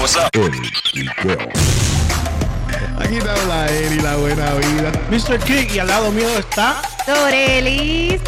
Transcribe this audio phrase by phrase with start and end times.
[0.00, 0.30] what's up?
[2.98, 4.92] Aquí te habla Eri, la buena vida.
[5.10, 5.38] Mr.
[5.40, 6.82] Kick y al lado mío está.
[7.06, 8.20] Dorelis.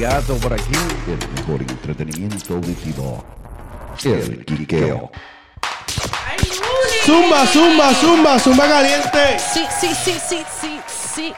[0.00, 0.72] Gato por aquí.
[1.06, 3.24] El mejor entretenimiento auditivo.
[4.04, 5.10] El Quiqueo.
[7.04, 9.38] Zumba, zumba, zumba, zumba caliente.
[9.38, 10.80] Sí, sí, sí, sí, sí,
[11.14, 11.34] sí.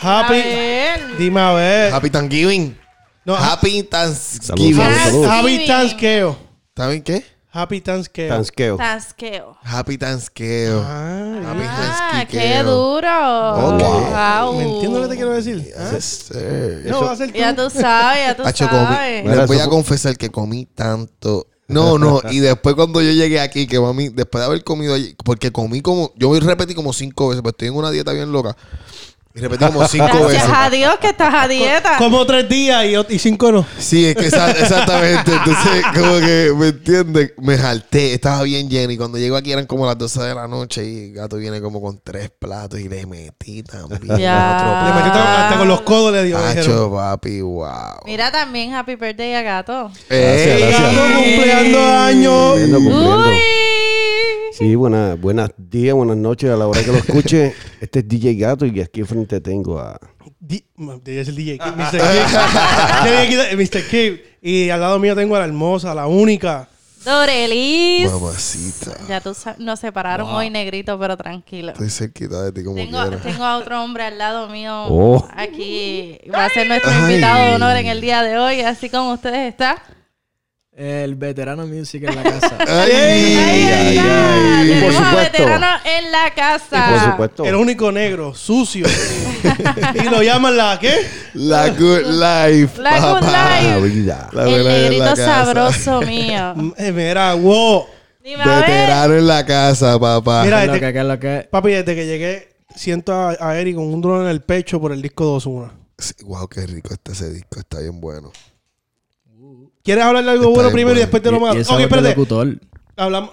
[0.00, 0.34] Happy.
[0.34, 1.16] A ver.
[1.18, 1.92] Dime a ver.
[1.92, 2.78] Happy Thanksgiving.
[3.24, 4.76] No, Happy Thanksgiving.
[4.76, 5.30] Saludos, saludos.
[5.30, 6.36] Happy Thanksgiving.
[6.76, 7.33] ¿Saben qué?
[7.54, 8.30] Happy Thanksgiving.
[8.30, 8.76] Tansqueo.
[8.76, 9.56] Tasqueo.
[9.62, 10.82] Happy Thanksgiving.
[10.84, 13.76] Ah, Happy Ah, qué duro.
[13.76, 13.80] Ok.
[14.10, 14.56] Wow.
[14.58, 15.72] ¿Me entiendes lo que te quiero decir?
[15.78, 15.90] ¿Ah?
[15.94, 16.30] Yes.
[16.86, 17.38] No, va a ser tú.
[17.38, 19.24] Ya tú sabes, ya tú Hacho, comí- sabes.
[19.24, 21.46] Les voy a confesar que comí tanto.
[21.68, 25.16] No, no, y después cuando yo llegué aquí, que mami, después de haber comido allí,
[25.24, 28.54] porque comí como, yo repetí como cinco veces, pues estoy en una dieta bien loca.
[29.36, 30.50] Y repetí como cinco Gracias veces.
[30.56, 31.96] a Dios que estás a dieta.
[31.98, 33.66] Como tres días y, cinco no.
[33.78, 35.32] Sí, es que esa- exactamente.
[35.32, 37.32] Entonces, como que, ¿me entiendes?
[37.38, 38.92] Me jalté, estaba bien lleno.
[38.92, 41.60] Y cuando llego aquí eran como las 12 de la noche y el gato viene
[41.60, 44.02] como con tres platos y le metí también.
[44.20, 44.84] Ya.
[44.94, 46.38] Le metí hasta con los codos le dio.
[46.38, 48.02] Hacho, papi, wow.
[48.04, 49.90] Mira también Happy Birthday a Gato.
[50.10, 51.16] Ey, Gracias, Gato gracias.
[51.16, 52.54] cumpliendo años.
[52.56, 53.73] Uy.
[54.56, 57.54] Sí, buenas buenos días, buenas noches a la hora que lo escuche.
[57.80, 59.98] Este es DJ Gato y aquí frente tengo a...
[60.38, 60.64] Di-
[61.02, 62.00] Debe ser DJ Mr.
[63.28, 63.82] Quitar- Mr.
[63.90, 64.22] Kick.
[64.40, 66.68] Y al lado mío tengo a la hermosa, la única.
[67.04, 68.10] Dorelis.
[68.10, 68.92] Mamacita.
[69.08, 71.72] Ya tú nos separaron hoy negrito, pero tranquilo.
[71.72, 73.22] Estoy cerquita de ti como Tengo, quieras.
[73.22, 75.28] tengo a otro hombre al lado mío Oh.
[75.36, 76.18] aquí.
[76.32, 77.00] Va a ser nuestro Ay.
[77.14, 79.82] invitado de honor en el día de hoy, así como ustedes está.
[80.76, 82.56] El veterano music en la casa.
[82.66, 84.68] Ay, ay, ay.
[84.68, 85.32] Tenemos Por a supuesto.
[85.44, 86.86] veterano en la casa.
[86.90, 87.44] Por supuesto.
[87.44, 88.84] El único negro, sucio.
[89.94, 90.96] y lo llaman la ¿qué?
[91.34, 92.80] La good life.
[92.82, 93.60] La good papá.
[93.60, 93.70] life.
[93.70, 94.28] La vida.
[94.32, 95.44] La el buena en negrito la casa.
[95.44, 96.54] sabroso mío.
[96.76, 97.86] Eh, Mira, wow.
[98.24, 98.60] Dime a ver.
[98.70, 100.42] Veterano en la casa, papá.
[100.44, 101.48] Mira, ¿Qué es lo desde- que, qué es lo que?
[101.52, 104.90] papi, desde que llegué, siento a, a Eric con un drone en el pecho por
[104.90, 105.70] el disco 2-1.
[105.98, 107.60] Sí, wow, qué rico está ese disco.
[107.60, 108.32] Está bien bueno.
[109.84, 111.00] ¿Quieres hablar de algo bueno primero y bueno.
[111.00, 112.16] después te lo esa Ok, espérate.
[112.96, 113.30] Hablamos.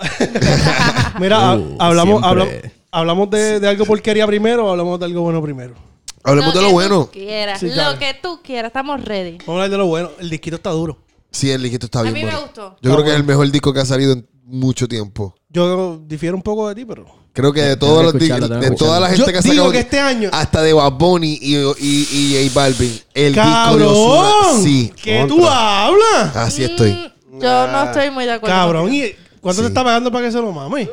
[1.19, 2.53] Mira, Uh, hablamos, hablamos,
[2.91, 5.75] hablamos de, de algo porquería primero o hablamos de algo bueno primero.
[6.23, 7.05] Hablemos de lo que bueno.
[7.05, 9.37] tú quieras, Sí, lo que tú quieras, estamos ready.
[9.39, 10.11] Vamos a hablar de lo bueno.
[10.19, 10.97] El disquito está duro.
[11.31, 12.41] Sí, el disquito está A bien mí me bueno.
[12.41, 12.75] gustó.
[12.81, 15.33] Yo creo que es el mejor disco que ha salido en mucho tiempo.
[15.49, 17.05] Yo difiero un poco de ti, pero.
[17.33, 19.79] Creo que de todos los de toda la Yo gente que ha digo sacado, que
[19.79, 20.29] este año.
[20.33, 23.87] hasta de Bad Bunny y, y, y J Balvin, el disco de ¡Cabrón!
[23.95, 25.85] Ozuna, sí, ¿Qué tú Contra.
[25.85, 26.35] hablas?
[26.35, 26.91] así estoy.
[27.31, 28.53] Mm, Yo no estoy muy de acuerdo.
[28.55, 28.93] Cabrón.
[28.93, 29.61] ¿y cuánto Sí.
[29.61, 30.89] te está pagando para que se lo mame?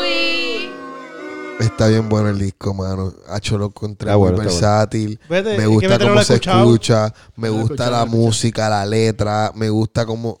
[0.00, 0.70] Uy.
[1.60, 3.12] Está bien bueno el disco, mano.
[3.28, 5.20] Hacho lo muy bueno, versátil.
[5.28, 6.60] Vete, me gusta cómo se escuchado.
[6.64, 7.14] escucha.
[7.36, 9.52] Me gusta escuchado, la música, la letra.
[9.54, 10.38] Me gusta cómo...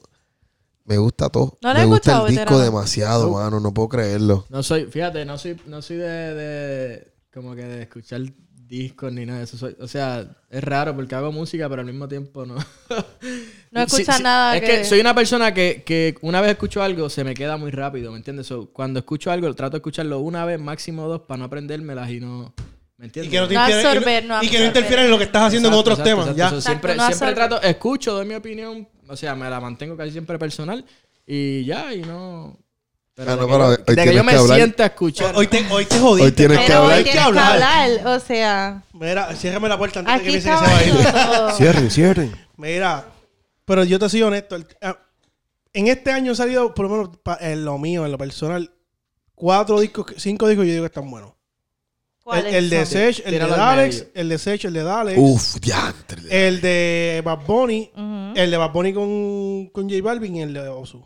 [0.84, 1.58] Me gusta todo.
[1.62, 2.64] No lo he me gusta escuchado, el disco veterano.
[2.64, 3.60] demasiado, mano.
[3.60, 4.46] No puedo creerlo.
[4.50, 8.20] No soy, fíjate, no soy, no soy de, de como que de escuchar
[8.66, 9.56] discos ni nada de eso.
[9.58, 12.56] Soy- o sea, es raro porque hago música, pero al mismo tiempo no.
[13.70, 14.84] No escuchas nada Es que- que...
[14.84, 18.18] soy una persona que, que una vez escucho algo se me queda muy rápido, ¿me
[18.18, 18.46] entiendes?
[18.46, 22.20] So, cuando escucho algo, trato de escucharlo una vez, máximo dos, para no aprendérmelas y
[22.20, 22.52] no.
[22.98, 23.30] ¿Me Y entiendes?
[23.32, 24.66] que no, te No interfiera- absorber, y no y que no absorber.
[24.66, 26.26] interfieran en lo que estás haciendo en otros exacto, temas.
[26.28, 26.38] exacto.
[26.38, 26.50] Ya.
[26.50, 30.38] So, siempre siempre trato, escucho, doy mi opinión, o sea, me la mantengo casi siempre
[30.38, 30.84] personal
[31.26, 32.56] y ya, y no.
[33.14, 34.56] Pero Ah, de no, que pero yo- hoy de que tienes yo me que hablar.
[34.56, 35.36] sienta a escuchar.
[35.36, 36.26] Hoy te, hoy te jodiste.
[36.26, 36.96] Hoy tienes que Pero hablar.
[36.98, 38.82] hoy tienes que hablar, o sea.
[38.94, 41.54] Mira, ciérrame la puerta antes de que Aquí piense que se va a ir.
[41.56, 42.32] Cierren, cierren.
[42.56, 43.04] Mira,
[43.66, 44.56] pero yo te soy honesto.
[44.56, 44.96] el- ah,
[45.74, 48.70] en este año han salido, por lo menos en lo mío, en lo personal,
[49.34, 51.32] cuatro discos, que- cinco discos yo digo que están buenos.
[52.24, 56.22] El, el de Sech, el de Dalex, el de Sech, el de Dalex, Uf, diantre.
[56.30, 58.32] el de Bad Bunny, Ujú.
[58.36, 61.02] el de Bad Bunny con, con J Balvin y el de Osu.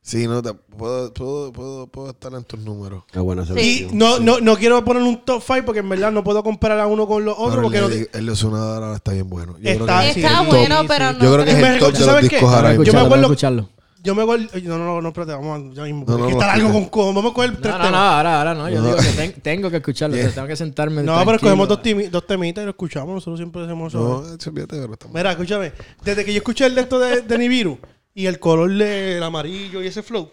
[0.00, 3.02] Sí, no, te, puedo, puedo, puedo, puedo estar en tus números.
[3.12, 3.98] Una buena Y selección.
[3.98, 6.86] no, no, no quiero poner un top 5 porque en verdad no puedo comparar a
[6.86, 9.28] uno con los otros Pero porque el, no de- el de Ozuna ahora está bien
[9.28, 9.56] bueno.
[9.58, 10.46] Yo Está- creo que es Está top.
[10.46, 11.18] bueno, pero no.
[11.24, 12.36] Yo creo que es el top de los ¿sabes qué?
[12.36, 13.68] discos ahora Yo me acuerdo- escucharlo.
[14.06, 14.46] Yo me acuerdo.
[14.62, 16.04] No, no, no, no, espérate, vamos a- ya mismo.
[16.06, 16.90] No, no, está no, largo escucha.
[16.90, 18.68] con, con- Vamos a coger tres No, no, no, ahora, ahora no.
[18.70, 18.86] Yo No.
[18.86, 20.16] digo que ten- tengo que escucharlo.
[20.16, 20.30] Yeah.
[20.30, 21.02] Tengo que sentarme.
[21.02, 23.14] No, pero escogemos dos, timi- dos temitas y lo escuchamos.
[23.14, 24.22] Nosotros siempre hacemos eso.
[24.24, 25.72] No, fíjate, pero está Mira, escúchame.
[26.04, 27.78] Desde que yo escuché el de esto de, de Nibiru
[28.14, 30.30] y el color del amarillo y ese flow,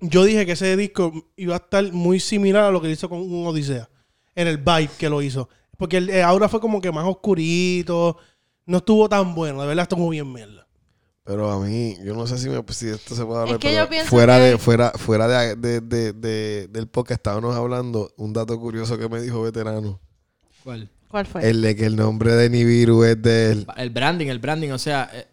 [0.00, 3.20] yo dije que ese disco iba a estar muy similar a lo que hizo con
[3.20, 3.88] un Odisea.
[4.34, 5.48] En el vibe que lo hizo.
[5.76, 8.16] Porque el de ahora fue como que más oscurito.
[8.66, 9.60] No estuvo tan bueno.
[9.62, 10.66] De verdad estuvo bien mierda.
[11.24, 13.58] Pero a mí, yo no sé si, me, si esto se puede hablar.
[13.58, 17.18] que pero yo pienso fuera que- de, fuera, fuera de, de, de, de- del podcast
[17.18, 20.00] estábamos hablando un dato curioso que me dijo veterano.
[20.64, 20.88] ¿Cuál?
[21.08, 21.48] ¿Cuál fue?
[21.48, 23.66] El de que el nombre de Nibiru es de él.
[23.76, 24.70] El branding, el branding.
[24.70, 25.26] O sea, eh,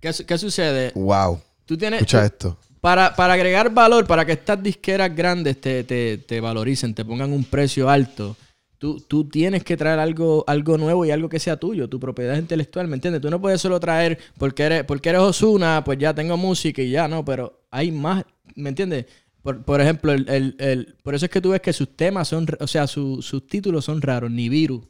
[0.00, 0.92] ¿qué, qué sucede?
[0.94, 1.40] Wow.
[1.64, 2.00] Tú tienes.
[2.00, 2.58] Escucha tú- esto.
[2.80, 7.32] para, para agregar valor, para que estas disqueras grandes te, te, te valoricen, te pongan
[7.32, 8.36] un precio alto,
[8.84, 12.36] tú, tú tienes que traer algo, algo nuevo y algo que sea tuyo, tu propiedad
[12.36, 13.22] intelectual, ¿me entiendes?
[13.22, 16.90] Tú no puedes solo traer, porque eres, porque eres Osuna, pues ya tengo música y
[16.90, 18.26] ya, no, pero hay más,
[18.56, 19.06] ¿me entiendes?
[19.40, 22.28] Por, por ejemplo, el, el- el- por eso es que tú ves que sus temas
[22.28, 24.30] son, o sea, su- sus títulos son raros.
[24.30, 24.86] Nibiru.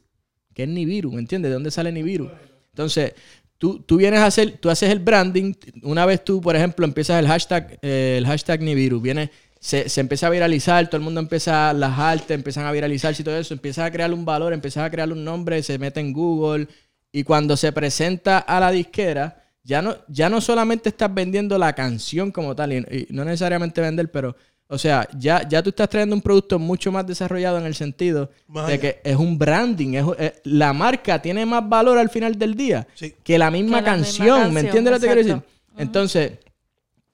[0.53, 1.13] ¿Qué es Nibiru?
[1.13, 1.51] ¿Me entiendes?
[1.51, 2.29] ¿De dónde sale Nibiru?
[2.71, 3.13] Entonces,
[3.57, 5.53] tú, tú vienes a hacer, tú haces el branding.
[5.83, 9.31] Una vez tú, por ejemplo, empiezas el hashtag, el hashtag Nibiru, viene,
[9.65, 13.25] se, se empieza a viralizar, todo el mundo empieza, las artes empiezan a viralizarse y
[13.25, 16.13] todo eso, empiezas a crear un valor, empiezas a crear un nombre, se mete en
[16.13, 16.67] Google.
[17.11, 21.73] Y cuando se presenta a la disquera, ya no, ya no solamente estás vendiendo la
[21.73, 24.35] canción como tal, y, y no necesariamente vender, pero,
[24.67, 28.29] o sea, ya, ya tú estás trayendo un producto mucho más desarrollado en el sentido
[28.67, 32.85] de que es un branding, es, la marca tiene más valor al final del día
[32.93, 33.15] Sí.
[33.23, 35.43] que la misma, Que la misma canción, ¿me entiendes lo que te quiero decir?
[35.75, 36.33] Entonces,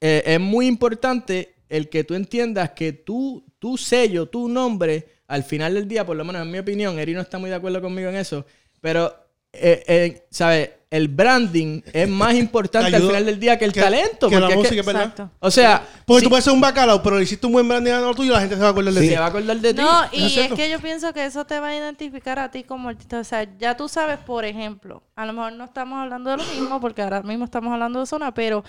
[0.02, 5.42] eh, es muy importante el que tú entiendas que tú, tu sello, tu nombre, al
[5.42, 7.80] final del día, por lo menos en mi opinión, Eri no está muy de acuerdo
[7.80, 8.44] conmigo en eso,
[8.82, 9.14] pero,
[9.52, 10.68] eh, eh, ¿sabes?
[10.90, 14.28] El branding es más importante al final del día que el que- talento.
[14.28, 15.02] que la porque música, es verdad.
[15.04, 15.30] Exacto.
[15.40, 18.14] o sea, Porque si- tú puedes ser un bacalao, pero le hiciste un buen lo
[18.14, 19.08] tuyo y la gente se va a acordar de ti.
[19.08, 19.80] se va a acordar de ti.
[19.80, 22.64] No, ¿Es y es que yo pienso que eso te va a identificar a ti
[22.64, 23.20] como artista.
[23.20, 26.44] O sea, ya tú sabes, por ejemplo, a lo mejor no estamos hablando de lo
[26.44, 28.64] mismo, porque ahora mismo estamos hablando de zona, pero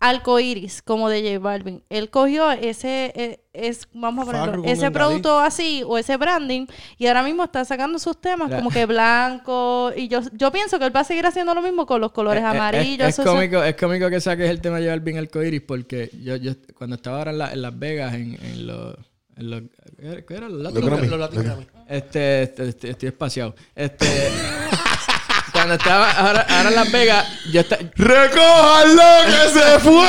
[0.00, 5.38] Alcoiris, como de J Balvin, él cogió ese, eh, es, vamos a ponerlo, ese producto
[5.40, 6.66] así, o ese branding,
[6.98, 10.84] y ahora mismo está sacando sus temas como que blanco, y yo, yo pienso que
[10.86, 13.08] él va a seguir haciendo lo mismo con los colores Eh, eh, amarillos.
[13.08, 16.36] Es, cómico, es cómico que saques el tema de llevar bien el coiris porque yo,
[16.36, 18.96] yo cuando estaba ahora en, la- en Las Vegas, en, en los...
[19.36, 19.60] En los
[19.98, 20.48] ¿qué era- qué era?
[20.48, 20.72] Los
[21.18, 21.66] Latin.
[21.88, 23.54] Este, este, este- estoy espaciado.
[23.74, 24.06] Este,
[25.66, 27.82] cuando estaba ahora, ahora en Las Vegas, yo estaba...
[27.96, 30.06] ¡Recójanlo que se fue!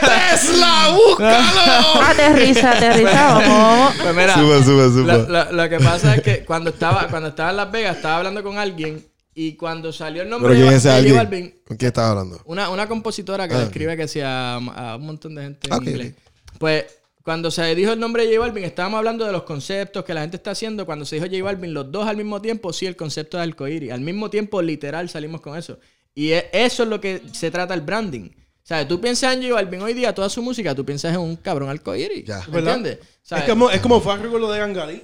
[0.00, 0.88] ¡Tesla!
[0.94, 2.02] ¡Búscalo!
[2.08, 3.94] Aterriza, aterriza, vamos.
[4.00, 5.12] Pues mira, Sube, sube, sube.
[5.12, 8.18] Lo, lo- lo que pasa es que cuando estaba, cuando estaba en Las Vegas, estaba
[8.18, 9.04] hablando con alguien
[9.34, 11.12] y cuando salió el nombre ¿Pero quién de, es de?
[11.12, 12.40] Balvin, ¿Con quién estás hablando?
[12.44, 15.72] Una, una compositora que Ah, escribe que sea a, a un montón de gente en
[15.74, 16.14] Ok, inglés.
[16.58, 16.84] Pues
[17.22, 20.22] cuando se dijo el nombre de J Balvin, estábamos hablando de los conceptos que la
[20.22, 20.84] gente está haciendo.
[20.86, 23.92] Cuando se dijo J Balvin, los dos al mismo tiempo, sí, el concepto de arcoíris.
[23.92, 25.78] Al mismo tiempo, literal, salimos con eso.
[26.14, 28.30] Y e- eso es lo que se trata el branding.
[28.30, 31.20] O sea, tú piensas en J Balvin hoy día, toda su música, tú piensas en
[31.20, 32.24] un cabrón arcoíris.
[32.24, 32.40] Ya.
[32.46, 32.76] ¿Me ¿Verdad?
[32.76, 33.04] entiendes?
[33.04, 35.02] O sea, Es como, es como Farro con lo de Gangalí.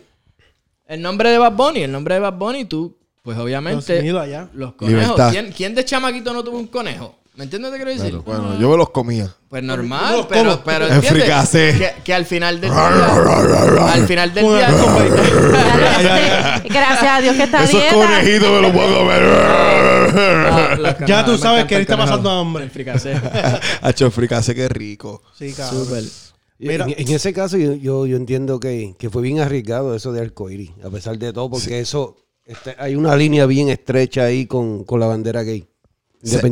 [0.87, 4.23] el nombre de Bad Bunny, el nombre de Bad Bunny, tú, pues Los obviamente, unidos
[4.23, 4.49] allá.
[4.55, 5.03] los conejos.
[5.03, 5.31] Libertad.
[5.31, 7.17] ¿Quién, quién de chamaquito no tuvo un conejo?
[7.39, 8.21] ¿Me entiendes lo que quiero decir?
[8.25, 9.33] Claro, bueno, yo me los comía.
[9.49, 11.23] Pues normal, pero, pero En ¿entiendes?
[11.23, 11.75] fricasé.
[11.79, 14.99] Que, que al final del día, al final del día, como-
[16.69, 17.95] Gracias a Dios que está Esos dieta.
[17.95, 20.79] conejitos me los puedo Ah, comer.
[20.81, 22.65] los Ya tú sabes que él está pasando hambre.
[22.65, 23.15] El fricasé.
[23.83, 25.23] Hacho, fricasé, qué rico.
[25.39, 25.85] Sí, cabrón.
[25.85, 26.05] Súper.
[26.59, 26.87] Mira.
[26.87, 30.23] En, en ese caso yo, yo, yo entiendo que, que fue bien arriesgado eso de
[30.23, 34.83] arcoíris, a pesar de todo, porque eso este, hay una línea bien estrecha ahí con,
[34.83, 35.69] con la bandera gay.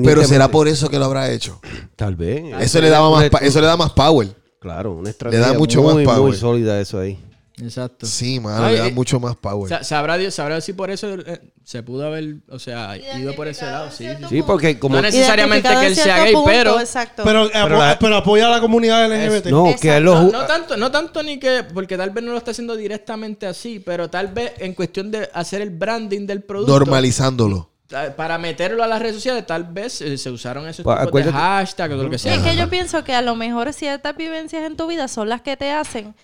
[0.05, 1.61] Pero será por eso que lo habrá hecho.
[1.97, 2.43] Tal vez.
[2.61, 4.29] Eso le, daba más eso le da más power.
[4.61, 6.29] Claro, una estrategia Le da mucho muy, más power.
[6.31, 7.19] muy sólida eso ahí.
[7.59, 8.05] Exacto.
[8.05, 9.69] Sí, mano, Ay, le da eh, mucho más power.
[9.71, 13.49] Sa- Sabrá Dios, sabrá si por eso eh, se pudo haber, o sea, ido por
[13.49, 13.91] ese lado.
[13.91, 14.25] Sí, sí.
[14.29, 14.97] Sí, porque como...
[14.97, 17.23] No necesariamente que él sea gay, punto, pero- Exacto.
[17.25, 19.47] Pero, apo- la- pero apoya a la comunidad LGBT.
[19.47, 20.15] No, que él lo...
[20.25, 23.47] No, no tanto, no tanto ni que, porque tal vez no lo está haciendo directamente
[23.47, 26.73] así, pero tal vez en cuestión de hacer el branding del producto.
[26.79, 27.71] Normalizándolo.
[27.91, 31.25] Eh, Para meterlo a las redes sociales, tal vez eh, se usaron esos Pues, tipos
[31.25, 32.35] de hashtags o lo que sea.
[32.35, 35.43] Es que yo pienso que a lo mejor ciertas vivencias en tu vida son las
[35.43, 36.15] que te hacen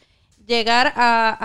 [0.46, 1.36] llegar a,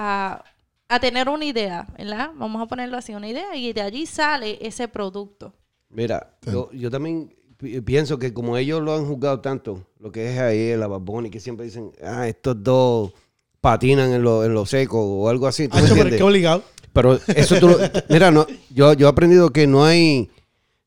[0.41, 0.43] a-
[0.89, 2.29] a tener una idea, ¿verdad?
[2.35, 5.53] Vamos a ponerlo así, una idea, y de allí sale ese producto.
[5.89, 10.31] Mira, yo, yo también pi- pienso que como ellos lo han juzgado tanto, lo que
[10.33, 13.11] es ahí el Baboni, que siempre dicen, ah, estos dos
[13.59, 15.67] patinan en lo, en lo seco o algo así.
[15.67, 16.17] ¿tú me Hacho, pero es entiendes?
[16.19, 16.63] que obligado.
[16.97, 17.77] Pero eso tú lo-
[18.09, 20.29] Mira, no, yo, yo he aprendido que no hay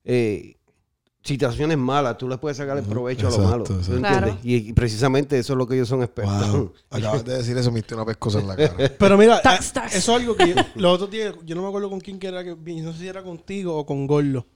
[0.04, 0.56] eh,
[1.22, 2.18] situaciones malas.
[2.18, 3.64] Tú les puedes sacar el provecho a lo malo.
[3.64, 3.96] ¿tú exacto.
[3.96, 4.18] entiendes?
[4.18, 4.38] Claro.
[4.42, 6.50] Y, y precisamente eso es lo que ellos son expertos.
[6.50, 6.72] Wow.
[6.90, 8.74] Acabas de decir eso, me diste una pescosa en la cara.
[8.98, 9.94] Pero mira, Tax, eh, tax.
[9.94, 12.26] eso es algo que yo- los otros días, yo no me acuerdo con quién que
[12.26, 14.46] era, que, no sé si era contigo o con Gorlo,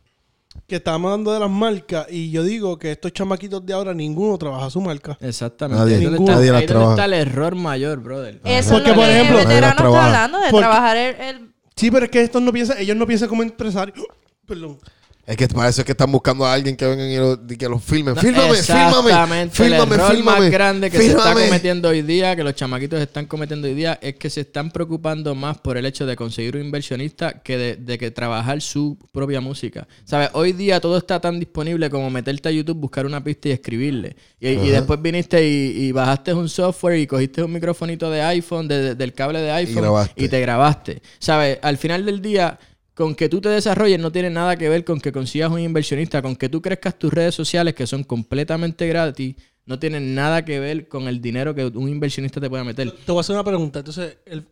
[0.66, 4.38] que estábamos hablando de las marcas y yo digo que estos chamaquitos de ahora ninguno
[4.38, 5.16] trabaja su marca.
[5.20, 5.78] Exactamente.
[5.82, 6.32] Nadie- ahí es donde ninguno.
[6.32, 6.92] está, nadie las ahí donde trabaja.
[6.92, 8.40] está el error mayor, brother.
[8.44, 10.06] Eso Porque, es lo por que ejemplo- el Nadie las veterano trabaja.
[10.06, 12.96] está hablando, de Porque- trabajar el, el- Sí, pero es que estos no piensan, ellos
[12.96, 13.98] no piensan como empresarios.
[14.46, 14.78] Perdón.
[15.26, 17.56] Es que para eso es que están buscando a alguien que venga y, lo- y
[17.56, 18.14] que los filmen.
[18.14, 18.58] No, fílmame, fílmame.
[18.58, 19.54] Exactamente.
[19.56, 20.40] Fílmame, el error fílmame.
[20.40, 23.98] más grande que se está cometiendo hoy día, que los chamaquitos están cometiendo hoy día,
[24.02, 27.76] es que se están preocupando más por el hecho de conseguir un inversionista que de,
[27.76, 29.88] de que trabajar su propia música.
[30.04, 30.28] ¿Sabes?
[30.34, 34.16] Hoy día todo está tan disponible como meterte a YouTube, buscar una pista y escribirle.
[34.38, 38.68] Y, y después viniste y, y bajaste un software y cogiste un microfonito de iPhone,
[38.68, 40.22] de- de- del cable de iPhone, grabaste.
[40.22, 41.02] y te grabaste.
[41.18, 41.58] ¿Sabes?
[41.62, 42.58] Al final del día
[42.94, 46.22] con que tú te desarrolles no tiene nada que ver con que consigas un inversionista,
[46.22, 49.34] con que tú crezcas tus redes sociales que son completamente gratis,
[49.66, 52.90] no tienen nada que ver con el dinero que un inversionista te pueda meter.
[52.92, 53.80] Te voy a hacer una pregunta.
[53.80, 54.44] Entonces, el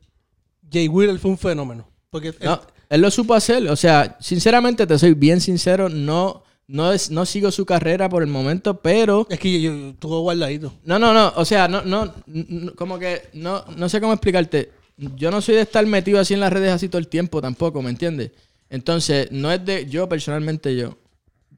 [0.72, 1.86] Jay Wheeler fue un fenómeno.
[2.10, 6.42] Porque él- No, él lo supo hacer, o sea, sinceramente te soy bien sincero, no,
[6.66, 9.26] no, es, no sigo su carrera por el momento, pero...
[9.30, 10.72] es que yo, yo guardadito.
[10.84, 14.72] No, no, no, o sea, no, no, n- como que, no, no sé cómo explicarte.
[14.96, 17.82] Yo no soy de estar metido así en las redes así todo el tiempo tampoco,
[17.82, 18.30] ¿me entiendes?
[18.70, 20.96] Entonces, no es de yo personalmente yo.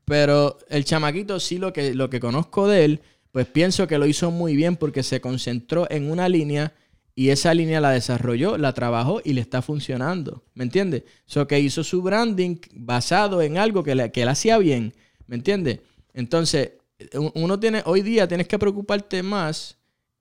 [0.05, 3.00] Pero el chamaquito sí lo que, lo que conozco de él,
[3.33, 6.73] pues pienso que lo hizo muy bien porque se concentró en una línea
[7.14, 10.43] y esa línea la desarrolló, la trabajó y le está funcionando.
[10.55, 11.05] ¿Me entiendes?
[11.26, 14.95] So que hizo su branding basado en algo que, le- que él hacía bien.
[15.26, 15.81] ¿Me entiendes?
[16.12, 16.73] Entonces,
[17.35, 19.76] uno tiene, hoy día tienes que preocuparte más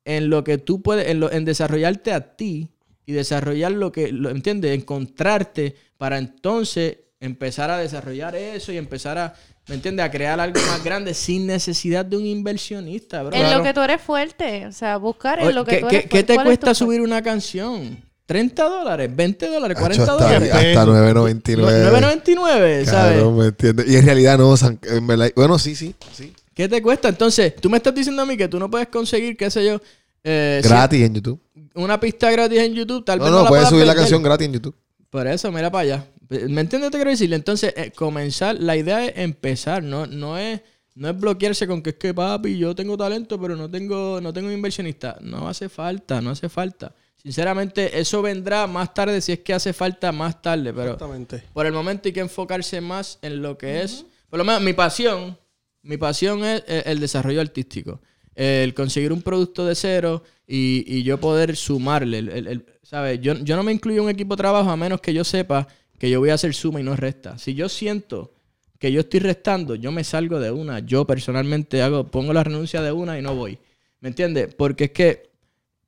[0.05, 2.69] en lo que tú puedes, en, lo- en desarrollarte a ti
[3.05, 4.77] y desarrollar lo que, lo, ¿entiendes?
[4.77, 9.33] Encontrarte para entonces empezar a desarrollar eso y empezar a,
[9.67, 10.05] ¿me entiendes?
[10.05, 13.35] A crear algo más grande sin necesidad de un inversionista, bro.
[13.35, 14.65] En lo que tú eres fuerte.
[14.67, 16.27] O sea, buscar en Oye, lo que ¿qué, tú qué- eres qué fuerte.
[16.27, 18.03] te ¿Cuál es tu cuesta subir una canción?
[18.27, 19.09] ¿30 dólares?
[19.15, 19.77] ¿20 dólares?
[19.77, 20.51] Hacho, ¿40 hasta, dólares?
[20.53, 21.91] hasta 9.99.
[21.91, 23.13] 9.99, ¿sabes?
[23.17, 23.87] Cabrón, ¿me entiendes?
[23.87, 26.33] Y en realidad no, San- en verdad, bueno, sí, sí, sí.
[26.53, 27.09] ¿Qué te cuesta?
[27.09, 29.81] Entonces, tú me estás diciendo a mí que tú no puedes conseguir, qué sé yo,
[30.23, 31.39] eh, si- Gratis en YouTube.
[31.75, 34.21] Una pista gratis en YouTube, tal No, vez no, no, la puedes subir la canción
[34.23, 34.75] gratis en YouTube.
[35.09, 36.07] Por eso, mira para allá.
[36.29, 37.33] ¿Me entiendes lo que te quiero decir?
[37.33, 40.61] Entonces, eh, comenzar, la idea es empezar, no, no es
[40.95, 44.31] no es bloquearse con que es que papi, yo tengo talento, pero no tengo no
[44.31, 45.17] tengo un inversionista.
[45.21, 46.93] No hace falta, no hace falta.
[47.15, 51.43] Sinceramente, eso vendrá más tarde si es que hace falta más tarde, pero Exactamente.
[51.53, 54.73] por el momento hay que enfocarse más en lo que es, por lo menos mi
[54.73, 55.37] pasión,
[55.83, 58.01] mi pasión es eh, el desarrollo artístico,
[58.35, 63.19] el conseguir un producto de cero y, y yo poder sumarle, el, el- el- ¿sabes?
[63.21, 65.67] Yo, yo no me incluyo en un equipo de trabajo a menos que yo sepa
[65.97, 67.37] que yo voy a hacer suma y no resta.
[67.37, 68.33] Si yo siento
[68.79, 72.81] que yo estoy restando, yo me salgo de una, yo personalmente hago, pongo la renuncia
[72.81, 73.57] de una y no voy,
[74.01, 74.53] ¿me entiendes?
[74.55, 75.29] Porque es que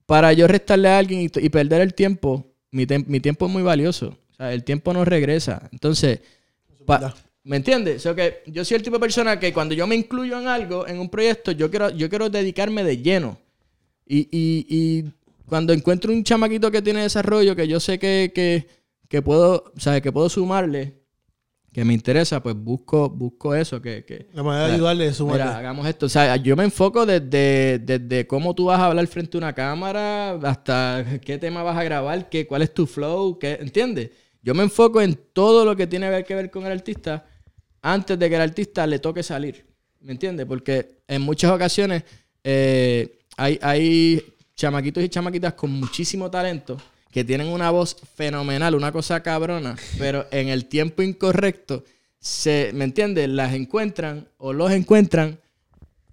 [0.06, 3.64] para yo restarle a alguien y, y perder el tiempo, mi, mi tiempo es muy
[3.64, 4.18] valioso.
[4.32, 5.70] O sea, el tiempo no regresa.
[5.72, 6.20] Entonces,
[6.86, 7.16] pa-.
[7.46, 7.98] ¿Me entiendes?
[7.98, 10.48] O sea, que yo soy el tipo de persona que cuando yo me incluyo en
[10.48, 13.38] algo, en un proyecto, yo quiero, yo quiero dedicarme de lleno.
[14.06, 15.14] Y, y- y
[15.48, 18.68] cuando encuentro un chamaquito que tiene desarrollo, que yo sé que, que,
[19.08, 20.02] que puedo, ¿sabes?
[20.02, 21.02] Que puedo sumarle,
[21.72, 25.44] que me interesa, pues busco, busco eso, que, que, La manera de ayudarle es sumarle.
[25.44, 26.06] Mira, hagamos esto.
[26.08, 29.54] O sea, yo me enfoco desde, desde cómo tú vas a hablar frente a una
[29.54, 34.12] cámara hasta qué tema vas a grabar, qué, cuál es tu flow, qué, ¿entiendes?
[34.42, 37.26] Yo me enfoco en todo lo que tiene que ver con el artista
[37.94, 39.64] antes de que el artista le toque salir.
[40.02, 40.46] ¿Me entiendes?
[40.46, 42.04] Porque en muchas ocasiones
[42.44, 44.24] eh, hay, hay
[44.56, 46.78] chamaquitos y chamaquitas con muchísimo talento
[47.12, 51.84] que tienen una voz fenomenal, una cosa cabrona, pero en el tiempo incorrecto
[52.20, 53.30] se, ¿me entiendes?
[53.30, 55.40] Las encuentran o los encuentran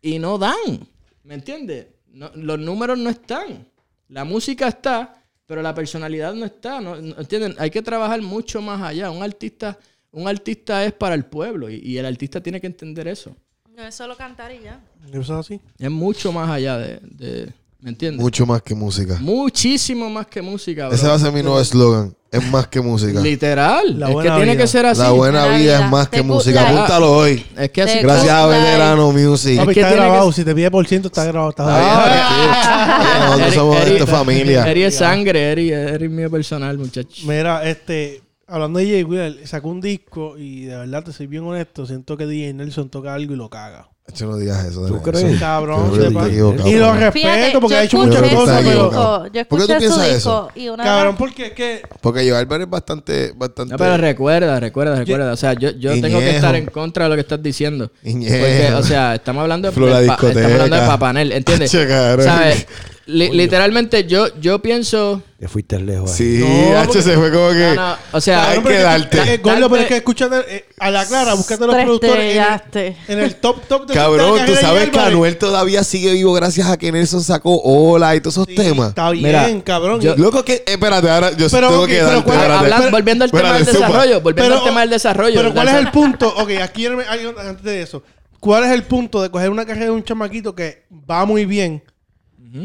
[0.02, 0.86] y no dan.
[1.24, 1.86] ¿Me entiendes?
[2.12, 3.66] No- los números no están.
[4.08, 6.80] La música está, pero la personalidad no está.
[6.82, 6.96] ¿no?
[6.96, 7.54] No- ¿Entienden?
[7.58, 9.10] Hay que trabajar mucho más allá.
[9.10, 9.78] Un artista,
[10.12, 13.34] un artista es para el pueblo y, y el artista tiene que entender eso.
[13.76, 14.80] No es solo cantar y ya.
[15.10, 15.60] ¿Eso es así?
[15.78, 18.20] Es mucho más allá de, de- ¿me entiendes?
[18.22, 19.16] Mucho más que música.
[19.20, 20.94] Muchísimo más que música, bro.
[20.94, 22.14] Ese va a ser mi nuevo eslogan.
[22.30, 23.20] Es más que música.
[23.20, 23.98] Literal.
[24.00, 24.62] La es que buena tiene vida.
[24.62, 25.00] que ser así.
[25.02, 25.84] La buena vida vida.
[25.84, 26.66] es más que Te música.
[26.68, 27.44] Apúntalo hoy.
[27.58, 27.94] Es que así.
[27.98, 29.56] Te- Gracias a Veterano Music.
[29.58, 30.28] Papi, que está grabado.
[30.30, 31.50] que- Si te pide por ciento, está grabado.
[31.50, 33.26] Está Ah, grabado.
[33.38, 34.70] Nosotros Eri- somos de familia.
[34.70, 37.22] Eri es sangre, Eri, Eri es mío personal, muchacho.
[37.26, 41.44] Mira, este, hablando de Jay Wheeler, sacó un disco y de verdad, te soy bien
[41.44, 43.88] honesto, siento que DJ Nelson toca algo y lo caga.
[44.08, 44.84] Hecho, no digas eso.
[44.84, 45.38] de ¿Tú crees?
[45.38, 49.26] Cabrón, Yo Y lo respeto porque yo ha hecho Yo muchas cosas, pero...
[49.32, 51.82] Yo ¿Por qué tú piensas una Cabrón, porque es que...
[52.00, 53.72] Porque Joe Álvarez es bastante, bastante.
[53.72, 55.32] No, pero recuerda, recuerda, recuerda.
[55.32, 57.92] O sea, yo, yo tengo que estar en contra de lo que estás diciendo.
[58.02, 58.34] Iñejo.
[58.38, 60.40] Porque, o sea, estamos hablando de, Flor la del pa- discoteca.
[60.40, 61.70] estamos hablando de Papanel, ¿entiendes?
[61.70, 62.26] Che, cabrón.
[62.26, 62.66] ¿Sabes?
[63.12, 65.22] Li- literalmente, yo, yo pienso.
[65.38, 66.10] Te fuiste lejos.
[66.12, 66.16] ahí.
[66.16, 67.72] Sí, No, H porque- se fue como que.
[67.74, 69.34] No, no, o sea, hay que darte.
[69.34, 72.42] Eh, Gordo, pero es que escúchate, eh, a la clara, búscate los Tres productores en
[72.82, 74.98] el, en el top top de Cabrón, tú sabes que.
[75.00, 78.90] Anuel todavía sigue vivo gracias a que Nelson sacó Hola y todos esos Sí, temas.
[78.90, 80.00] Está bien, Mira, cabrón.
[80.00, 80.62] yo- Loco, que.
[80.66, 82.22] Espérate, ahora yo Pero, tengo que darte.
[82.22, 82.58] ¿cuál- espérate.
[82.64, 85.34] Habla- pero- volviendo al tema del desarrollo, volviendo Pero- al tema del desarrollo.
[85.36, 86.28] Pero ¿cuál es el punto?
[86.36, 88.02] Ok, aquí antes de eso.
[88.38, 91.80] ¿Cuál es el punto de coger una carrera de un chamaquito que va muy bien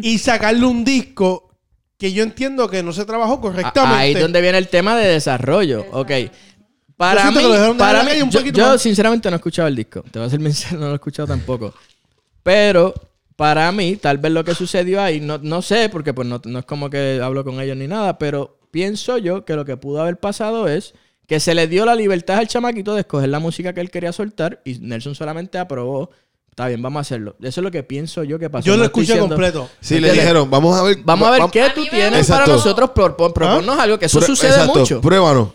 [0.02, 1.50] y sacarle un disco
[1.98, 3.96] que yo entiendo que no se trabajó correctamente?
[4.02, 5.86] Ahí es donde viene el tema de desarrollo.
[5.92, 6.12] Ok.
[6.96, 8.82] Para Yo mí, que lo dejaron de para mí un yo, poquito yo más.
[8.82, 10.04] sinceramente no he escuchado el disco.
[10.12, 11.74] Te voy a ser sincero, no lo he escuchado tampoco.
[12.44, 12.94] Pero
[13.36, 16.60] para mí, tal vez lo que sucedió ahí, no, no sé, porque pues no, no
[16.60, 20.02] es como que hablo con ellos ni nada, pero pienso yo que lo que pudo
[20.02, 20.96] haber pasado es
[21.28, 24.12] que se le dio la libertad al chamaquito de escoger la música que él quería
[24.12, 26.10] soltar y Nelson solamente aprobó.
[26.58, 27.36] Está bien, vamos a hacerlo.
[27.40, 28.66] Eso es lo que pienso yo que pasó.
[28.66, 29.70] Yo lo No escuché diciendo- completo.
[29.80, 30.98] Sí, le dijeron, vamos a ver.
[31.04, 32.46] Vamos a ver qué A tú tienes Exacto.
[32.46, 32.90] para nosotros.
[32.96, 35.00] Pro, pro- proponnos algo, que eso Prue- sucede exacto, mucho.
[35.00, 35.50] Pruébanos.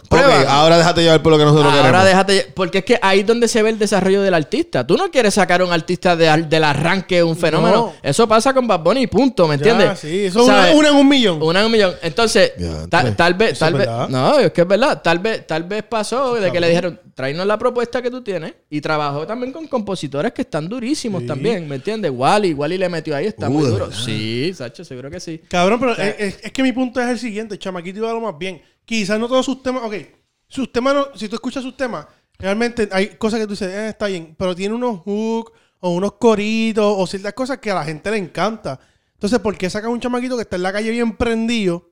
[0.46, 2.04] Ahora déjate llevar por lo que nosotros Ahora queremos.
[2.06, 2.52] déjate.
[2.54, 4.86] Porque es que ahí es donde se ve el desarrollo del artista.
[4.86, 7.74] Tú no quieres sacar a un artista de al- del arranque un fenómeno.
[7.76, 7.92] No.
[8.00, 9.98] Eso pasa con Bad Bunny, punto, ¿me Ya, entiendes?
[9.98, 11.42] sí, eso es una, en un millón.
[11.42, 11.94] Una en un millón.
[12.00, 13.88] Entonces, Ya, tal, tal vez, tal vez.
[14.08, 15.02] No, es que es verdad.
[15.02, 18.54] Tal vez, tal vez pasó de que le dijeron, tráenos la propuesta que tú tienes.
[18.70, 20.91] Y trabajó también con compositores que están durísimos
[21.26, 22.10] también, ¿me entiendes?
[22.14, 23.86] Wally, Wally le metió ahí, está Uh, muy duro.
[23.88, 24.00] verdad.
[24.04, 25.38] Sí, Sacho, seguro que sí.
[25.48, 27.54] Cabrón, pero es, es- es que mi punto es el siguiente.
[27.54, 28.60] El chamaquito iba a lo más bien.
[28.84, 29.82] Quizás no todos sus temas...
[29.84, 29.94] Ok,
[30.48, 31.06] sus temas no...
[31.16, 32.06] Si tú escuchas sus temas,
[32.38, 34.34] realmente hay cosas que tú dices, eh, está bien.
[34.38, 38.16] Pero tiene unos hooks o unos coritos o ciertas cosas que a la gente le
[38.18, 38.78] encanta.
[39.14, 41.90] Entonces, ¿por qué sacas un chamaquito que está en la calle bien prendido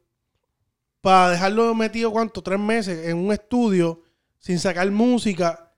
[1.00, 2.42] para dejarlo metido, ¿cuánto?
[2.42, 4.02] Tres meses en un estudio
[4.38, 5.69] sin sacar música?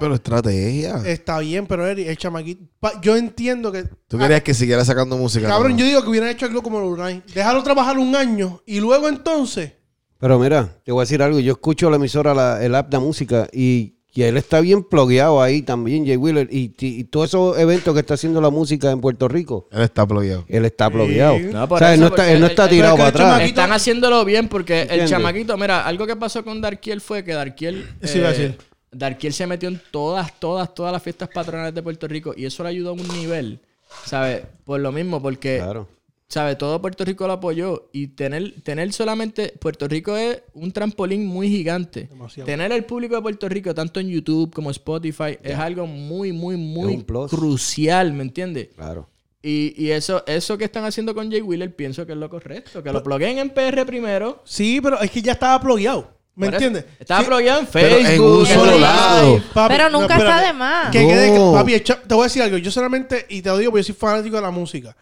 [0.00, 1.02] Pero estrategia.
[1.06, 2.64] Está bien, pero Eri, el chamaquito...
[2.80, 3.84] pa- yo entiendo que...
[4.08, 5.48] Tú querías que siguiera sacando música.
[5.48, 5.78] Cabrón, ¿no?
[5.78, 7.22] yo digo que hubieran hecho algo como Lunay.
[7.34, 9.72] Déjalo trabajar un año y luego entonces...
[10.18, 11.40] Pero mira, te voy a decir algo.
[11.40, 15.42] Yo escucho la emisora, la- el app de música, y, y él está bien plugueado
[15.42, 16.48] ahí también, Jay Wheeler.
[16.48, 19.82] Y, y- y todos esos eventos que está haciendo la música en Puerto Rico, Él
[19.82, 20.44] está plogueado.
[20.46, 21.36] él está plugueado.
[21.40, 23.28] No, o sea, él eso, no está, él no está el- tirado para atrás.
[23.32, 27.32] chamaquito- Están haciéndolo bien porque el chamaquito, mira, algo que pasó con Darkiel fue que
[27.32, 27.84] Darkiel.
[28.00, 28.56] Eso iba a decir.
[28.92, 32.62] Darkiel se metió en todas, todas, todas las fiestas patronales de Puerto Rico y eso
[32.62, 33.60] le ayudó a un nivel,
[34.04, 34.42] ¿sabes?
[34.64, 35.88] Por lo mismo, porque, Claro.
[36.28, 36.56] ¿sabes?
[36.58, 39.54] Todo Puerto Rico lo apoyó y tener, tener solamente.
[39.58, 42.06] Puerto Rico es un trampolín muy gigante.
[42.10, 42.46] Demasiado.
[42.46, 46.56] Tener el público de Puerto Rico, tanto en YouTube como Spotify, es algo muy, muy,
[46.56, 48.68] muy crucial, ¿me entiendes?
[48.76, 49.08] Claro.
[49.42, 52.82] Y, y eso, eso que están haciendo con Jay Wheeler, pienso que es lo correcto.
[52.82, 54.40] Que lo pluguen en PR primero.
[54.44, 56.11] Sí, pero es que ya estaba plugueado.
[56.34, 56.86] ¿Me entiendes?
[56.98, 58.38] Estaba Sí, plugueado en Pero en Facebook.
[58.38, 58.80] un solo Live.
[58.80, 59.42] lado.
[59.52, 60.90] papi, Pero nunca está de más.
[60.90, 62.56] Que que- papi, te voy a decir algo.
[62.56, 64.96] Yo solamente, y te lo digo porque yo soy fanático de la música.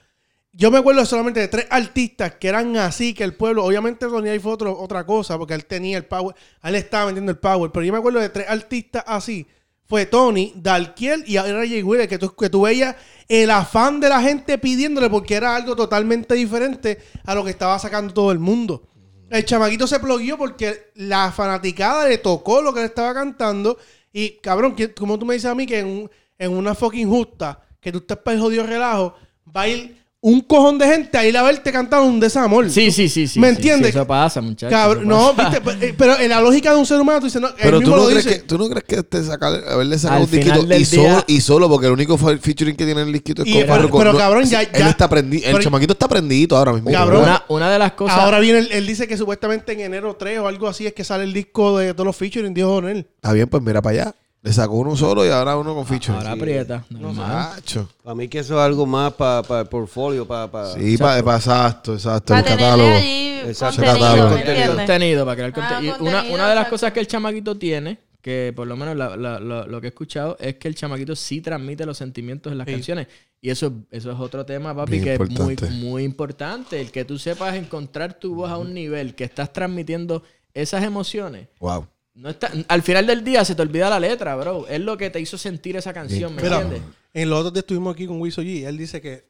[0.53, 4.29] Yo me acuerdo solamente de tres artistas que eran así, que el pueblo, obviamente Tony
[4.31, 7.71] ahí fue otro- otra cosa, porque él tenía el power, él estaba vendiendo el power,
[7.71, 9.47] pero yo me acuerdo de tres artistas así.
[9.87, 12.97] Fue Tony, Dalkiel y ahora Jay Wheeler, que tú, que tú veías
[13.29, 17.79] el afán de la gente pidiéndole porque era algo totalmente diferente a lo que estaba
[17.79, 18.89] sacando todo el mundo.
[19.31, 23.79] El chamaquito se ploguió porque la fanaticada le tocó lo que le estaba cantando.
[24.13, 27.61] Y cabrón, como tú me dices a mí que en, un- en una fucking justa,
[27.81, 29.15] que tú estás para el jodido relajo,
[29.57, 32.69] va a ir un cojón de gente a ir a verte cantar un desamor.
[32.69, 33.41] Sí, sí, sí, sí.
[33.41, 33.93] ¿Me sí, entiendes?
[33.93, 35.03] sí, eso pasa, muchachos.
[35.07, 35.49] No, pasa.
[35.49, 37.55] viste, Pero- eh, pero en la lógica de un ser humano, tú dices, no, él
[37.59, 38.37] Pero tú mismo no, lo crees dice.
[38.41, 41.25] que, tú no crees que te saca, haberle sacado Al un disquito y, solo, día-
[41.27, 44.13] y solo, porque el único fe- featuring que tiene el disquito es con pero- pero,
[44.13, 45.49] No, cabrón, ya- Él ya- está prendido.
[45.49, 46.91] El chamaquito está prendido ahora mismo.
[46.91, 47.23] Cabrón.
[47.23, 48.19] Una, una de las cosas.
[48.19, 51.03] Ahora viene, él, él dice que supuestamente en enero 3 o algo así es que
[51.03, 53.07] sale el disco de todos los featuring, dijo con él.
[53.17, 54.15] Está bien, pues mira para allá.
[54.43, 56.17] Le sacó uno solo y ahora uno con featuring.
[56.19, 56.85] ahora aprieta.
[56.89, 57.51] normal.
[57.57, 57.89] Macho.
[58.03, 60.73] Para mí que eso es algo más para el portfolio, para...
[60.73, 62.33] Sí, para pa, exacto, exacto.
[62.33, 62.97] Para El tenerle catálogo.
[62.97, 63.77] allí Exacto.
[63.83, 64.31] contenido, Catálogo.
[64.31, 65.25] ¿me Contenido.
[65.27, 65.97] para crear Ah, contenido.
[66.01, 69.41] Una, una de las cosas que el chamaquito tiene, que por lo menos la- la-
[69.41, 72.67] la- lo que he escuchado, es que el chamaquito sí transmite los sentimientos en las
[72.67, 72.73] Sí.
[72.73, 73.09] canciones.
[73.43, 75.71] Y eso, eso es otro tema, papi, Bien que es muy, importante.
[75.75, 76.81] muy importante.
[76.81, 80.23] El que tú sepas encontrar tu voz a un nivel que estás transmitiendo
[80.55, 81.49] esas emociones.
[81.61, 81.87] Wow.
[82.21, 84.69] No está, al final del día se te olvida la letra, bro.
[84.69, 86.83] Es lo que te hizo sentir esa canción, ¿me Mira, entiendes?
[87.15, 88.67] en los otros días estuvimos aquí con Wiso G.
[88.67, 89.25] Él dice que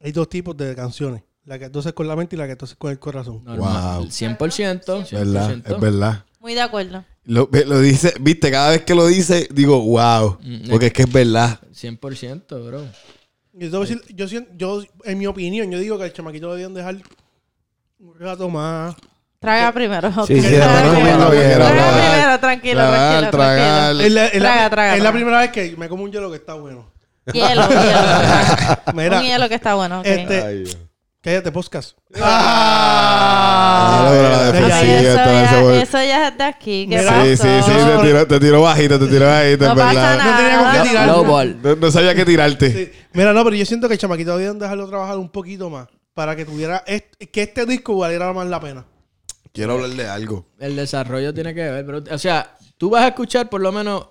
[0.00, 1.24] hay dos tipos de canciones.
[1.44, 3.42] La que haces con la mente y la que haces con el corazón.
[3.42, 4.00] Normal.
[4.00, 4.06] Wow.
[4.06, 4.38] 100%.
[4.38, 5.10] 100%.
[5.12, 5.62] ¿Verdad?
[5.64, 6.24] Es verdad.
[6.38, 7.04] Muy de acuerdo.
[7.24, 7.46] Lo,
[7.80, 10.38] dice, viste, cada vez que lo dice, digo, wow.
[10.40, 11.58] Mm, Porque es que es verdad.
[11.72, 12.86] 100%, bro.
[13.52, 16.74] Yo, decir, yo, siento- yo, en mi opinión, yo digo que el chamaquito lo debían
[16.74, 16.98] dejar
[17.98, 18.94] un rato más.
[19.40, 20.10] Traga primero.
[20.26, 21.30] Sí, sí, Traga primero.
[21.30, 23.90] Traga primero, tranquilo, Tragar, tranquilo, tragar.
[24.00, 26.28] Es la, es la- Traga, traga, es la primera vez que me como un hielo
[26.30, 26.90] que está bueno.
[27.32, 27.68] Hielo, hielo.
[28.94, 30.00] Mira, Un hielo que está bueno.
[30.04, 30.64] este, Ay.
[31.20, 31.96] Cállate, podcast.
[32.20, 36.86] Ah, Ay, eso, ya, eso ya es de aquí.
[36.88, 37.24] ¿Qué Mira, pasó?
[37.24, 39.94] Sí, sí, sí, te tiró, te tiró bajito, te tiró bajito, No en verdad.
[39.94, 40.24] pasa nada.
[40.30, 41.06] No tenía con qué tirar.
[41.08, 41.58] Low ball.
[41.62, 42.72] No, no sabía qué tirarte.
[42.72, 42.92] Sí.
[43.12, 46.34] Mira, no, pero yo siento que el chamaquito debían dejarlo trabajar un poquito más para
[46.36, 48.84] que tuviera est- que este disco valiera más la pena.
[49.52, 50.46] Quiero hablar de algo.
[50.58, 54.08] El desarrollo tiene que ver, pero, o sea, tú vas a escuchar por lo menos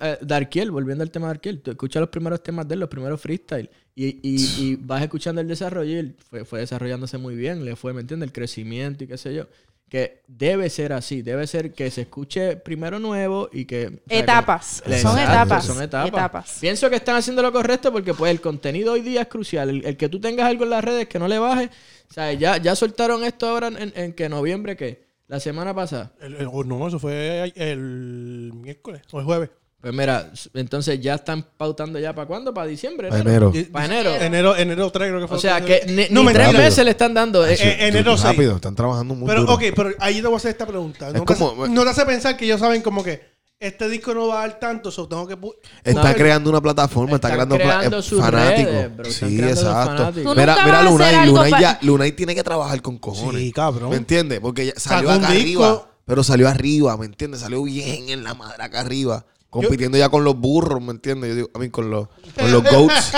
[0.00, 2.88] eh, Darkiel, volviendo al tema de Darkiel, tú escuchas los primeros temas de él, los
[2.88, 7.34] primeros freestyle, y, y, y vas escuchando el desarrollo y él fue, fue desarrollándose muy
[7.34, 8.28] bien, le fue, ¿me entiendes?
[8.28, 9.46] El crecimiento y qué sé yo.
[9.86, 13.86] Que debe ser así, debe ser que se escuche primero nuevo y que...
[13.86, 14.82] o sea, Etapas.
[14.84, 15.64] que- Son Exacto, etapas.
[15.66, 16.08] Son etapas.
[16.08, 16.56] Etapas.
[16.60, 19.68] Pienso que están haciendo lo correcto porque pues el contenido hoy día es crucial.
[19.68, 21.70] El, el que tú tengas algo en las redes que no le baje.
[22.10, 25.04] O sea, ya, ya soltaron esto ahora en, en que noviembre, ¿qué?
[25.26, 26.12] La semana pasada.
[26.20, 29.50] El- el- oh, no, eso fue el miércoles o el jueves.
[29.80, 33.10] Pues mira, entonces ya están pautando ya para cuándo, para diciembre.
[33.10, 33.52] Pa' enero.
[33.70, 34.14] Para enero.
[34.16, 35.36] Enero, enero 3 creo que fue.
[35.36, 37.46] O sea, que ni, no, ni tres meses le están dando.
[37.46, 38.24] eh, Eh, enero 6.
[38.32, 39.30] Rápido, están trabajando mucho.
[39.30, 41.10] Pero, ok, pero ahí te voy a hacer esta pregunta.
[41.10, 43.33] No, Es te, como- hace, no te hace pensar que ellos saben como que
[43.66, 45.36] este disco no va a dar tanto, so tengo que...
[45.82, 48.72] Está No, creando una plataforma, está creando, creando sus fanáticos.
[48.72, 50.12] redes, bro, sí, exacto.
[50.36, 53.40] Mira, mira Lunay, Lunay, ya, Lunay tiene que trabajar con cojones.
[53.42, 53.90] Sí, cabrón.
[53.90, 54.40] ¿Me entiendes?
[54.40, 55.64] Porque ya salió acá disco.
[55.64, 57.40] arriba, pero salió arriba, ¿me entiendes?
[57.40, 59.24] Salió bien en la madre acá arriba.
[59.50, 61.30] Compitiendo ya con los burros, ¿me entiendes?
[61.30, 63.12] Yo digo, a mí con los, con los goats.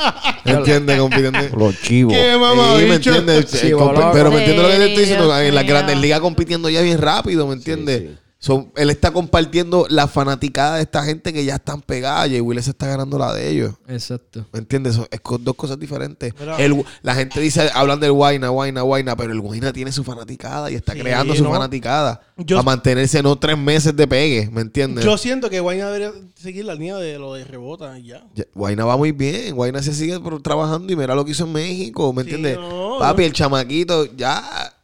[0.46, 0.98] ¿Me entiendes?
[0.98, 1.38] Compitiendo.
[1.54, 2.14] Los chivos.
[2.14, 3.46] ¡Qué mamá, Sí, ¿me entiendes?
[3.60, 5.38] Pero me entiendes lo que te estoy diciendo.
[5.38, 8.00] En las grandes ligas compitiendo ya bien rápido, ¿me entiendes?
[8.00, 8.18] sí.
[8.44, 12.28] Son- él está compartiendo la fanaticada de esta gente que ya están pegadas.
[12.28, 13.74] Y Will se está ganando la de ellos.
[13.86, 14.44] Exacto.
[14.52, 14.96] ¿Me entiendes?
[14.96, 16.34] Son- es con dos cosas diferentes.
[16.58, 20.72] El- la gente dice, hablan del Guayna, Guayna, Guayna, pero el Guayna tiene su fanaticada
[20.72, 21.52] y está Sí, creando su ¿no?
[21.52, 22.20] fanaticada.
[22.36, 25.04] Yo- a mantenerse no tres meses de pegue, ¿me entiendes?
[25.04, 28.24] Yo siento que Wayne debería seguir la línea de lo de rebota y ya.
[28.34, 29.54] Ya- Guayna va muy bien.
[29.54, 32.58] Guayna se sigue trabajando y mira lo que hizo en México, ¿me Sí, entiendes?
[32.58, 33.26] no, Papi, no.
[33.28, 34.42] el chamaquito ya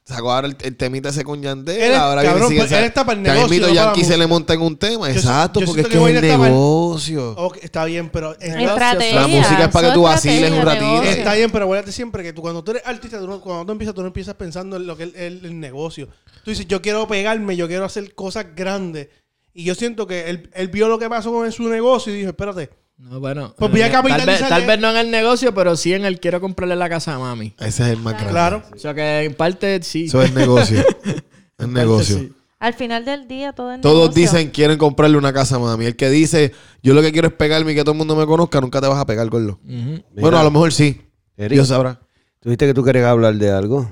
[0.09, 1.81] sacó ahora el, el temita ese con Yandel.
[1.81, 4.16] Él ahora cabrón, viene pues, él está para el Ya negocio, mismito no Yankee se
[4.16, 5.09] le monta en un tema.
[5.09, 7.31] Yo- Exacto, yo porque es que, que es el está para el- negocio.
[7.37, 8.33] Ok, está bien, pero...
[8.40, 9.21] es- Estrategia.
[9.21, 10.85] La música es para que tú vaciles un ratito.
[10.87, 11.11] negocio.
[11.11, 13.73] Está bien, pero acuérdate siempre que tú, cuando tú eres artista, tú no- cuando tú
[13.73, 16.09] empiezas, tú no empiezas pensando en lo que es el, el negocio.
[16.44, 19.09] Tú dices, yo quiero pegarme, yo quiero hacer cosas grandes.
[19.53, 22.31] Y yo siento que él, él vio lo que pasó con su negocio y dijo,
[22.31, 23.54] espérate, No, bueno.
[23.56, 26.18] Pues voy a eh, tal, vez, tal no en el negocio, pero sí en el
[26.18, 27.54] quiero comprarle la casa a mami.
[27.58, 28.30] Ese es el más grande.
[28.32, 28.62] claro.
[28.74, 30.06] O sea que en parte sí.
[30.06, 30.84] Eso es negocio.
[31.58, 32.18] es negocio.
[32.18, 32.32] sí.
[32.58, 34.20] Al final del día todo es Todos negocio.
[34.22, 35.84] dicen quieren comprarle una casa a mami.
[35.87, 38.26] El que dice, yo lo que quiero es pegarme y que todo el mundo me
[38.26, 39.61] conozca, nunca te vas a pegar, gordo.
[39.64, 40.02] Ujú.
[40.20, 41.00] Bueno, a lo mejor sí.
[41.37, 42.00] Eric, Dios sabrá.
[42.40, 43.88] ¿Tú dijiste que tú querías hablar de algo?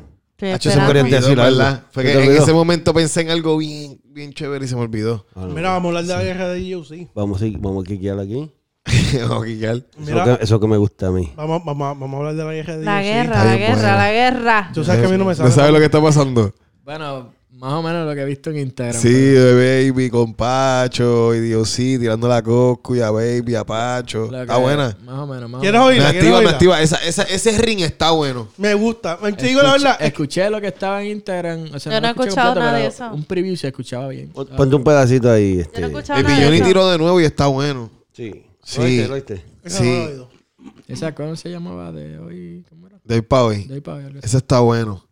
[0.52, 1.58] Hacho, se me olvidó, decir algo.
[1.58, 1.84] ¿verdad?
[1.92, 4.82] Fue ¿Se que en ese momento pensé en algo bien, bien chévere y se me
[4.82, 5.26] olvidó.
[5.34, 5.54] Ah, no.
[5.54, 7.08] Mira, vamos a hablar de la guerra de DOC.
[7.14, 8.50] Vamos, a- vamos a quiquear aquí.
[9.28, 9.76] Vamos a quicar.
[9.76, 11.32] Eso que, eso que me gusta a mí.
[11.36, 13.74] vamos, vamos, vamos a hablar de la guerra de La guerra, Está la bien guerra,
[13.80, 13.96] buena.
[13.96, 14.70] la guerra.
[14.74, 15.50] Tú sabes que a mí no me ¿No sale.
[15.50, 16.52] sabes lo que está pasando?
[16.84, 19.00] Bueno, más o menos lo que he visto en Instagram.
[19.00, 24.28] Sí, de Baby con Pacho y Diosí tirando la Coscu y a Baby, a Pacho.
[24.30, 24.94] Lo Está buena.
[25.04, 25.86] Más o menos, más o ¿Quieres menos.
[25.86, 26.10] Me oírla?
[26.10, 26.50] ¿Quieres activa, me oírla?
[26.52, 26.82] activa.
[26.82, 28.48] Esa, esa, ese ring está bueno.
[28.58, 29.16] Me gusta.
[29.18, 29.96] Te digo la Escuché- verdad.
[30.00, 31.70] es- Escuché lo que estaba en Instagram.
[31.74, 33.14] O sea, Yo no he escuché escuchado completo, nada de pero eso.
[33.14, 34.28] Un preview se escuchaba bien.
[34.28, 35.60] Pon- Ponte un pedacito ahí.
[35.60, 35.80] Este.
[35.80, 36.66] Yo no he escuchado Baby nada de Johnny eso.
[36.66, 37.90] tiró de nuevo y está bueno.
[38.12, 38.42] Sí.
[38.66, 38.78] Sí.
[38.78, 39.08] ¿Lo oíste?
[39.08, 39.44] ¿Lo oíste?
[39.62, 40.10] esa no la he Sí.
[40.12, 40.30] oído.
[40.88, 42.64] ¿Esa cómo se llamaba de hoy?
[42.68, 42.98] ¿Cómo era?
[43.28, 43.64] Pa' hoy.
[43.64, 44.26] De hoy para hoy, algo así.
[44.26, 45.06] Ese está bueno.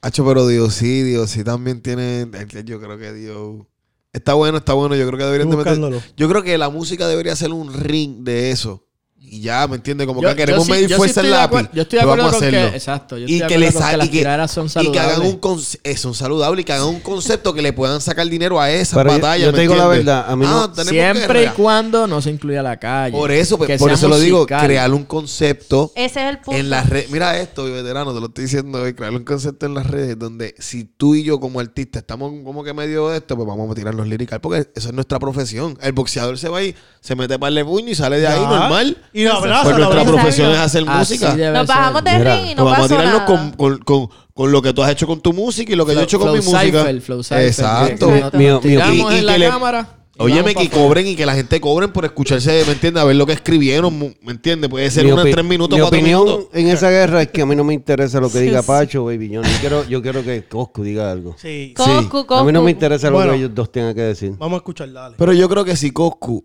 [0.00, 2.26] Hacho, pero Dios sí, Dios sí también tiene.
[2.64, 3.66] Yo creo que Dios.
[4.12, 4.94] Está bueno, está bueno.
[4.94, 5.72] Yo creo que deberían de meter.
[5.76, 6.02] Buscándolo.
[6.16, 8.86] Yo creo que la música debería ser un ring de eso.
[9.32, 10.08] Y ya, ¿me entiendes?
[10.08, 11.68] Como Yo- que queremos sí- medir sí fuerza en de lápiz.
[11.72, 12.66] Yo estoy de acuerdo vamos a que...
[12.66, 13.16] Exacto.
[13.16, 14.98] Yo estoy y de que, acuerdo le con que las y que, son y que
[14.98, 15.40] hagan saludables.
[15.44, 18.70] un eh, son saludables y que hagan un concepto que le puedan sacar dinero a
[18.72, 19.46] esas Pero yo- batallas.
[19.46, 22.60] yo ¿me te digo la verdad, a mí Ah, Siempre y cuando no se incluya
[22.60, 23.16] la calle.
[23.16, 26.58] Por eso, pues, por eso lo digo, crear un concepto Ese es el punto.
[26.58, 27.08] en las redes.
[27.10, 30.56] Mira esto, veterano, te lo estoy diciendo hoy, crear un concepto en las redes donde
[30.58, 33.74] si tú y yo como artistas estamos como que medio de esto, pues vamos a
[33.74, 35.78] tirarnos lirical porque eso es nuestra profesión.
[35.80, 38.96] El boxeador se va ahí, se mete para el puño y sale de ahí normal.
[39.12, 40.16] Y lo abraza, Pues nuestra abraza.
[40.16, 41.34] profesión es hacer Así música.
[41.34, 41.76] debe Nos ser.
[41.76, 43.26] bajamos de Mira, ring y no Pues vamos a pasó tirarnos nada.
[43.26, 45.94] con, con, con, con lo que tú has hecho con tu música y lo que
[45.94, 46.80] yo he hecho con flow mi música.
[46.80, 47.42] cypher, flow cypher.
[47.46, 48.06] Exacto.
[48.06, 48.36] Que- que Exacto.
[48.38, 49.96] nos Mío- mío- tiramos y- y en la le- cámara.
[50.18, 50.84] y Óyeme, vamos que pa' afuera.
[50.88, 53.02] cobren y que la gente cobren por escucharse, ¿me entiendes?
[53.02, 54.68] A ver lo que escribieron, mu- ¿me entiendes?
[54.68, 56.46] Puede ser Mi una en opi- tres minutos, Mi cuatro opinión minutos.
[56.52, 58.66] en esa guerra es que a mí no me interesa lo que Sí, diga sí.
[58.66, 59.30] Pacho, Baby.
[59.30, 61.36] Yo quiero, yo quiero que Coscu diga algo.
[61.38, 61.72] Sí.
[61.74, 62.34] Coscu, Coscu.
[62.34, 63.32] A mí no me interesa lo Bueno.
[63.32, 64.32] que ellos dos tengan que decir.
[64.38, 65.14] Vamos a escuchar, dale.
[65.18, 66.44] Pero yo creo que si Coscu,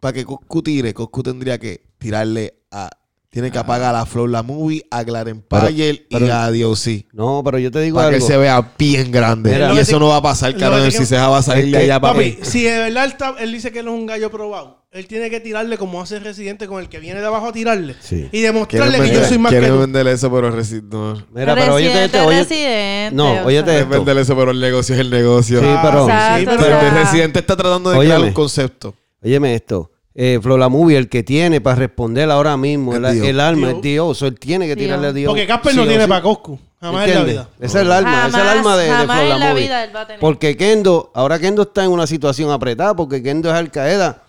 [0.00, 2.90] para que Coscu tire, Coscu tendría que tirarle a.
[3.30, 7.04] Tiene que apagar a Flow la movie, a Glenn Payer y pero- a DOC.
[7.12, 8.26] No, pero yo te digo Para que algo.
[8.26, 9.52] se vea bien grande.
[9.52, 11.38] Mira, y lo que eso te- no va a pasar, lo que te- Ciseja va
[11.38, 13.86] a salir de allá para Papi, si de verdad él, está- él dice que él
[13.88, 17.20] es un gallo probado, él tiene que tirarle como hace Residente con el que viene
[17.20, 17.96] de abajo a tirarle.
[18.00, 18.30] Sí.
[18.32, 19.80] Y demostrarle que yo soy más que quieren tú.
[19.82, 21.12] vender eso, pero reci- no.
[21.34, 23.62] Mira, pero oye, Residente, este, oye, residente, No, o óyete sea.
[23.64, 23.90] Quieren esto.
[23.90, 25.60] vender eso, pero el negocio es el negocio.
[25.60, 28.14] Sí, pero- Exacto, o pero- Pero el sea, residente está tratando de Óyeme.
[28.14, 28.94] crear un concepto.
[29.22, 29.90] Óyeme esto.
[30.14, 34.20] Eh, Movie, el que tiene para responder ahora mismo, el, alma es Dios.
[34.22, 34.86] Él tiene que Dios.
[34.86, 35.30] tirarle a Dios.
[35.30, 36.08] Porque Casper Sí no tiene sí.
[36.08, 36.58] para Coscu.
[36.80, 37.34] Jamás en la ¿Entiendes?
[37.34, 37.48] vida.
[37.66, 39.62] Esa es el alma, esa es el alma de, de jamás en la Movie.
[39.62, 40.20] vida él va a tener.
[40.20, 44.22] Porque Kendo, ahora Kendo está en una situación apretada, porque Kendo es Al Qaeda.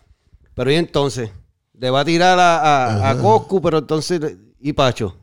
[0.53, 1.29] Pero y entonces,
[1.73, 2.59] le va a tirar a,
[3.07, 4.19] a, a Coscu, pero entonces,
[4.59, 5.15] ¿y Pacho?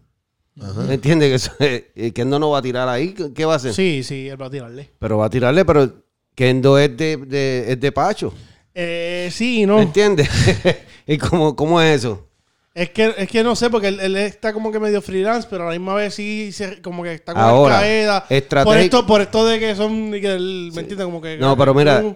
[0.88, 1.28] ¿Me entiendes?
[1.28, 1.52] Que eso,
[1.94, 3.74] eh, Kendo no va a tirar ahí, ¿qué- ¿qué va a hacer?
[3.74, 4.90] Sí, sí, él va a tirarle.
[4.98, 5.92] Pero va a tirarle, pero
[6.34, 8.32] Kendo es de, de- es de Pacho.
[8.78, 9.76] Eh, sí, y no.
[9.76, 10.28] ¿Me entiendes?
[11.06, 12.28] ¿Y cómo, cómo es eso?
[12.74, 15.62] Es que, es que no sé, porque él, él está como que medio freelance, pero
[15.62, 17.80] a la misma vez sí se- como que está con Ahora,
[18.28, 20.98] estrategia- Por esto, por esto de que son, ¿me entiendes?
[21.06, 21.38] Como que...
[21.38, 22.14] No, pero mira, Uh,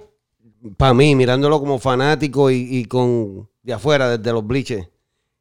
[0.77, 4.87] para mí, mirándolo como fanático y, y con de afuera, desde los bliches,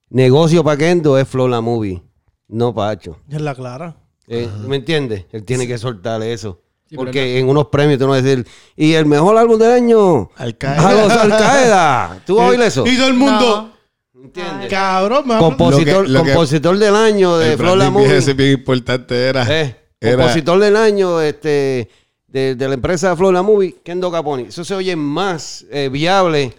[0.09, 2.01] negocio para Kendo es Flow la Movie,
[2.47, 3.19] no Pacho.
[3.29, 3.97] es la clara.
[4.29, 5.25] Eh, ¿Me entiendes?
[5.33, 6.61] Él tiene que soltar eso.
[6.89, 9.71] Sí, Porque en unos premios tú no vas a decir, y el mejor álbum del
[9.71, 12.21] año, Al a los Al Qaeda.
[12.25, 12.85] ¿Tú vas a oír eso?
[12.87, 13.71] Y todo el mundo...
[14.13, 14.23] No.
[14.23, 14.69] ¿Entiendes?
[14.69, 18.01] Cabrón, me Compositor, Lo que- lo que- compositor del año de el Flow la branding
[18.07, 18.17] Movie.
[18.17, 19.45] ese bien importante era.
[19.49, 21.89] Eh, era- compositor del año este,
[22.27, 24.43] de, de la empresa Flow la Movie, Kendo Caponi.
[24.49, 26.53] Eso se oye más eh, viable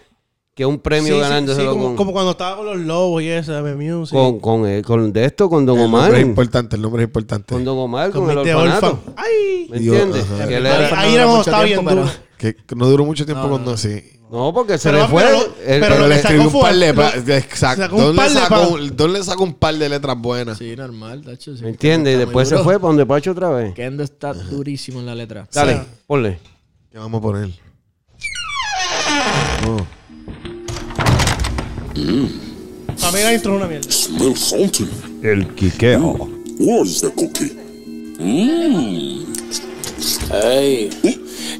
[0.53, 3.23] que un premio Sí, sí, ganándoselo sí, como, con, como cuando estaba con los lobos
[3.23, 4.13] y eso, de Music.
[4.13, 6.01] con, con, eh, con de esto, con Don el Omar.
[6.03, 7.53] nombre es importante, el nombre es importante.
[7.53, 8.99] Con Don Omar, con, con el orfanato.
[9.15, 9.67] ¡Ay!
[9.69, 10.25] ¿Me entiendes?
[10.93, 12.11] Ahí, mucho estaba bien pero- duro.
[12.37, 14.01] Que no duró mucho tiempo cuando sí.
[14.31, 15.23] No, porque se Pero- le fue.
[15.23, 16.93] pero- el- pero Pero lo le escribió sacó un par de.
[16.93, 17.81] fue- pa- lo- Exacto.
[17.83, 20.17] sacó un par le de sacó pa- un- Don le sacó un par de letras
[20.17, 20.57] buenas.
[20.57, 21.55] Sí, normal, tacho.
[21.55, 21.63] sí.
[21.63, 22.15] ¿Me entiendes?
[22.15, 23.73] Y después se fue para donde Pacho otra vez.
[23.75, 25.47] Kendo está durísimo en la letra.
[25.53, 26.39] Dale, ponle.
[26.91, 27.49] ¿Qué vamos a poner?
[29.65, 30.00] No.
[32.99, 33.91] Para mí la intro es una mierda.
[33.91, 34.87] Smell salty.
[35.23, 36.29] El quiqueo.
[36.59, 37.57] What is the cookie?
[40.31, 40.89] Hey,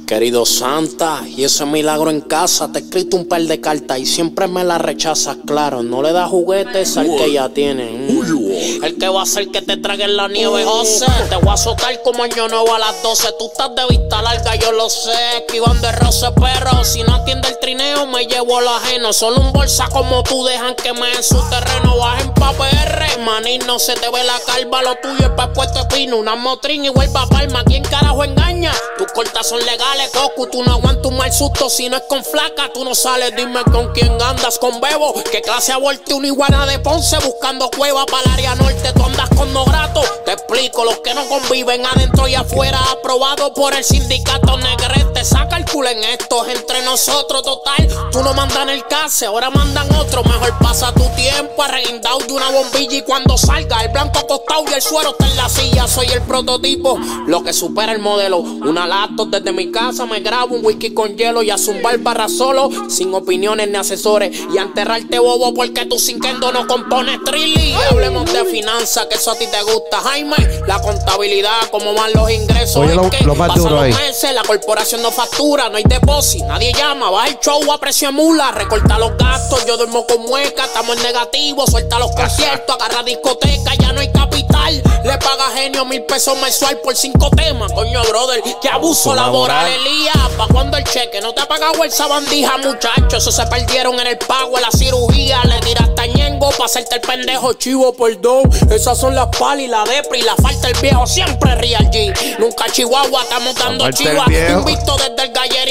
[0.05, 4.05] querido Santa, y ese milagro en casa, te he escrito un par de cartas y
[4.05, 5.83] siempre me las rechazas, claro.
[5.83, 8.07] No le das juguetes al que ya tiene.
[8.07, 8.17] Mm.
[8.61, 11.07] El que va a hacer que te traguen la nieve, José.
[11.29, 13.33] Te voy a azotar como año nuevo a las 12.
[13.39, 15.37] Tú estás de vista larga, yo lo sé.
[15.37, 16.83] Esquivando el roce, perro.
[16.83, 19.13] Si no atiende el trineo, me llevo lo ajeno.
[19.13, 21.97] Solo un bolsa como tú dejan que me en su terreno.
[21.97, 24.83] Bajen pa' PR, maní, no se te ve la calva.
[24.83, 26.17] Lo tuyo es pa' puesto de pino.
[26.17, 27.63] Una motrín y vuelva a palma.
[27.63, 28.73] ¿Quién carajo engaña?
[28.99, 30.47] Tus cortas son legales, Goku.
[30.51, 32.69] Tú no aguantas un mal susto si no es con flaca.
[32.71, 35.15] Tú no sales, dime con quién andas, con Bebo.
[35.31, 38.93] ¿Qué clase aborte una iguana de Ponce buscando cueva para el área norte?
[38.93, 40.01] Tú andas con no grato.
[40.25, 42.79] Te explico, los que no conviven adentro y afuera.
[42.91, 45.23] Aprobado por el sindicato negrete.
[45.23, 47.87] Saca el en esto, es entre nosotros, total.
[48.11, 50.23] Tú no mandas en el case, ahora mandan otro.
[50.23, 52.97] Mejor pasa tu tiempo arreguindado de una bombilla.
[52.97, 55.87] Y cuando salga, el blanco acostado y el suero está en la silla.
[55.87, 58.37] Soy el prototipo, lo que supera el modelo.
[58.39, 62.27] Una laptop desde mi casa, me grabo un whisky con hielo y a zumbar barra
[62.29, 62.69] solo.
[62.89, 64.37] Sin opiniones ni asesores.
[64.53, 67.73] Y a enterrarte bobo porque tú sin kendo no compones trilly.
[67.89, 70.35] Hablemos de finanzas, que eso a ti te gusta, Jaime.
[70.67, 72.77] La contabilidad, cómo van los ingresos.
[72.77, 73.93] Oye, es lo- que lo más pasan duro los ahí.
[73.93, 78.07] meses, la corporación no factura, no hay depósito, nadie llama, baja el show a precio
[78.09, 82.75] de mula, recorta los gastos, yo duermo con mueca, estamos en negativo, suelta los conciertos,
[82.75, 87.71] agarra discoteca, ya no hay capital, le paga genio mil pesos mensual por cinco temas,
[87.71, 91.91] coño brother, que abuso laboral, Elías, pa' cuando el cheque, no te ha pagado el
[91.91, 96.49] sabandija, muchachos, eso se perdieron en el pago, en la cirugía, le tiraste a Ñengo
[96.51, 100.79] pa' hacerte el pendejo, chivo, perdón, esas son las palis, la depri, la falta el
[100.79, 104.59] viejo, siempre Real G, nunca Chihuahua, estamos dando viejo.
[104.59, 105.70] invicto desde el gallerín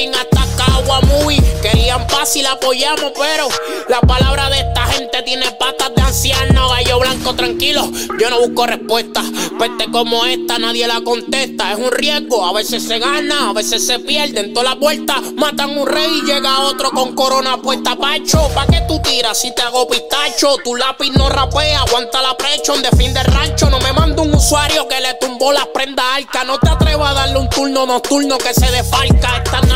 [0.57, 1.43] Cagua Movie.
[1.61, 3.49] Querían paz y la apoyamos, pero
[3.89, 6.71] la palabra de esta gente tiene patas de anciano.
[6.71, 9.23] Gallo blanco, tranquilo, yo no busco respuesta.
[9.59, 11.73] Peste como esta, nadie la contesta.
[11.73, 14.41] Es un riesgo, a veces se gana, a veces se pierde.
[14.41, 17.97] En todas las vueltas matan un rey y llega otro con corona puesta.
[17.97, 20.57] Pacho, ¿pa' qué tú tiras si te hago pistacho?
[20.65, 23.69] Tu lápiz no rapea, aguanta la presión de fin de rancho.
[23.69, 26.45] No me manda un usuario que le tumbó las prendas arca.
[26.45, 29.43] No te atrevas a darle un turno nocturno que se desfalca.
[29.45, 29.67] Estas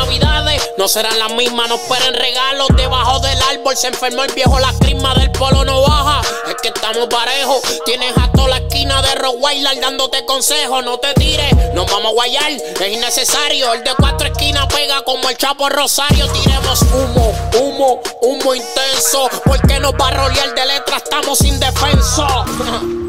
[0.76, 3.76] no serán las mismas, no esperen regalos debajo del árbol.
[3.76, 6.20] Se enfermó el viejo, la crisma del polo no baja.
[6.48, 7.62] Es que estamos parejos.
[7.84, 10.84] Tienes a toda la esquina de Rottweiler dándote consejos.
[10.84, 12.50] No te tires, nos vamos a guayar.
[12.50, 13.72] Es innecesario.
[13.72, 16.26] El de cuatro esquinas pega como el Chapo Rosario.
[16.32, 19.28] Tiremos humo, humo, humo intenso.
[19.44, 22.26] Porque nos va a rolear de letra, estamos indefensos.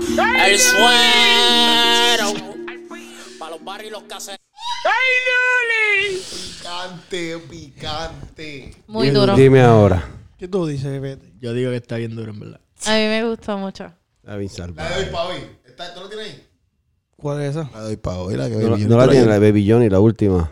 [0.45, 2.33] El suero.
[3.37, 4.54] Para los barrios y los caseros.
[6.30, 8.75] Picante, picante.
[8.88, 9.36] Muy duro.
[9.36, 10.04] Dime ahora.
[10.38, 11.34] ¿Qué tú dices, Vete?
[11.39, 12.60] Yo digo que está bien duro, en verdad.
[12.86, 13.91] A mí me gustó mucho.
[14.23, 14.89] Bien salvado.
[14.89, 15.38] La de hoy para hoy.
[15.65, 16.43] ¿Está- ¿Tú lo tienes ahí?
[17.15, 17.69] ¿Cuál es esa?
[17.73, 19.89] La de hoy para hoy, la que No, no la tiene la de Baby Johnny,
[19.89, 20.51] la última.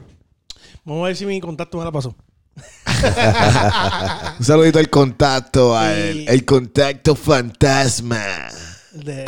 [0.85, 2.15] Vamos a ver si mi contacto me la pasó.
[4.39, 6.25] Un saludito al contacto, al Sí.
[6.27, 8.23] el contacto fantasma.
[8.93, 9.25] De-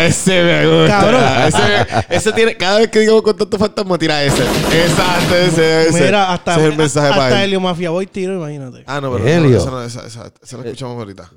[0.00, 1.00] Ese me gusta.
[1.00, 1.22] Cabrón.
[1.46, 4.42] Ese, ese tiene, cada vez que digo contacto fantasma, tira ese.
[4.42, 6.04] Exacto, ese, ese.
[6.04, 7.44] Mira, hasta, ese es el mensaje hasta para él.
[7.48, 8.84] Helio Mafia Boy tiro, imagínate.
[8.86, 9.50] Ah, no, pero Helio.
[9.50, 11.30] no, esa no, esa, esa, esa la escuchamos ahorita.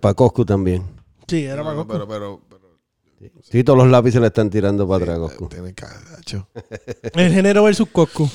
[0.00, 0.84] Para Coscu también.
[1.26, 1.92] Sí, era para no, Goku.
[1.92, 2.58] pero, pero, pero,
[3.42, 5.48] Sí, todos los lápices le están tirando para atrás, Coscu.
[5.48, 6.48] tiene cagacho.
[7.14, 8.28] El género versus Coscu.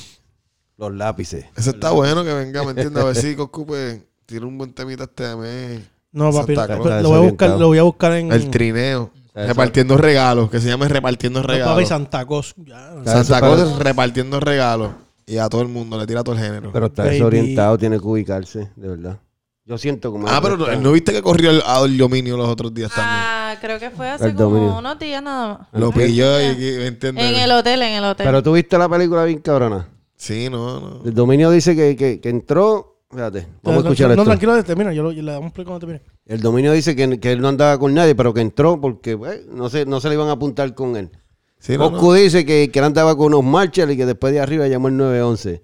[0.76, 1.46] Los lápices.
[1.56, 3.02] Eso está bueno que venga, ¿me entiendes?
[3.02, 5.82] A ver si Coscu pues, tira un buen temita este mes.
[6.12, 7.02] No, papi, Claus.
[7.02, 9.10] lo voy a buscar, lo voy a buscar en El trineo.
[9.34, 9.48] Eso.
[9.48, 11.88] Repartiendo regalos, que se llama Repartiendo no, papi, Regalos.
[11.88, 12.54] Santa Cos.
[12.64, 12.92] Ya.
[13.04, 14.92] Santa Claus para- repartiendo regalos.
[15.26, 16.70] Y a todo el mundo, le tira a todo el género.
[16.72, 17.14] Pero está Baby.
[17.16, 19.18] desorientado, tiene que ubicarse, de verdad.
[19.66, 20.28] Yo siento como...
[20.28, 23.16] ah, pero no, está- ¿no viste que corrió el, dominio los otros días también?
[23.18, 24.78] Ah, creo que fue hace El como dominio.
[24.78, 25.68] unos días nada más.
[25.72, 27.24] Lo pilló y, y- ¿me entiendes?
[27.24, 28.26] En el hotel, en el hotel.
[28.26, 29.88] Pero tú viste la película bien cabrona.
[30.16, 31.00] Sí, no, no.
[31.04, 33.00] El dominio dice que, que, que entró...
[33.10, 34.24] Fíjate, vamos a escuchar no, esto.
[34.24, 34.92] tranquilo, termina.
[34.92, 36.02] Yo, lo- yo le damos play cuando termine.
[36.26, 39.46] El dominio dice que, que él no andaba con nadie, pero que entró porque pues,
[39.46, 41.10] no, se, no se le iban a apuntar con él.
[41.58, 42.12] Sí, no, Coscu no.
[42.14, 44.96] dice que, que él andaba con unos Marshall y que después de arriba llamó el
[44.96, 45.62] 911.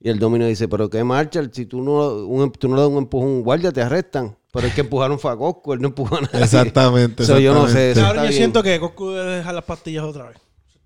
[0.00, 2.90] Y el dominio dice, pero qué Marshall, si tú no, un, tú no le das
[2.90, 4.36] un empujón a un guardia, te arrestan.
[4.52, 6.42] Pero el que empujaron fue a Coscu, él no empujó a nadie.
[6.44, 7.24] Exactamente.
[7.26, 8.00] So, yo no sé, exactamente.
[8.00, 8.32] está yo bien.
[8.32, 10.38] siento que Coscu debe dejar las pastillas otra vez.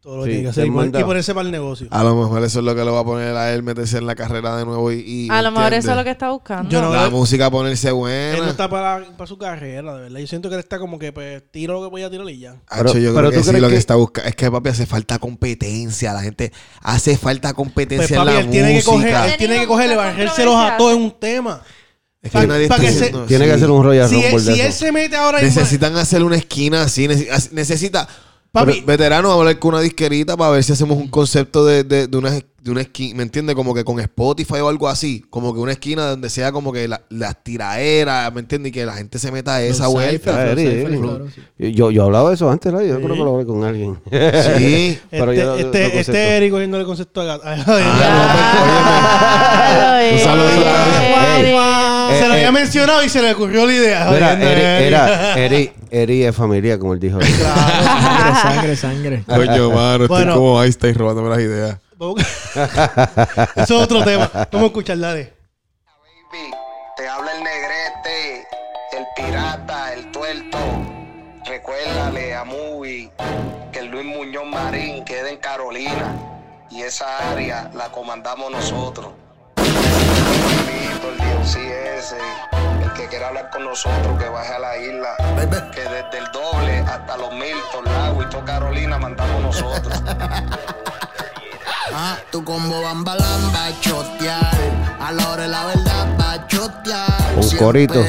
[0.02, 0.64] Todo lo que Sí, tiene que hacer.
[0.64, 1.86] él Y, ponerse para el negocio.
[1.92, 4.06] A lo mejor eso es lo que le va a poner a él meterse en
[4.08, 4.96] la carrera de nuevo y...
[4.98, 6.68] y a lo ¿me mejor eso es lo que está buscando.
[6.68, 8.50] Yo no- La música ponerse Él no buena.
[8.50, 10.18] está para, para su carrera, de verdad.
[10.18, 12.36] Yo siento que él está como que pues, tiro lo que voy a tirar y
[12.40, 12.56] ya.
[12.66, 14.28] Hacho, Pero- yo pero creo que tú sí crees lo que, que- está buscando.
[14.28, 16.12] Es que papi hace falta competencia.
[16.12, 19.26] La gente hace falta competencia Pues papi, en la él tiene que coger, música.
[19.28, 21.62] él tiene que Tenido coger, muchas evangélselos a todos en un tema.
[22.20, 23.56] Es que pa- nadie pa' está que se- haciendo- Tiene que sí.
[23.56, 26.34] hacer un Royal Si, él, Rumble de si él se mete ahora Necesitan hacer una
[26.36, 27.06] esquina así.
[27.06, 28.08] necesi- Necesita.
[28.52, 28.72] Papi.
[28.72, 31.84] Pero, veterano, vamos a hablar con una disquerita para ver si hacemos un concepto de,
[31.84, 33.16] de, de una, de una esquina.
[33.16, 33.56] ¿Me entiendes?
[33.56, 35.24] Como que con Spotify o algo así.
[35.30, 38.30] Como que una esquina donde sea como que la- las tiraderas.
[38.34, 38.68] ¿Me entiendes?
[38.68, 40.12] Y que la gente se meta a esa Los vuelta.
[40.12, 41.00] cyphers, los Eri, cyphers, Eri.
[41.00, 41.26] claro,
[41.58, 41.72] sí.
[41.72, 42.82] Yo, yo hablaba de eso antes, ¿no?
[42.82, 43.98] yo creo que lo hablé con alguien.
[44.04, 44.98] Sí.
[45.10, 45.98] Pero este, yo este, concepto.
[46.00, 47.42] este Eric cogiendo el concepto de gato.
[47.46, 47.58] Ay,
[50.12, 50.48] Un saludo
[52.12, 52.18] Ey.
[52.20, 52.52] se lo Eh, había eh.
[52.52, 54.08] mencionado y se le ocurrió la idea.
[54.10, 57.18] Mira, Eri, era, Eri, Eri es familia, como él dijo.
[57.22, 59.24] Sangre, sangre, sangre.
[59.26, 60.04] Coño, mano.
[60.04, 60.34] Estoy Bueno.
[60.34, 61.76] como Einstein robándome las ideas.
[63.56, 64.28] Eso es otro tema.
[64.50, 65.32] Vamos a escuchar, dale.
[66.32, 66.50] Baby,
[66.96, 68.46] te habla el negrete,
[68.98, 70.58] el pirata, el tuerto.
[71.46, 73.10] Recuérdale a Movie
[73.72, 76.14] que el Luis Muñoz Marín queda en Carolina
[76.70, 79.08] y esa área la comandamos nosotros.
[82.82, 85.16] El que quiera hablar con nosotros, que baje a la isla.
[85.74, 90.02] Que desde el doble hasta los Milton, Lago y toda Carolina mandamos nosotros.
[91.94, 94.56] Ah, tu combo bambalán va a chotear.
[94.98, 97.34] A la hora la verdad va a chotear.
[97.36, 98.02] Un corito.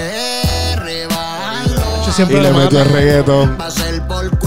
[2.05, 3.57] Yo siempre Y lo le metió el reggaetón.
[3.59, 4.37] Va a ser por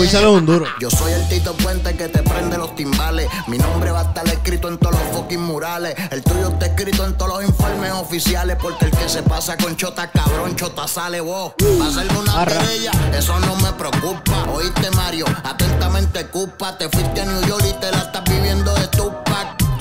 [0.00, 0.66] es un duro.
[0.80, 3.28] Yo soy el Tito Puente que te prende los timbales.
[3.46, 5.94] Mi nombre va a estar escrito en todos los fucking murales.
[6.10, 8.56] El tuyo está escrito en todos los informes oficiales.
[8.60, 11.52] Porque el que se pasa con chota, cabrón, chota sale vos.
[11.80, 14.44] Va a hacerme una querella, eso no me preocupa.
[14.52, 16.76] Oíste, Mario, atentamente culpa.
[16.76, 18.88] Te fuiste a New York y te la estás viviendo de.
[18.88, 19.12] Tu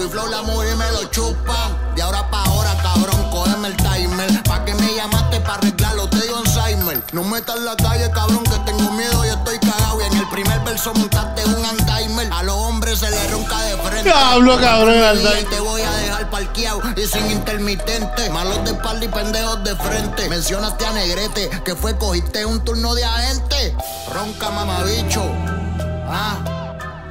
[0.04, 1.78] y Flow la mujer me lo chupan.
[1.96, 4.44] De ahora pa' ahora, cabrón, cógeme el timer.
[4.44, 7.04] Pa' que me llamaste pa' arreglarlo, te dio Alzheimer.
[7.12, 8.44] No metas en la calle, cabrón,
[10.88, 11.12] un.
[12.32, 14.04] A los hombres se les ronca de frente.
[14.04, 15.46] Diablo, cabrón, Alzheimer.
[15.50, 18.30] te voy a dejar parqueado y sin intermitente.
[18.30, 20.30] Malos de espalda y pendejos de frente.
[20.30, 23.76] Mencionaste a Negrete, que fue cogiste un turno de agente.
[24.14, 25.24] Ronca mamabicho.
[26.08, 26.38] Ah.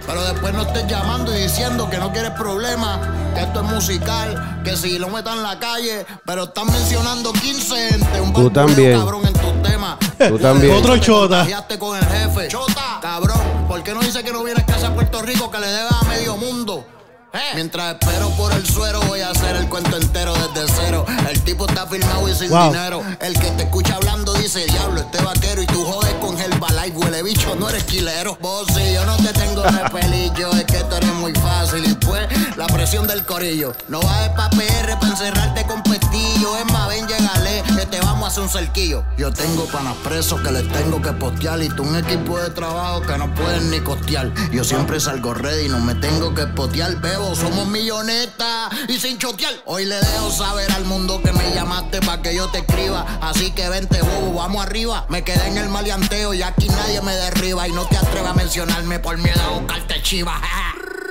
[0.06, 2.98] Pero después no estés llamando y diciendo que no quieres problemas,
[3.34, 7.90] que esto es musical, que si lo metan en la calle, pero están mencionando 15
[7.90, 8.98] gente, un Tú también.
[8.98, 9.98] cabrón en tus temas.
[10.28, 10.74] Tú también.
[10.74, 11.46] Otro Te chota.
[11.78, 12.48] con el jefe.
[12.48, 15.60] Chota, cabrón, ¿por qué no dice que no viene a casa a Puerto Rico que
[15.60, 16.84] le deba a medio mundo?
[17.32, 17.52] Eh.
[17.54, 21.06] Mientras espero por el suero, voy a hacer el cuento entero desde cero.
[21.30, 22.72] El tipo está firmado y sin Wow.
[22.72, 23.04] dinero.
[23.20, 25.62] El que te escucha hablando dice, diablo, este vaquero.
[25.62, 28.36] Y tú jodes con Herbalife, huele bicho, no eres quilero.
[28.40, 31.88] Vos sí, yo no te tengo repelillo, es que tú eres muy fácil.
[31.88, 33.72] Y pues, la presión del corillo.
[33.86, 36.09] No bajes pa' PR pa' encerrarte con pestillo.
[36.40, 36.56] Pillo.
[36.56, 39.04] Es más, ven, llegale, que te vamos a hacer un cerquillo.
[39.16, 41.62] Yo tengo panas presos que les tengo que postear.
[41.62, 44.32] Y tú un equipo de trabajo que no pueden ni costear.
[44.52, 46.96] Yo siempre salgo ready, no me tengo que postear.
[47.00, 49.54] Bebo, somos millonetas y sin chotear.
[49.66, 53.06] Hoy le dejo saber al mundo que me llamaste para que yo te escriba.
[53.20, 55.06] Así que vente, bobo, vamos arriba.
[55.08, 57.68] Me quedé en el maleanteo y aquí nadie me derriba.
[57.68, 60.40] Y no te atrevas a mencionarme por miedo a buscarte chiva.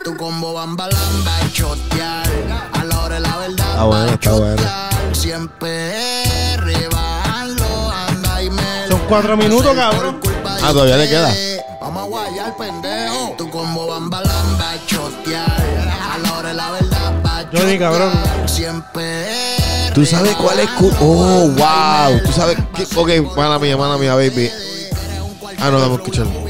[0.03, 2.29] Tu combo bambalamba y chotear.
[2.73, 3.69] A la hora de la verdad.
[3.69, 4.98] Está bueno, está bueno.
[5.13, 5.95] Siempre
[8.07, 10.19] anda y me Son cuatro minutos, cabrón.
[10.61, 11.33] Ah, todavía le queda.
[11.81, 13.35] Vamos a guayar, pendejo.
[13.37, 15.47] Tu combo bambalamba chotear.
[16.13, 17.79] A la hora de la verdad va a Johnny, chotear.
[17.79, 18.11] cabrón.
[18.45, 19.27] Siempre
[19.93, 20.69] ¿Tú sabes cuál es?
[21.01, 22.21] Oh, wow.
[22.23, 22.57] ¿Tú sabes?
[22.75, 22.85] qué?
[22.95, 24.49] Ok, mala mía, mala mía, baby.
[25.59, 26.49] Ah, no, vamos a escucharlo.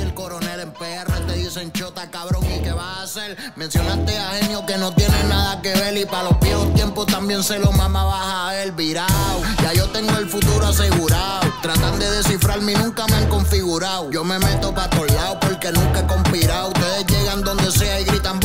[3.55, 7.43] Mencionaste a genio que no tiene nada que ver y para los viejos tiempos también
[7.43, 9.41] se lo mama a el virao.
[9.61, 11.41] Ya yo tengo el futuro asegurado.
[11.61, 14.09] Tratan de descifrarme y nunca me han configurado.
[14.09, 16.69] Yo me meto para todos lados porque nunca he conspirado.
[16.69, 18.39] Ustedes llegan donde sea y gritan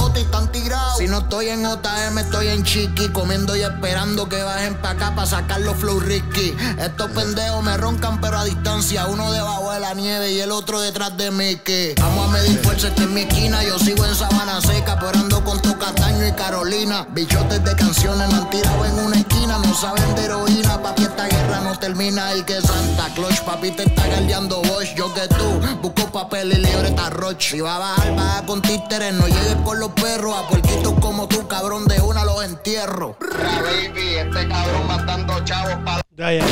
[0.97, 5.15] Si no estoy en JM, estoy en Chiqui, comiendo y esperando que bajen para acá
[5.15, 6.57] para sacar los flow risky.
[6.79, 9.07] Estos pendejos me roncan pero a distancia.
[9.07, 11.57] Uno debajo de la nieve y el otro detrás de mí.
[11.57, 13.65] Que vamos a medir fuerza, esta en mi esquina.
[13.65, 17.07] Yo sigo en Sabana Seca, pero ando con Tocataño y Carolina.
[17.11, 19.59] Bichotes de canciones me han tirado en una esquina.
[19.59, 22.35] No saben de heroína, papi, esta guerra no termina.
[22.37, 24.95] Y que Santa Claus, papi, te está galdeando Bosch.
[24.97, 27.51] Yo que tú, busco papel y libreta Roche.
[27.51, 29.13] Si va a bajar, baja con títeres.
[29.13, 30.24] No llegues con los perros.
[30.33, 33.17] A puerquitos como tú, cabrón, de una los entierro.
[33.21, 36.45] baby, este cabrón matando chavos para Ya, ya.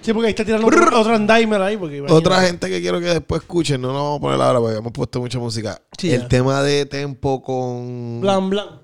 [0.00, 1.76] Sí, porque ahí está tirando otro, otro Andimer ahí.
[1.76, 4.76] Porque, Otra gente que quiero que después escuchen, no lo vamos a poner ahora porque
[4.76, 5.80] hemos puesto mucha música.
[5.96, 6.28] Sí, el ya.
[6.28, 8.20] tema de tempo con.
[8.20, 8.83] Blan, blan.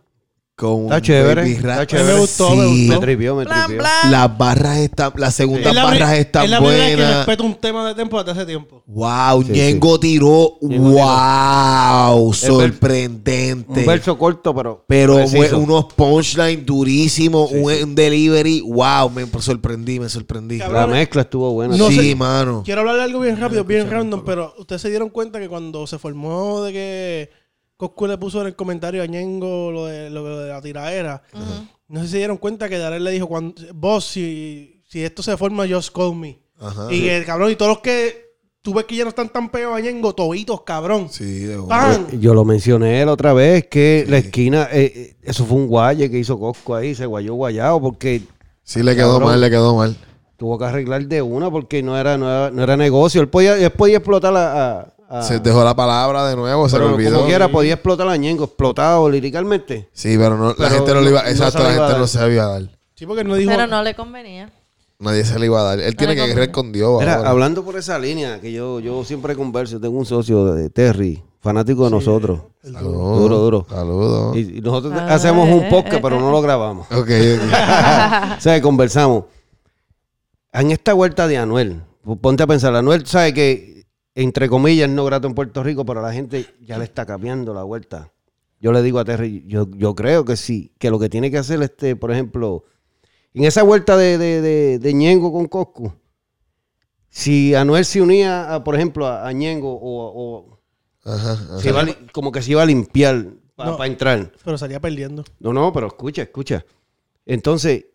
[0.60, 2.12] Con Está chévere, Baby está chévere.
[2.14, 2.70] Me gustó, me Sí.
[2.72, 3.00] Me gustó.
[3.00, 3.82] tripió, me Blan, tripió.
[3.82, 4.12] blan.
[4.12, 6.96] Las barras están, las segundas Es la pri- barras están es la primera vez que
[6.96, 7.16] buenas.
[7.16, 8.82] respeto un tema de tiempo desde hace tiempo.
[8.86, 10.58] Wow, Sí, Ñengo tiró.
[10.60, 12.54] Ñengo wow, tiró.
[12.54, 13.80] sorprendente.
[13.80, 14.84] Un verso corto, pero.
[14.86, 15.58] Pero fue preciso.
[15.58, 18.60] unos punchlines durísimos, un, un delivery.
[18.60, 20.58] Wow, me sorprendí, me sorprendí.
[20.58, 20.80] Cabrón.
[20.80, 21.76] La mezcla estuvo buena.
[21.76, 22.14] No sí, sé.
[22.14, 22.62] mano.
[22.64, 25.86] Quiero hablar de algo bien rápido, bien random, pero ustedes se dieron cuenta que cuando
[25.86, 27.30] se formó de que
[27.80, 31.22] Coscu le puso en el comentario a Ñengo lo de, lo de la tiraera,
[31.88, 35.22] no sé si se dieron cuenta que Darel le dijo, cuando, vos, si, si esto
[35.22, 36.38] se forma, just call me.
[36.58, 36.92] Ajá.
[36.92, 38.28] y el cabrón, y todos los que
[38.60, 41.08] tú ves que ya no están tan pegados a Ñengo, tobitos, cabrón.
[41.10, 41.56] Sí, de.
[41.66, 42.06] ¡Pam!
[42.20, 46.10] Yo lo mencioné la otra vez que la esquina, eh, eh, eso fue un guaye
[46.10, 48.20] que hizo Cosco ahí, se guayó guayado porque
[48.62, 49.30] Sí, le quedó Cabrón.
[49.30, 49.96] mal, le quedó mal.
[50.36, 53.20] tuvo que arreglar de una porque no era, no era, no era negocio.
[53.22, 56.76] Él podía, él podía explotar a, a- a- Se dejó la palabra de nuevo, se
[56.78, 57.14] le pero olvidó.
[57.16, 59.88] como quiera, podía explotar a Ñengo, explotado liricalmente.
[59.92, 61.88] Sí, pero no, la gente no le iba, no exacto, se le la iba a
[61.88, 62.00] gente dar.
[62.00, 62.62] no se le iba a dar.
[62.94, 63.50] Sí, porque no dijo...
[63.50, 64.50] Pero no le convenía.
[64.98, 65.80] Nadie se le iba a dar.
[65.80, 67.02] Él tiene que guerrear con Dios.
[67.02, 71.84] Hablando por esa línea, que yo, yo siempre converso, tengo un socio de Terry, fanático
[71.84, 72.40] de nosotros.
[72.62, 73.18] Saludos.
[73.18, 73.66] Duro, duro.
[73.70, 74.36] Saludos.
[74.36, 76.86] Y, y nosotros Ah, hacemos un podcast, pero no lo grabamos.
[76.92, 77.08] Ok, ok.
[78.36, 79.24] o sea, conversamos.
[80.52, 81.80] En esta vuelta de Anuel,
[82.20, 83.69] ponte a pensar, Anuel sabe que,
[84.22, 87.54] entre comillas, no grato en Puerto Rico, pero a la gente ya le está cambiando
[87.54, 88.12] la vuelta.
[88.60, 91.38] Yo le digo a Terry, yo, yo creo que sí, que lo que tiene que
[91.38, 92.64] hacer, este, por ejemplo,
[93.32, 95.92] en esa vuelta de, de, de, de Ñengo con Coscu,
[97.08, 100.60] si Anuel se unía, a, por ejemplo, a, a Ñengo o, o
[101.02, 101.58] Ajá, ajá.
[101.58, 103.84] se iba a li- como que se iba a limpiar para No.
[103.84, 104.32] entrar.
[104.44, 105.24] Pero salía perdiendo.
[105.38, 106.64] No, no, pero escucha, escucha.
[107.26, 107.86] Entonces,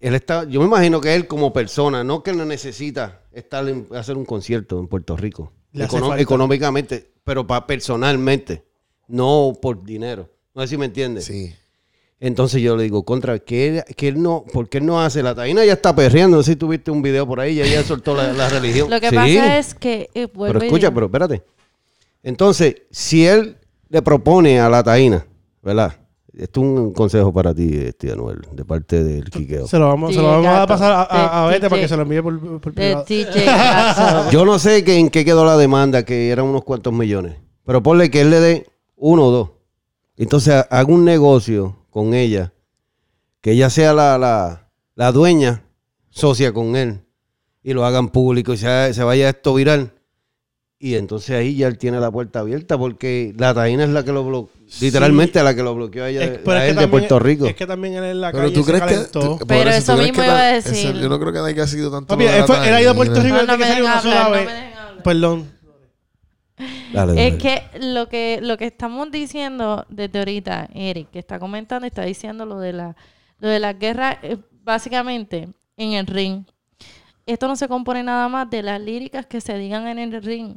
[0.00, 3.86] él está, yo me imagino que él como persona, no que no necesita estar en,
[3.94, 8.64] hacer un concierto en Puerto Rico, econo- económicamente, pero para personalmente,
[9.08, 10.28] no por dinero.
[10.54, 11.24] No sé si me entiendes.
[11.26, 11.54] Sí.
[12.18, 15.22] Entonces yo le digo, contra, que él, que él no, ¿por qué él no hace?
[15.22, 17.82] La taína ya está perreando, no sé si tuviste un video por ahí, ya ella
[17.82, 18.88] soltó la, la religión.
[18.88, 19.14] Lo que Sí.
[19.14, 20.08] pasa es que.
[20.14, 21.42] eh, Pero escucha, pero espérate.
[22.22, 25.26] Entonces, si él le propone a la taína,
[25.62, 25.94] ¿verdad?
[26.36, 29.66] Esto es un consejo para ti, este Anuel, de parte del Quiqueo.
[29.66, 32.02] Se lo vamos, se lo vamos a pasar a, a, Vete para que se lo
[32.02, 33.04] envíe por, por privado.
[34.30, 37.36] Yo no sé que, en qué quedó la demanda, que eran unos cuantos millones.
[37.64, 38.66] Pero ponle que él le dé
[38.96, 39.50] uno o dos.
[40.18, 42.52] Entonces ha- haga un negocio con ella,
[43.40, 45.62] que ella sea la, la, la dueña,
[46.10, 47.00] socia con él,
[47.62, 49.92] y lo hagan público y se, se vaya esto viral.
[50.78, 54.12] Y entonces ahí ya él tiene la puerta abierta, porque la taína es la que
[54.12, 54.50] lo
[54.80, 56.88] literalmente la que lo bloqueó a, ella, Es- de- pero a es él que de
[56.88, 57.46] Puerto Rico.
[57.46, 59.04] Es que también él en la Pero calle tú se crees que.
[59.12, 60.94] tú- Pero eso ¿tú mismo iba a decir.
[60.98, 62.08] yo no creo que haya sido tanto.
[62.08, 63.20] Papi, él, la fue- él ha ido a Puerto.
[63.22, 64.46] Rico No, no desde que salió una sola no vez.
[64.46, 65.02] me dejen hablar.
[65.02, 65.56] Perdón.
[66.92, 67.26] Dale, dale.
[67.28, 72.02] Es que lo que lo que estamos diciendo desde ahorita, Eric, que está comentando, está
[72.02, 72.96] diciendo lo de la
[73.38, 76.44] Lo de las guerras, eh, básicamente, en el ring.
[77.26, 80.54] Esto no se compone nada más de las líricas que se digan en el ring.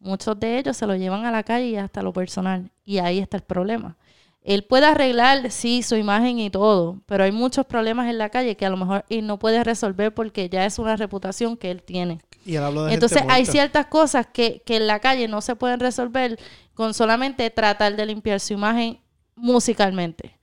[0.00, 2.70] Muchos de ellos se lo llevan a la calle y hasta lo personal.
[2.84, 3.96] Y ahí está el problema.
[4.42, 8.56] Él puede arreglar, sí, su imagen y todo, pero hay muchos problemas en la calle
[8.56, 11.82] que a lo mejor él no puede resolver porque ya es una reputación que él
[11.82, 12.20] tiene.
[12.46, 15.40] Y él habla de Entonces gente hay ciertas cosas que, que en la calle no
[15.42, 16.38] se pueden resolver
[16.72, 19.00] con solamente tratar de limpiar su imagen
[19.34, 20.38] musicalmente.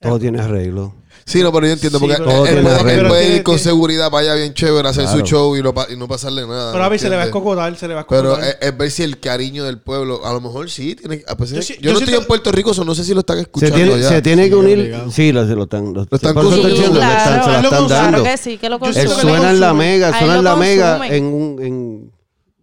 [0.00, 0.94] Todo tiene arreglo.
[1.24, 3.08] Sí, no, pero yo entiendo Sí, porque pero- él, puede- él arreglo.
[3.10, 5.72] puede Pero ir con tiene- seguridad para allá bien chévere, hacer su show y, no
[5.88, 6.72] y no pasarle nada.
[6.72, 8.56] Pero a ¿me mí se le va a escocotar, se le va a Pero escocotar.
[8.60, 11.36] es, es ver si el cariño del pueblo, a lo mejor sí, tiene, de- Yo
[11.46, 13.42] yo, yo no estoy te- en Puerto Rico, so no sé si lo están Se
[13.42, 14.08] escuchando tiene, ya.
[14.08, 14.78] se tiene que unir.
[14.78, 15.10] obligado.
[15.12, 15.92] Sí, lo, lo están.
[15.94, 16.70] Lo, Lo están consumiendo.
[16.94, 17.62] le claro.
[17.62, 18.22] lo están dando.
[18.24, 19.08] Que sí, que lo consumen.
[19.08, 22.12] lo suena en la mega, suena en la mega en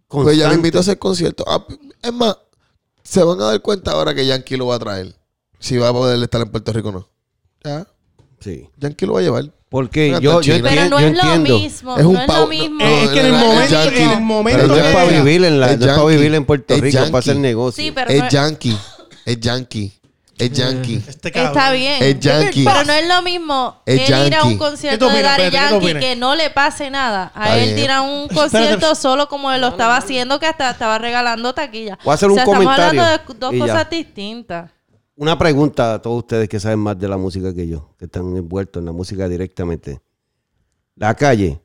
[0.08, 0.54] Pues ya me constante.
[0.56, 1.46] invito a hacer conciertos.
[1.48, 1.64] Ah,
[2.02, 2.36] es más,
[3.02, 5.14] se van a dar cuenta ahora que Yankee lo va a traer.
[5.58, 7.08] Si va a poder estar en Puerto Rico o no.
[7.64, 7.86] Ya,
[8.40, 8.68] Sí.
[8.78, 9.44] Yankee lo va a llevar.
[9.68, 10.54] Porque yo, yo.
[10.62, 11.58] Pero no yo es lo entiendo.
[11.60, 11.96] mismo.
[11.98, 12.78] Es un no es lo mismo.
[12.84, 14.00] no, es que en el momento, yankee.
[14.02, 16.02] en el momento Pero no es que- para vivir en la, Es no es para
[16.02, 16.16] yankee.
[16.16, 17.40] vivir en Puerto Rico, es para hacer yankee.
[17.42, 17.84] negocio.
[17.84, 18.76] Sí, pero no Es Yankee.
[19.26, 19.92] Es Yankee.
[20.38, 21.02] Es Yankee.
[21.08, 21.28] Este.
[21.28, 22.02] Está bien.
[22.02, 22.64] Es yankee.
[22.64, 24.56] Pero no es lo mismo Es él ir a un yankee.
[24.58, 27.30] concierto ¿Qué tú de Daddy Yankee que no le pase nada.
[27.34, 30.70] A Está él ir a un concierto solo como él lo estaba haciendo, que hasta
[30.70, 31.96] estaba regalando taquilla.
[32.02, 34.70] Voy a hacer o un sea, comentario Estamos hablando de dos cosas distintas.
[35.20, 38.34] Una pregunta a todos ustedes que saben más de la música que yo, que están
[38.38, 40.00] envueltos en la música directamente.
[40.96, 41.60] La calle,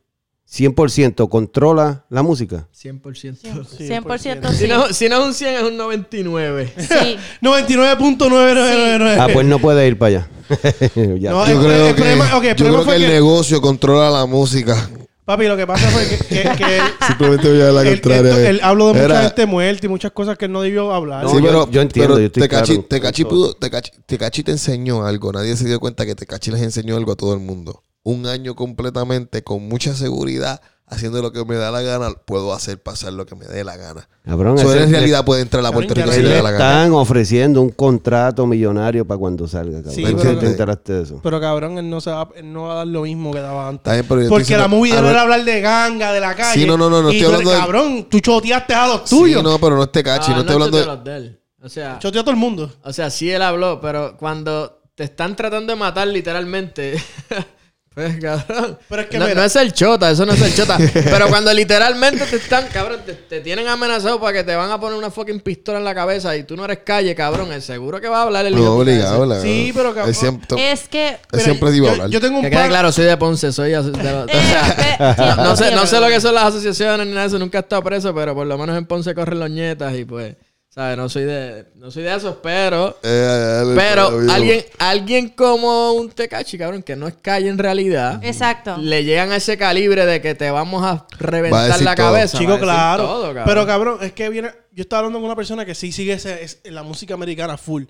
[0.45, 2.67] 100% controla la música.
[2.73, 3.63] 100%.
[3.79, 4.67] 100% Si sí.
[4.67, 6.73] no, si no es un 100, es un 99.
[6.77, 7.17] Sí.
[7.41, 9.17] 99.999.
[9.19, 10.29] Ah, pues no puede ir para allá.
[11.17, 11.31] Ya.
[11.31, 13.61] No, Yo el- creo el que, problema- ok, el yo creo que el que- negocio
[13.61, 14.89] controla la música.
[15.25, 18.49] Papi, lo que pasa fue que, que, que él, Simplemente voy a la él- contraria.
[18.49, 21.23] él habló de mucha Era- gente muerta y muchas cosas que él no debió hablar.
[21.23, 22.87] No, sí, yo- pero, yo entiendo, pero yo estoy Tecachi, claro.
[22.87, 25.31] Tecachi pudo- Tecachi- Tecachi te enseñó algo.
[25.33, 27.83] Nadie se dio cuenta que Tecachi les enseñó algo a todo el mundo.
[28.03, 32.81] Un año completamente con mucha seguridad, haciendo lo que me da la gana, puedo hacer
[32.81, 34.07] pasar lo que me dé la gana.
[34.23, 36.65] Cabrón, en realidad puede entrar a Puerto Rico si le da la gana.
[36.83, 39.77] están ofreciendo un contrato millonario para cuando salga.
[39.83, 39.93] Cabrón.
[39.95, 41.19] Sí, pero- te enteraste de eso.
[41.23, 43.67] Pero cabrón, él no, se va, él no va a dar lo mismo que daba
[43.67, 44.03] antes.
[44.07, 46.61] Pero Porque la movie no era hablar de ganga, de la calle.
[46.61, 49.41] Sí, no, no, no, no y estoy hablando de- Cabrón, tú choteaste a los tuyos.
[49.41, 50.31] Sí, no, pero no es Tecachi.
[50.31, 51.41] Ah, no estoy hablando de de él.
[51.63, 52.71] O sea, Choteó a todo el mundo.
[52.83, 56.95] o sea, sí él habló, pero cuando te están tratando de matar literalmente.
[57.95, 58.77] Pues, cabrón.
[58.89, 59.39] Pero es que no, mira.
[59.39, 60.77] no es el chota, eso no es el chota.
[60.93, 64.77] pero cuando literalmente te están, cabrón, te, te tienen amenazado para que te van a
[64.79, 68.01] poner una fucking pistola en la cabeza y tú no eres calle, cabrón, es seguro
[68.01, 69.25] que va a hablar el No, hijo de puta obligado.
[69.25, 70.09] la- Sí, pero cabrón.
[70.09, 71.17] Él siempre, Es que...
[71.31, 72.09] él siempre iba a hablar.
[72.09, 74.75] Yo tengo un Que quede claro, soy de Ponce, soy de, de- de- o sea,
[74.77, 77.59] Eh, no sé, no sé lo que son las asociaciones ni nada de eso, nunca
[77.59, 80.35] he estado preso, pero por lo menos en Ponce corren los nietas y pues,
[80.75, 80.97] ¿sabes?
[80.97, 85.93] No soy de, no soy de esos, pero, Eh, él- pero él- alguien, alguien como
[85.93, 88.75] un Tecachi, cabrón, que no es calle en realidad, Exacto.
[88.77, 91.95] le llegan a ese calibre de que te vamos a Va a reventar decir la
[91.95, 92.07] todo.
[92.07, 92.37] cabeza.
[92.37, 93.03] Chico, va a decir claro.
[93.05, 93.43] todo, cabrón.
[93.45, 94.51] pero cabrón, es que viene.
[94.73, 97.83] Yo estaba hablando con una persona que sí sigue ese- es- la música americana full.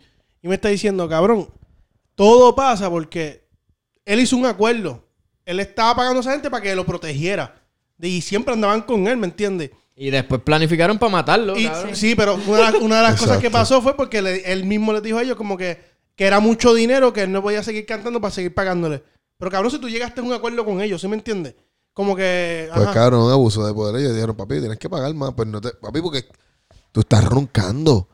[0.43, 1.49] Y me está diciendo, cabrón,
[2.13, 3.47] todo pasa porque
[4.05, 5.03] él hizo un acuerdo.
[5.43, 7.55] Él estaba pagando a esa gente para que lo protegiera.
[7.99, 9.71] Y siempre andaban con él, ¿me entiendes?
[9.95, 11.95] Y después planificaron para matarlo, Y- cabrón.
[11.95, 15.01] sí, pero una, una de las cosas que pasó fue porque le- él mismo les
[15.01, 15.79] dijo a ellos como que,
[16.15, 19.03] que era mucho dinero que él no podía seguir cantando para seguir pagándole.
[19.37, 21.55] Pero cabrón, si tú llegaste a un acuerdo con ellos, ¿sí me entiendes?
[21.93, 22.69] Como que...
[22.73, 22.93] Pues ajá.
[22.93, 23.95] cabrón, un abuso de poder.
[24.01, 25.33] Ellos dijeron, papi, tienes que pagar más.
[25.33, 26.25] Pues no te, papi, porque
[26.91, 28.09] tú estás roncando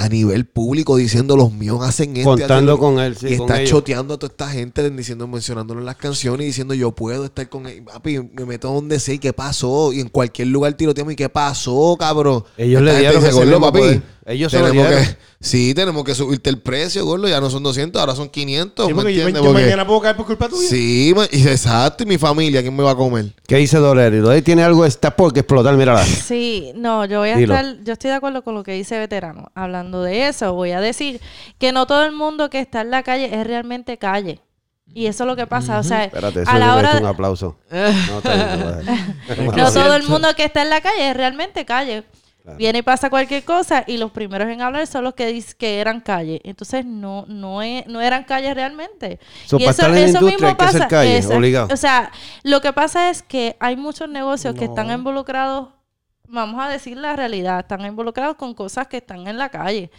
[0.00, 2.30] a nivel público diciendo los míos hacen esto.
[2.30, 2.78] Contando hacen lo-".
[2.78, 3.70] con él, sí, y con ellos.
[3.70, 7.48] choteando a toda esta gente, diciendo, mencionándolo en las canciones y diciendo, yo puedo estar
[7.48, 7.82] con él.
[7.82, 9.92] Papi, me meto donde sé y qué pasó.
[9.92, 12.44] Y en cualquier lugar tiroteamos y qué pasó, cabrón.
[12.56, 13.78] Ellos le Esta dieron dice, ese "Gordo, mismo papi.
[13.80, 14.02] poder.
[14.26, 14.92] Ellos se lo dieron.
[15.04, 17.28] que, sí, tenemos que subirte el precio, gordo.
[17.28, 18.86] Ya no son 200, ahora son 500.
[18.86, 19.42] Sí, ¿me porque yo, entiendes?
[19.42, 20.68] yo Porque- mañana puedo caer por culpa tuya.
[20.68, 22.02] Sí, ma- exacto.
[22.04, 23.32] Y mi familia, ¿quién me va a comer?
[23.46, 24.20] ¿Qué dice Dolores?
[24.20, 26.04] Dolores tiene algo, está por que explotar, mírala.
[26.04, 27.54] Sí, no, yo voy a Dilo.
[27.54, 29.50] estar, yo estoy de acuerdo con lo que dice Veterano.
[29.54, 31.20] Hablando de eso, voy a decir
[31.58, 34.40] que no todo el mundo que está en la calle es realmente calle.
[34.94, 37.58] Y eso es lo que pasa, o sea, Espérate, eso a la hora un aplauso.
[37.70, 42.04] No, no todo el mundo que está en la calle es realmente calle.
[42.56, 45.80] Viene y pasa cualquier cosa y los primeros en hablar son los que dicen que
[45.80, 46.40] eran calle.
[46.44, 49.18] Entonces no no e- no eran calles realmente.
[49.46, 51.22] So, para estar en la industria hay que ser calle.
[51.70, 52.10] O sea,
[52.42, 55.68] lo que pasa es que hay muchos negocios que están involucrados,
[56.28, 59.90] vamos a decir la realidad, están involucrados con cosas que están en la calle.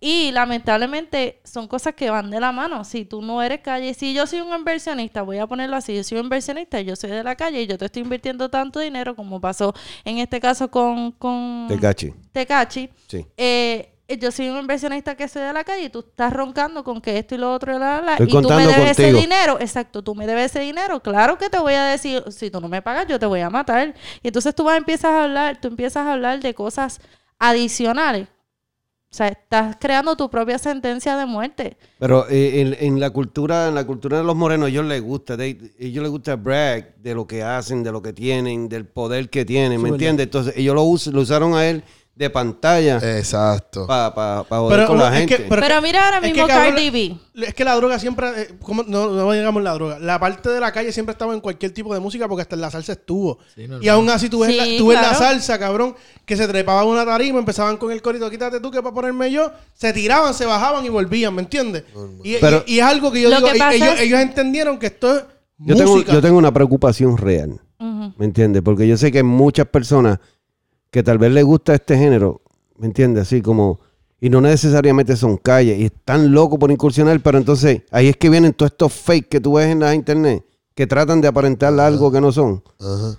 [0.00, 2.84] Y lamentablemente son cosas que van de la mano.
[2.84, 6.04] Si tú no eres calle, si yo soy un inversionista, voy a ponerlo así, yo
[6.04, 9.16] soy un inversionista, yo soy de la calle y yo te estoy invirtiendo tanto dinero
[9.16, 9.74] como pasó
[10.04, 12.12] en este caso con, con Tecachi.
[12.32, 13.26] Tecachi, Sí.
[13.36, 17.00] eh, yo soy un inversionista que soy de la calle y tú estás roncando con
[17.02, 19.58] que esto y lo otro y la, la, Estoy y tú me debes ese dinero,
[19.60, 22.68] exacto, tú me debes ese dinero, claro que te voy a decir, si tú no
[22.68, 23.94] me pagas, yo te voy a matar.
[24.22, 27.00] Y entonces tú vas, empiezas a hablar, tú empiezas a hablar de cosas
[27.38, 28.28] adicionales.
[29.10, 31.78] O sea, estás creando tu propia sentencia de muerte.
[31.98, 35.00] Pero eh, en, en la cultura, en la cultura de los morenos, a ellos les
[35.02, 38.86] gusta, they- ellos les gusta brag de lo que hacen, de lo que tienen, del
[38.86, 40.24] poder que tienen, ¿me entiendes?
[40.24, 41.82] Entonces ellos lo, us- lo usaron a él
[42.18, 43.86] de pantalla Exacto.
[43.86, 45.48] para pa, pa joder con la es que- gente.
[45.56, 47.16] Pero, mira ahora es que, mismo Cardi B.
[47.46, 48.28] Es que la droga siempre.
[48.36, 48.82] eh, ¿cómo?
[48.82, 50.00] No, no digamos la droga.
[50.00, 52.60] La parte de la calle siempre estaba en cualquier tipo de música porque hasta en
[52.62, 53.38] la salsa estuvo.
[53.80, 55.94] y aún así tú ves, Sí, la, tú ves la salsa, cabrón,
[56.26, 59.52] que se trepaban una tarima, empezaban con el corito, quítate tú que para ponerme yo,
[59.74, 61.84] se tiraban, se bajaban y volvían, ¿me entiendes?
[62.24, 64.76] Y, y- Pero- y es algo que yo digo, que pasa ellos, es- ellos entendieron
[64.80, 65.24] que esto es
[65.58, 66.12] Yo tengo, música.
[66.12, 67.60] yo tengo una preocupación real.
[68.16, 68.60] ¿me entiendes?
[68.62, 70.18] Porque yo sé que muchas personas
[70.90, 72.40] que tal vez les gusta este género,
[72.78, 73.22] ¿me entiendes?
[73.22, 73.78] Así como,
[74.20, 78.30] y no necesariamente son calles, y están locos por incursionar, pero entonces ahí es que
[78.30, 82.10] vienen todos estos fake que tú ves en la internet, que tratan de aparentar algo
[82.10, 82.62] que no son.
[82.80, 83.18] Ajá.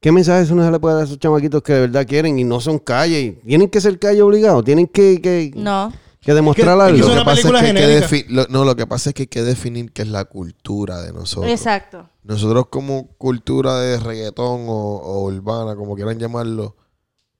[0.00, 2.44] ¿Qué mensaje uno se le puede dar a esos chamaquitos que de verdad quieren y
[2.44, 3.36] no son calles?
[3.42, 5.92] y Tienen que ser calle obligados, tienen que, que, No.
[6.20, 6.98] que demostrar Es que- que algo.
[6.98, 8.08] es una Lo que pasa es película que hay que genérica.
[8.08, 11.02] defi- lo- no, lo que pasa es que hay que definir qué es la cultura
[11.02, 11.52] de nosotros.
[11.52, 12.08] Exacto.
[12.24, 16.74] Nosotros como cultura de reggaetón o, o urbana, como quieran llamarlo,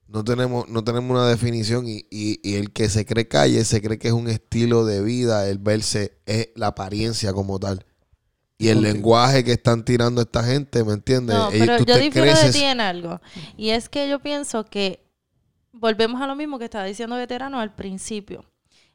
[0.07, 3.81] no tenemos, no tenemos una definición y, y- y el que se cree calle se
[3.81, 7.85] cree que es un estilo de vida, el verse es la apariencia como tal.
[8.59, 11.35] Y el lenguaje que están tirando esta gente, ¿me entiendes?
[11.35, 13.19] No, pero tú yo difiero de ti en algo.
[13.57, 15.03] Y es que yo pienso que
[15.73, 18.45] volvemos a lo mismo que estaba diciendo Veterano al principio.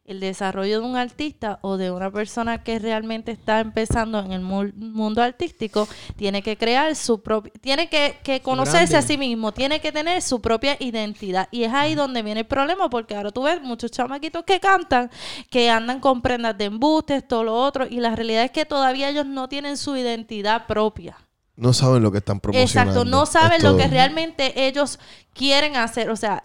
[0.09, 4.41] El desarrollo de un artista o de una persona que realmente está empezando en el
[4.41, 5.87] mu- mundo artístico
[6.17, 10.23] tiene que crear su propio, tiene que, que conocerse a sí mismo, tiene que tener
[10.23, 11.47] su propia identidad.
[11.51, 15.11] Y es ahí donde viene el problema, porque ahora tú ves muchos chamaquitos que cantan,
[15.51, 19.11] que andan con prendas de embustes, todo lo otro, y la realidad es que todavía
[19.11, 21.19] ellos no tienen su identidad propia.
[21.55, 22.93] No saben lo que están promocionando.
[22.93, 24.99] Exacto, no saben lo que realmente ellos
[25.35, 26.09] quieren hacer.
[26.09, 26.45] O sea,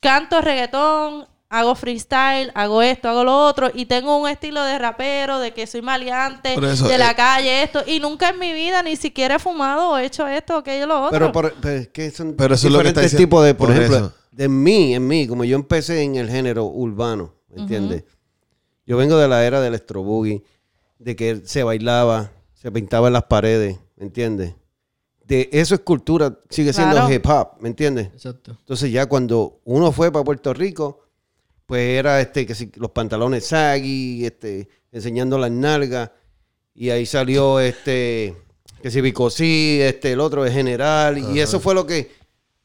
[0.00, 5.40] canto reggaetón, hago freestyle, hago esto, hago lo otro, y tengo un estilo de rapero,
[5.40, 8.82] de que soy maleante, eso, de la eh, calle, esto, y nunca en mi vida
[8.84, 11.10] ni siquiera he fumado o hecho esto, aquello, lo otro.
[11.10, 13.26] Pero, por- pero es que son Pero eso es lo que está diferentes diciendo.
[13.28, 14.14] tipos de, por, Por ejemplo, eso.
[14.30, 18.04] de mí, en mí, como yo empecé en el género urbano, ¿me entiendes?
[18.86, 20.44] Yo vengo de la era del electro boogie,
[21.00, 24.54] de que se bailaba, se pintaba en las paredes, ¿me entiendes?
[25.24, 27.12] De eso es cultura, sigue siendo Claro.
[27.12, 28.06] hip hop, ¿me entiendes?
[28.14, 28.52] Exacto.
[28.58, 31.00] Entonces ya cuando uno fue para Puerto Rico,
[31.70, 36.10] pues era este que si- los pantalones saggy, este, enseñando las nalgas,
[36.74, 38.34] y ahí salió este
[38.82, 42.10] que si Bicosí, este, el otro es general, y eso fue lo que.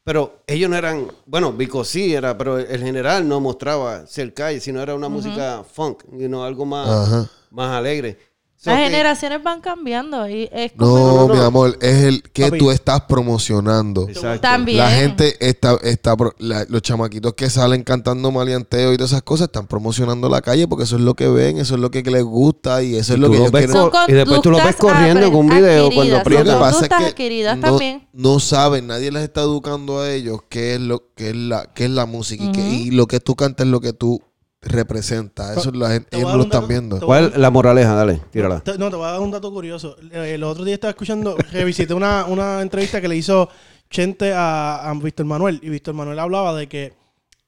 [0.04, 4.82] Pero ellos no eran, bueno, Bicosí era, pero el general no mostraba ser calle, sino
[4.82, 7.30] era una música funk, you know, algo más, Ajá.
[7.52, 8.18] más alegre.
[8.66, 10.96] Las generaciones van cambiando y es como...
[10.98, 11.34] No, No, no, no.
[11.36, 12.58] mi amor, es el que Papi.
[12.58, 14.08] tú estás promocionando.
[14.10, 14.42] Exacto.
[14.42, 14.78] También.
[14.80, 19.48] La gente está, está la- los chamaquitos que salen cantando maleanteo y todas esas cosas
[19.48, 22.24] están promocionando la calle porque eso es lo que ven, eso es lo que les
[22.24, 23.92] gusta y eso es lo que lo ellos quieren.
[24.08, 27.62] y después tú lo ves corriendo con un video cuando son pasa es que no,
[27.62, 28.08] también.
[28.14, 31.86] no saben, nadie les está educando a ellos qué es lo que es la qué
[31.86, 34.22] es la música y, que- y lo que tú cantas es lo que tú
[34.66, 35.58] representas.
[35.58, 37.00] Eso la gente, ellos no lo están viendo.
[37.00, 37.94] ¿Cuál es la moraleja?
[37.94, 38.60] Dale, tírala.
[38.60, 39.96] Te- No, te voy a dar un dato curioso.
[40.12, 43.50] Eh, El otro día estaba escuchando, revisité una, una entrevista que le hizo
[43.90, 45.60] Chente a, a Víctor Manuel.
[45.64, 46.94] Y Víctor Manuel hablaba de que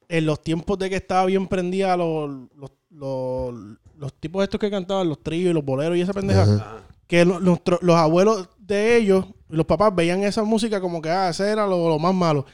[0.09, 3.53] en los tiempos de que estaba bien prendida los, los, los,
[3.97, 7.79] los tipos estos que cantaban, los tríos y los boleros y esa pendeja, que nuestro-
[7.81, 11.89] los abuelos de ellos, los papás, veían esa música como que, ah, ese era lo,
[11.89, 12.45] lo más malo.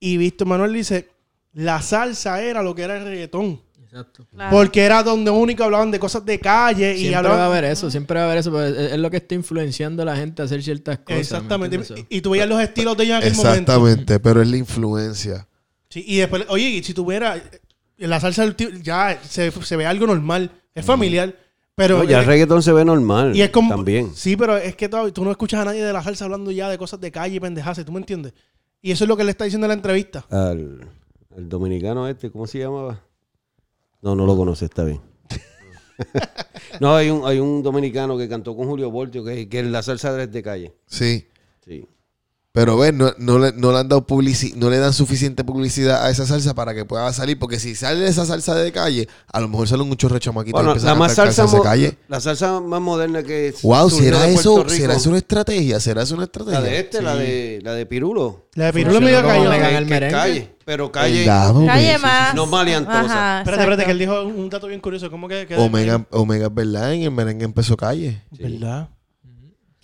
[0.00, 1.08] Y Víctor Manuel dice,
[1.52, 3.60] la salsa era lo que era el reggaetón.
[3.92, 4.26] Exacto.
[4.30, 4.56] Claro.
[4.56, 7.38] Porque era donde único hablaban de cosas de calle y Siempre hablaban...
[7.40, 9.34] va a haber eso, siempre va a haber eso, porque es, es lo que está
[9.34, 11.14] influenciando a la gente a hacer ciertas cosas.
[11.14, 12.06] ¿me Exactamente.
[12.08, 13.72] Y, y tú veías los estilos de ellos en aquel momento.
[13.72, 15.46] Exactamente, pero es la influencia.
[15.90, 19.76] Sí, y después, oye, y si tuviera en la salsa del tío, ya se, se
[19.76, 21.36] ve algo normal, es familiar,
[21.74, 23.36] pero No, ya el eh, reggaetón se ve normal.
[23.36, 24.12] y es como También.
[24.14, 26.78] Sí, pero es que tú no escuchas a nadie de la salsa hablando ya de
[26.78, 28.32] cosas de calle y pendejadas, ¿tú me entiendes?
[28.80, 30.24] Y eso es lo que le está diciendo en la entrevista.
[30.30, 30.88] Al,
[31.36, 33.00] al dominicano este, ¿cómo se llamaba?
[34.02, 35.00] No, no lo conoce, está bien.
[36.80, 39.82] no, hay un, hay un dominicano que cantó con Julio Voltio que, que es la
[39.82, 40.74] salsa de de calle.
[40.86, 41.26] Sí.
[41.64, 41.86] Sí.
[42.54, 46.04] Pero ves, no, no, le, no le han dado publici no le dan suficiente publicidad
[46.04, 47.38] a esa salsa para que pueda salir.
[47.38, 50.90] Porque si sale esa salsa de calle, a lo mejor salen muchos rechamaquitos Bueno, la
[50.90, 51.98] a más cantar salsa, de calle.
[52.08, 54.68] la salsa más moderna que Wow, surgió ¿será eso.
[54.68, 55.80] ¿será eso una estrategia?
[55.80, 56.60] ¿Será eso una estrategia?
[56.60, 58.48] La de este, la de la de Pirulo.
[58.54, 59.50] La de Pirulo medio cayó.
[59.50, 60.14] Que- el merengue.
[60.14, 61.20] calle, pero calle.
[61.20, 62.34] ¿Verdad, Calle más.
[62.34, 63.00] No maleantosa.
[63.00, 65.10] Ajá, Espérate, espérate, que él dijo un dato bien curioso.
[65.10, 65.46] ¿Cómo que?
[65.46, 68.22] que Omega, Omega es verdad, en el merengue empezó calle.
[68.38, 68.90] ¿Verdad?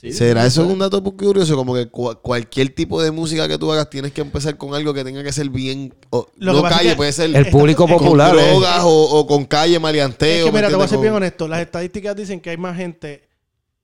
[0.01, 1.57] Sí, ¿Será eso un dato muy curioso?
[1.57, 4.95] Como que cua- cualquier tipo de música que tú hagas tienes que empezar con algo
[4.95, 5.93] que tenga que ser bien...
[6.11, 8.31] o- Lo no que calle, puede ser El público popular.
[8.31, 8.47] con eh.
[8.49, 10.39] drogas o, o con calle maleanteo.
[10.39, 11.49] Es que ¿me mira, te voy a ser bien honesto.
[11.49, 13.29] Las estadísticas dicen que hay más gente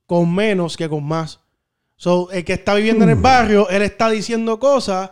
[0.07, 1.41] con menos que con más.
[1.97, 5.11] So, el que está viviendo en el barrio, él está diciendo cosas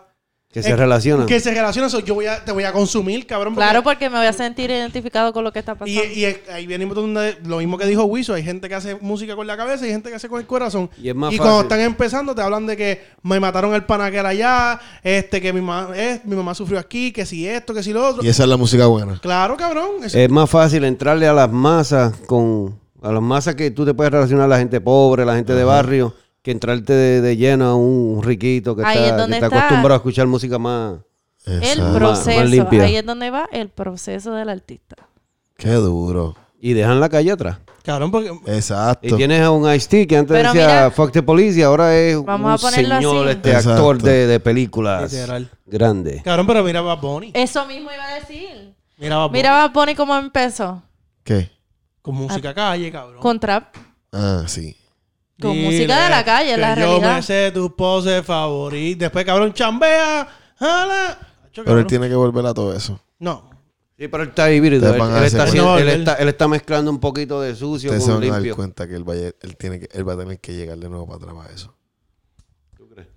[0.53, 1.27] Que se eh, relacionan.
[1.27, 1.89] que se relacionan.
[1.89, 3.55] So, yo voy a, te voy a consumir, cabrón.
[3.55, 6.05] porque- Claro, porque me voy a sentir identificado con lo que está Y, pasando.
[6.15, 9.35] y es- ahí venimos donde lo mismo que dijo Wiso, hay gente que hace música
[9.35, 10.91] con la cabeza y gente que hace con el corazón.
[11.03, 11.63] Y es más cuando fácil.
[11.63, 15.53] están empezando te hablan de que me mataron el pana que era allá, este que
[15.55, 15.89] mi mamá
[16.25, 18.23] mi mamá sufrió aquí, que si esto, que si lo otro.
[18.23, 19.19] Y esa es la música buena.
[19.23, 20.05] Claro, cabrón.
[20.05, 23.95] eso- Es más fácil entrarle a las masas con a las masas que tú te
[23.95, 27.67] puedes relacionar a la gente pobre, la gente de barrio, que entrarte de, de lleno
[27.67, 29.59] a un riquito que Ahí está, es donde que está está.
[29.67, 30.97] acostumbrado a escuchar música más.
[31.47, 32.45] el más proceso.
[32.45, 32.83] limpia.
[32.85, 34.97] ahí es donde va el proceso del artista.
[35.57, 36.37] Qué duro.
[36.61, 37.59] Y dejan la calle atrás.
[37.85, 39.09] Cabrón, porque Exacto.
[39.09, 41.97] Y tienes a un Ice-T que antes Pero decía mira- Fuck the Police y ahora
[41.97, 43.37] es Vamos un a señor, así.
[43.37, 43.71] este Exacto.
[43.73, 45.51] actor de, de películas Literal.
[45.67, 46.23] grande.
[46.25, 47.33] cabrón, pero mira Bad Bunny.
[47.35, 48.73] Eso mismo iba a decir.
[48.99, 49.39] Mira Bad Bunny.
[49.39, 50.83] Mira, va Bunny cómo empezó.
[51.25, 51.51] ¿Qué?
[52.01, 53.21] con música calle, cabrón.
[53.21, 53.75] Con trap.
[54.13, 54.77] Ah, sí.
[55.43, 57.17] Con Dile música de la calle, que la Yo realidad.
[57.17, 59.01] me sé tus poses favoritas.
[59.01, 60.27] Después, cabrón, chambea.
[60.59, 61.19] Jala.
[61.47, 63.01] Acho, Pero él tiene que volver a todo eso.
[63.19, 63.51] No.
[63.99, 64.87] Sí, pero él está híbrido.
[64.89, 65.43] Él, está, cuenta.
[65.45, 68.21] haciendo- él, No, él- está, él está mezclando un poquito de sucio Ustedes se con
[68.21, 68.57] van a dar limpio.
[68.57, 71.07] cuenta que él, vaya, él, tiene que él va a tener que llegar de nuevo
[71.07, 71.75] para atrás eso.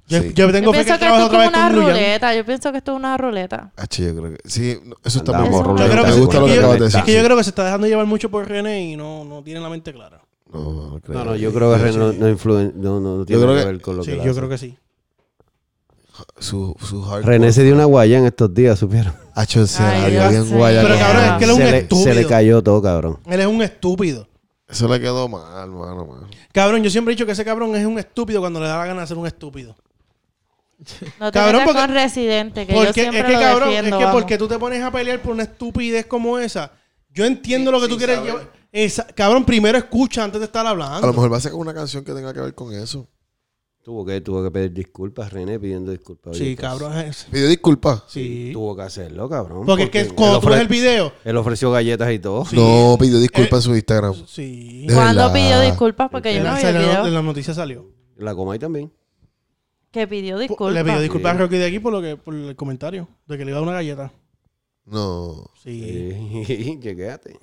[0.07, 0.33] Yo, Sí.
[0.35, 1.11] yo tengo Yo fe que que esto es
[1.49, 2.35] una con ruleta.
[2.35, 3.71] Yo pienso que esto es una ruleta.
[3.75, 4.49] H, yo creo que...
[4.49, 5.49] Sí, no, eso está muy.
[5.49, 7.87] Yo Me gusta lo que es acabas yo- que yo creo que se está dejando
[7.87, 10.21] llevar mucho por René y no, no tiene la mente clara.
[10.53, 11.17] No, no creo.
[11.19, 13.59] No, no, yo creo que Ren no, no, influen- no, no, no tiene creo que
[13.61, 14.39] que- ver con lo Sí, que él yo hace.
[14.39, 14.77] creo que sí.
[16.39, 19.13] Su, su René se dio una guaya en estos días, supieron.
[19.35, 19.83] Hacho, se
[20.55, 20.81] guaya.
[20.81, 22.03] Pero cabrón, es que él es un se, le, estúpido.
[22.05, 23.19] se le cayó todo, cabrón.
[23.25, 24.27] Él es un estúpido.
[24.67, 26.27] Eso le quedó mal, mano, mano.
[26.53, 28.85] Cabrón, yo siempre he dicho que ese cabrón es un estúpido cuando le da la
[28.85, 29.75] gana de ser un estúpido.
[31.19, 33.95] No te Cabrón, porque- con Residente, que yo siempre es que lo cabrón, defiendo.
[33.95, 34.21] es que vamos.
[34.21, 36.71] porque tú te pones a pelear por una estupidez como esa.
[37.13, 38.49] Yo entiendo lo que tú quieres llevar.
[38.77, 40.97] Esa- cabrón, primero escucha antes de estar hablando.
[40.97, 43.07] A lo mejor va a sacar una canción que tenga que ver con eso.
[43.83, 46.35] Tuvo que, tuvo que pedir disculpas, René pidiendo disculpas.
[46.35, 46.97] Sí, pues, cabrón.
[46.97, 48.03] es- Pidió disculpas.
[48.07, 48.49] Sí.
[48.51, 49.65] Tuvo que hacerlo, cabrón.
[49.65, 51.13] Porque es que cuando tú ofre- ves el video.
[51.23, 52.43] Él ofreció galletas y todo.
[52.51, 54.13] No, pidió disculpas en su Instagram.
[54.27, 54.87] Sí.
[54.91, 56.09] ¿Cuándo pidió disculpas?
[56.09, 57.07] Porque yo no la, vi el video.
[57.07, 57.85] en la noticia salió.
[58.17, 58.91] La Comay también.
[59.91, 60.73] Que pidió disculpas.
[60.73, 61.37] Le pidió disculpas Sí.
[61.37, 63.61] a Rocky de aquí por, lo que, por el comentario de que le iba a
[63.61, 64.11] dar una galleta.
[64.85, 65.45] No.
[65.63, 66.43] Sí.
[66.45, 67.39] Sí, chequéate.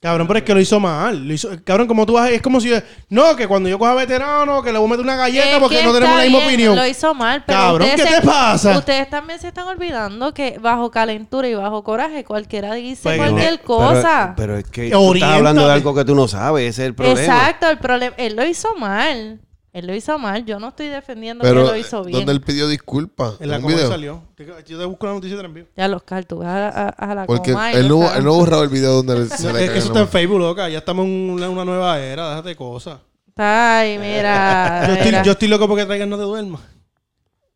[0.00, 1.26] Cabrón, pero es que lo hizo mal.
[1.26, 2.72] Lo hizo, cabrón, como tú vas, es como si.
[3.08, 5.78] No, que cuando yo coja veterano, que le voy a meter una galleta Es porque
[5.78, 6.76] que no tenemos la misma bien, opinión.
[6.76, 8.78] Lo hizo mal, pero Cabrón, ¿qué se- te pasa?
[8.78, 13.60] Ustedes también se están olvidando que bajo calentura y bajo coraje cualquiera dice Pues, cualquier
[13.62, 14.34] cosa.
[14.36, 16.70] Pero, es que tú estás hablando de algo que tú no sabes.
[16.70, 17.20] Ese es el problema.
[17.20, 18.14] Exacto, el problema.
[18.18, 19.40] Él lo hizo mal.
[19.78, 20.44] Él lo hizo mal.
[20.44, 22.18] Yo no estoy defendiendo que Pero, lo hizo bien.
[22.18, 23.34] ¿dónde él pidió disculpas?
[23.40, 24.22] En la coma salió.
[24.66, 25.66] Yo te busco la noticia y te la envío.
[25.76, 28.36] Ya los cartos, a, a, a la Porque coma y él no, él no ha
[28.36, 30.08] borrado el video donde él se No, le es que eso está en.
[30.08, 30.68] Facebook, loca.
[30.68, 32.28] Ya estamos en una, una nueva era.
[32.30, 32.98] Déjate cosas.
[33.36, 34.84] Ay, mira.
[34.88, 36.60] Yo estoy, yo estoy loco porque traigan No te duermas.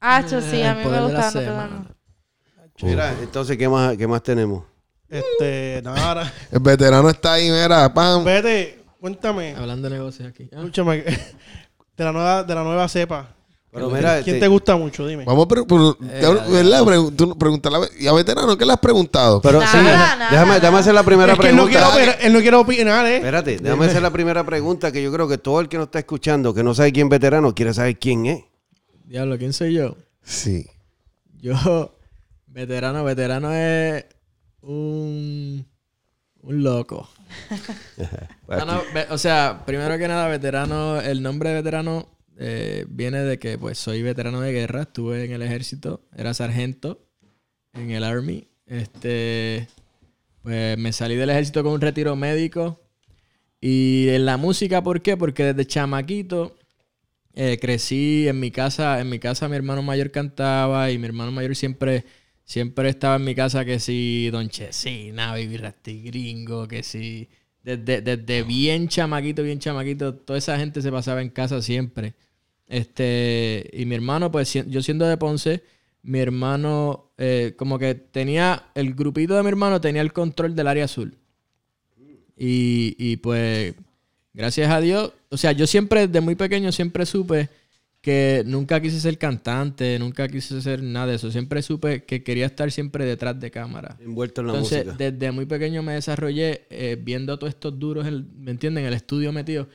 [0.00, 1.26] Hacho, sí, a mí El me la gusta.
[1.26, 1.86] no te duermas.
[2.82, 4.64] Mira, entonces, ¿qué más, qué más tenemos?
[5.08, 6.32] Este, nada.
[6.50, 8.24] El veterano está ahí, mira, pam.
[8.24, 9.54] Vete, cuéntame.
[9.56, 10.48] Hablando de negocios aquí.
[10.52, 11.04] Ah, Escúchame.
[11.96, 13.28] De la nueva, de la nueva cepa.
[13.70, 15.06] Pero mira, ¿Quién te- te gusta mucho?
[15.06, 15.24] Dime.
[15.24, 15.62] Vamos a pre-
[17.80, 19.40] ve- ¿Y a veterano qué le has preguntado?
[19.40, 19.90] Pero Nada, sí, nada,
[20.30, 20.60] déjame, nada.
[20.60, 21.90] déjame hacer la primera es que él no, pregunta.
[21.94, 23.16] quiere él no quiere opinar, ¿eh?
[23.16, 26.00] Espérate, déjame hacer la primera pregunta que yo creo que todo el que nos está
[26.00, 28.44] escuchando, que no sabe quién es veterano, quiere saber quién es.
[29.06, 29.96] Diablo, ¿quién soy yo?
[30.22, 30.66] Sí.
[31.40, 31.94] Yo,
[32.46, 34.04] veterano, veterano es
[34.60, 35.66] un,
[36.42, 37.08] un loco.
[38.48, 43.56] No, o sea, primero que nada, veterano, el nombre de veterano eh, viene de que
[43.56, 47.06] pues soy veterano de guerra, estuve en el ejército, era sargento
[47.72, 48.48] en el army.
[48.66, 49.68] Este,
[50.42, 52.80] pues me salí del ejército con un retiro médico.
[53.60, 55.16] Y en la música, ¿por qué?
[55.16, 56.56] Porque desde chamaquito
[57.34, 61.32] eh, crecí en mi casa, en mi casa mi hermano mayor cantaba y mi hermano
[61.32, 62.04] mayor siempre,
[62.44, 67.28] siempre estaba en mi casa que si Don Chesina, Baby Rasty Gringo, que si
[67.62, 72.14] desde, desde bien chamaquito, bien chamaquito, toda esa gente se pasaba en casa siempre.
[72.66, 75.62] Este, y mi hermano, pues yo siendo de Ponce,
[76.02, 80.66] mi hermano, eh, como que tenía, el grupito de mi hermano tenía el control del
[80.66, 81.18] área azul.
[82.36, 83.74] Y, y pues,
[84.32, 87.48] gracias a Dios, o sea, yo siempre, desde muy pequeño, siempre supe
[88.02, 91.30] que nunca quise ser cantante, nunca quise ser nada de eso.
[91.30, 93.96] Siempre supe que quería estar siempre detrás de cámara.
[94.00, 95.10] Envuelto en la Entonces, música.
[95.10, 98.84] desde muy pequeño me desarrollé eh, viendo a todos estos duros, en el- ¿me entienden?
[98.84, 99.68] En el estudio metido.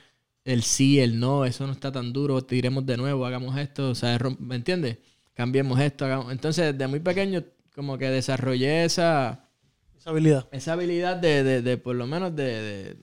[0.44, 3.94] El sí, el no, eso no está tan duro, tiremos de nuevo, hagamos esto, o
[3.94, 4.98] sea, rom- ¿me entiendes?
[5.34, 6.32] Cambiemos esto, hagamos...
[6.32, 9.48] Entonces, desde muy pequeño, como que desarrollé esa,
[9.96, 10.48] Esa habilidad.
[10.52, 12.96] esa habilidad de, de, de, por lo menos, de, de,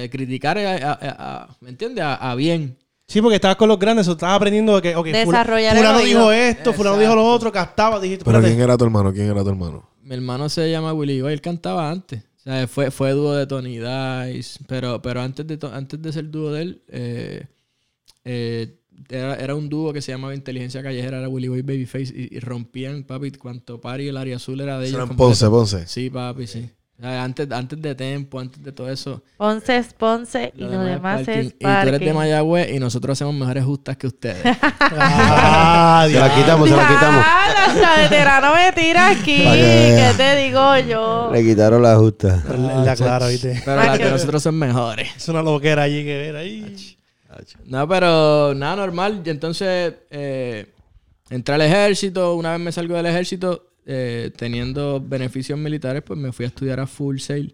[0.00, 2.04] de criticar, a, a- a- a- ¿me entiendes?
[2.04, 2.76] A, a bien.
[3.10, 5.98] Sí, porque estabas con los grandes, o estabas aprendiendo de que, ok, Desarrollar el fulano
[5.98, 6.06] oído.
[6.20, 8.54] dijo esto, fulano dijo lo otro, captaba, dijiste, Pero espérate.
[8.56, 9.12] ¿quién era tu hermano?
[9.12, 9.90] ¿Quién era tu hermano?
[10.04, 12.22] Mi hermano se llama Willy Boy, él cantaba antes.
[12.38, 14.60] O sea, fue, fue dúo de Tony Dice.
[14.68, 17.46] Pero, pero antes, de to- antes de ser dúo de él, eh,
[18.24, 18.76] eh,
[19.08, 22.14] era, era un dúo que se llamaba Inteligencia Callejera, era Willy Boy Babyface.
[22.16, 24.94] Y, y rompían, papi, cuanto party el área azul era de ellos.
[24.96, 25.28] Eran completo.
[25.28, 25.86] Ponce, Ponce.
[25.86, 26.70] Sí, papi, sí.
[27.02, 29.22] Antes, antes de Tempo, antes de todo eso.
[29.38, 31.40] Ponce es Ponce y lo demás parking.
[31.40, 32.12] es Y tú eres de parking.
[32.14, 34.42] Mayagüez y nosotros hacemos mejores justas que ustedes.
[34.92, 37.24] Ah, Se la quitamos, se la quitamos.
[37.26, 39.38] Ah, hasta veterano me tira aquí.
[39.44, 41.30] ¿Qué te digo yo?
[41.32, 42.42] Le quitaron la justa.
[42.84, 43.62] La clara, ¿viste?
[43.64, 45.08] Pero las de nosotros son mejores.
[45.16, 46.96] Es una loquera allí que ver ahí.
[47.64, 49.22] No, pero nada normal.
[49.24, 50.66] Y entonces eh,
[51.30, 52.34] entré al ejército.
[52.34, 56.78] Una vez me salgo del ejército, eh, teniendo beneficios militares, pues me fui a estudiar
[56.78, 57.52] a Full Sail.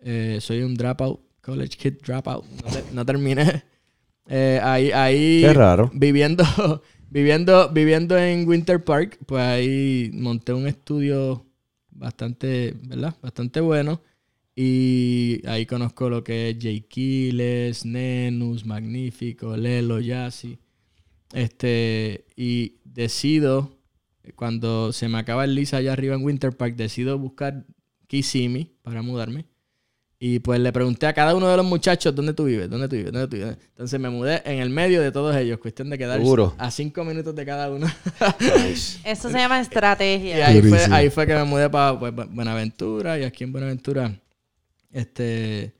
[0.00, 2.44] Eh, soy un dropout, college kid dropout.
[2.64, 3.62] No, te- no terminé.
[4.30, 5.90] Eh, ahí, ahí Qué raro.
[5.94, 6.44] Viviendo,
[7.10, 11.46] viviendo, viviendo en Winter Park, pues ahí monté un estudio
[11.90, 13.16] bastante, ¿verdad?
[13.22, 14.02] Bastante bueno.
[14.54, 20.58] Y ahí conozco lo que es Jay Quiles, Nenus, Magnífico, Lelo, Yassi.
[21.32, 23.77] Este, y decido,
[24.36, 27.64] cuando se me acaba el Lisa allá arriba en Winter Park, decido buscar
[28.06, 29.46] Kissimmee para mudarme.
[30.20, 32.68] Y pues le pregunté a cada uno de los muchachos, ¿dónde tú vives?
[32.68, 33.12] ¿Dónde tú vives?
[33.12, 33.56] ¿Dónde tú vives?
[33.68, 36.56] Entonces me mudé en el medio de todos ellos, cuestión de quedar Seguro.
[36.58, 37.86] a cinco minutos de cada uno.
[39.04, 40.48] Eso se llama Y estrategia.
[40.48, 44.20] ahí fue, ahí fue que me mudé para Buenaventura y aquí en Buenaventura,
[44.90, 45.72] este,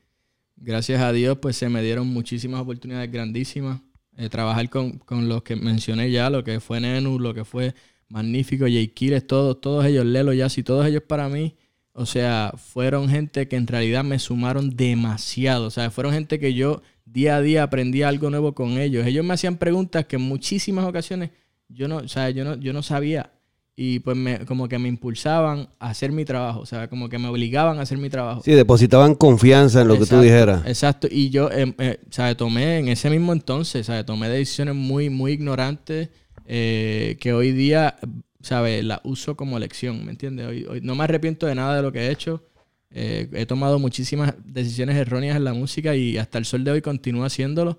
[0.55, 3.81] gracias a Dios, pues se me dieron muchísimas oportunidades grandísimas.
[4.17, 7.75] Eh, trabajar con, con los que mencioné ya, lo que fue Nenu, lo que fue
[8.09, 11.55] Magnífico, Jay Quiles, todos, todos ellos, Lelo, Yassi, todos ellos para mí,
[11.93, 15.67] o sea, fueron gente que en realidad me sumaron demasiado.
[15.67, 19.05] O sea, fueron gente que yo día a día aprendía algo nuevo con ellos.
[19.05, 21.31] Ellos me hacían preguntas que en muchísimas ocasiones
[21.69, 23.33] yo no, o sea, yo no, yo no sabía.
[23.75, 26.61] Y pues me, como que me impulsaban a hacer mi trabajo.
[26.61, 28.43] O sea, como que me obligaban a hacer mi trabajo.
[28.45, 30.67] Sí, depositaban confianza en lo que tú dijeras.
[30.67, 31.09] Exacto.
[31.11, 32.37] Y yo, eh, eh, ¿sabes?
[32.37, 34.07] Tomé en ese mismo entonces, ¿sabes?
[34.07, 36.11] Tomé decisiones muy, muy ignorantes
[36.51, 37.97] eh, que hoy día,
[38.41, 38.83] ¿sabes?
[38.83, 40.47] Las uso como lección, ¿me entiendes?
[40.47, 42.43] Hoy, hoy no me arrepiento de nada de lo que he hecho.
[42.91, 46.81] Eh, he tomado muchísimas decisiones erróneas en la música y hasta el sol de hoy
[46.81, 47.79] continúo haciéndolo.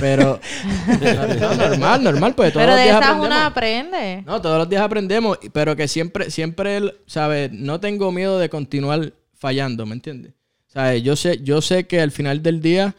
[0.00, 0.40] Pero,
[1.40, 3.26] no, normal, normal, pues todos Pero los de días esas aprendemos.
[3.26, 4.22] una aprende.
[4.26, 7.52] No, todos los días aprendemos, pero que siempre, siempre, ¿sabes?
[7.52, 10.32] No tengo miedo de continuar fallando, ¿me entiendes?
[10.66, 11.02] ¿Sabes?
[11.04, 12.96] Yo sé, yo sé que al final del día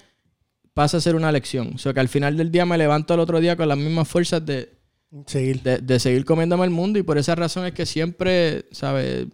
[0.74, 1.74] pasa a ser una lección.
[1.76, 4.08] O sea, que al final del día me levanto al otro día con las mismas
[4.08, 4.70] fuerzas de,
[5.26, 5.62] Seguir.
[5.62, 9.28] de, de seguir comiéndome el mundo y por esa razón es que siempre, ¿sabes?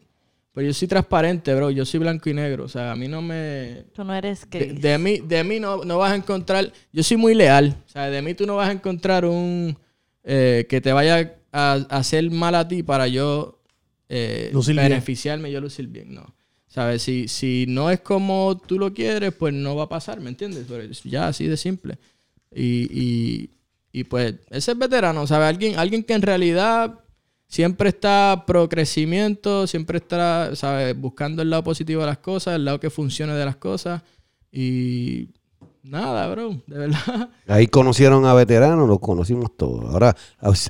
[0.52, 1.70] Pues yo soy transparente, bro.
[1.70, 2.64] Yo soy blanco y negro.
[2.64, 3.86] O sea, a mí no me...
[3.94, 4.70] Tú no eres De, gay.
[4.74, 6.74] de mí, de mí no, no vas a encontrar.
[6.92, 7.76] Yo soy muy leal.
[7.86, 9.78] O sea, de mí tú no vas a encontrar un
[10.24, 13.62] eh, que te vaya a, a hacer mal a ti para yo
[14.10, 14.90] eh, Lucir bien.
[14.90, 16.12] beneficiarme y yo lucir bien.
[16.16, 16.34] No.
[16.66, 17.04] ¿Sabes?
[17.04, 20.66] Si, si no es como tú lo quieres, pues no va a pasar, ¿me entiendes?
[20.68, 22.00] Pero ya así de simple.
[22.52, 23.50] Y, y,
[24.00, 25.48] y pues ese es veterano, ¿sabes?
[25.50, 27.00] Alguien, alguien que en realidad
[27.48, 31.00] siempre está pro crecimiento, siempre está, ¿sabes?
[31.00, 34.02] Buscando el lado positivo de las cosas, el lado que funcione de las cosas.
[34.52, 35.30] Y
[35.84, 37.30] nada, bro, de verdad.
[37.48, 39.86] Ahí conocieron a veteranos, los conocimos todos.
[39.94, 40.16] Ahora,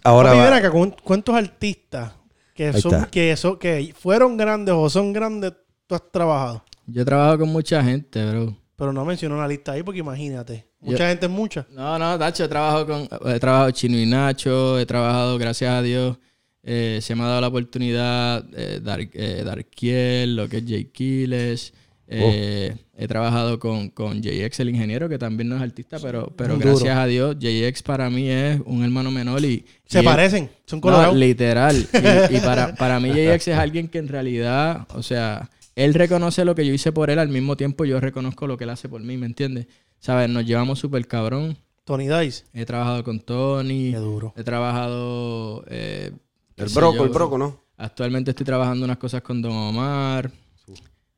[0.03, 2.13] ahora ven acá, ¿cu- ¿cuántos artistas
[2.53, 5.53] que Ahí son, que son, que fueron grandes o son grandes
[5.87, 6.63] tú has trabajado?
[6.85, 8.57] Yo trabajo con mucha gente, bro.
[8.75, 10.66] Pero no mencionó una lista ahí porque imagínate.
[10.79, 11.65] Mucha Yo- gente es mucha.
[11.71, 15.81] No, no, Tacho, he trabajado con, he trabajado Chino y Nacho, he trabajado, gracias a
[15.81, 16.17] Dios,
[16.63, 20.85] eh, se me ha dado la oportunidad eh, Dar, eh, Darkiel, lo que es Jay
[20.85, 21.73] Quiles.
[22.07, 26.57] eh, He trabajado con, con JX, el ingeniero, que también no es artista, pero, pero
[26.57, 29.65] gracias a Dios, JX para mí es un hermano menor y...
[29.85, 31.15] Se y parecen, son no, colorados.
[31.15, 31.75] literal.
[32.31, 36.43] Y, y para, para mí JX es alguien que en realidad, o sea, él reconoce
[36.43, 38.89] lo que yo hice por él, al mismo tiempo yo reconozco lo que él hace
[38.89, 39.67] por mí, ¿me entiendes?
[39.99, 40.29] ¿Sabes?
[40.29, 41.57] Nos llevamos súper cabrón.
[41.83, 42.43] Tony Dice.
[42.53, 43.91] He trabajado con Tony.
[43.91, 44.33] Qué duro.
[44.35, 45.63] He trabajado.
[45.67, 46.11] eh,
[46.57, 47.61] El broco, yo, el broco, ¿no?
[47.77, 50.31] Actualmente estoy trabajando unas cosas con Don Omar.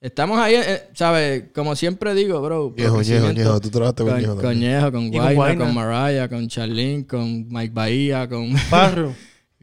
[0.01, 1.45] Estamos ahí, eh, ¿sabes?
[1.53, 2.73] Como siempre digo, bro.
[2.77, 3.33] Ñejo, crecimiento.
[3.33, 3.59] Ñejo.
[3.59, 4.91] Tú trabajaste con Ñejo Con, también.
[4.91, 9.13] con Guayna, con Mariah, con Charlene, con Mike Bahía, con, Farru.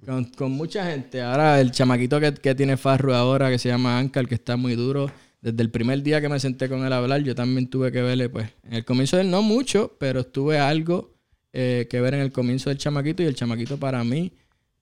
[0.04, 1.22] con, con mucha gente.
[1.22, 4.74] Ahora el chamaquito que, que tiene Farru ahora, que se llama Ankar, que está muy
[4.74, 5.10] duro.
[5.46, 8.02] Desde el primer día que me senté con él a hablar, yo también tuve que
[8.02, 11.14] verle, pues, en el comienzo de él no mucho, pero estuve algo
[11.52, 14.32] eh, que ver en el comienzo del chamaquito y el chamaquito para mí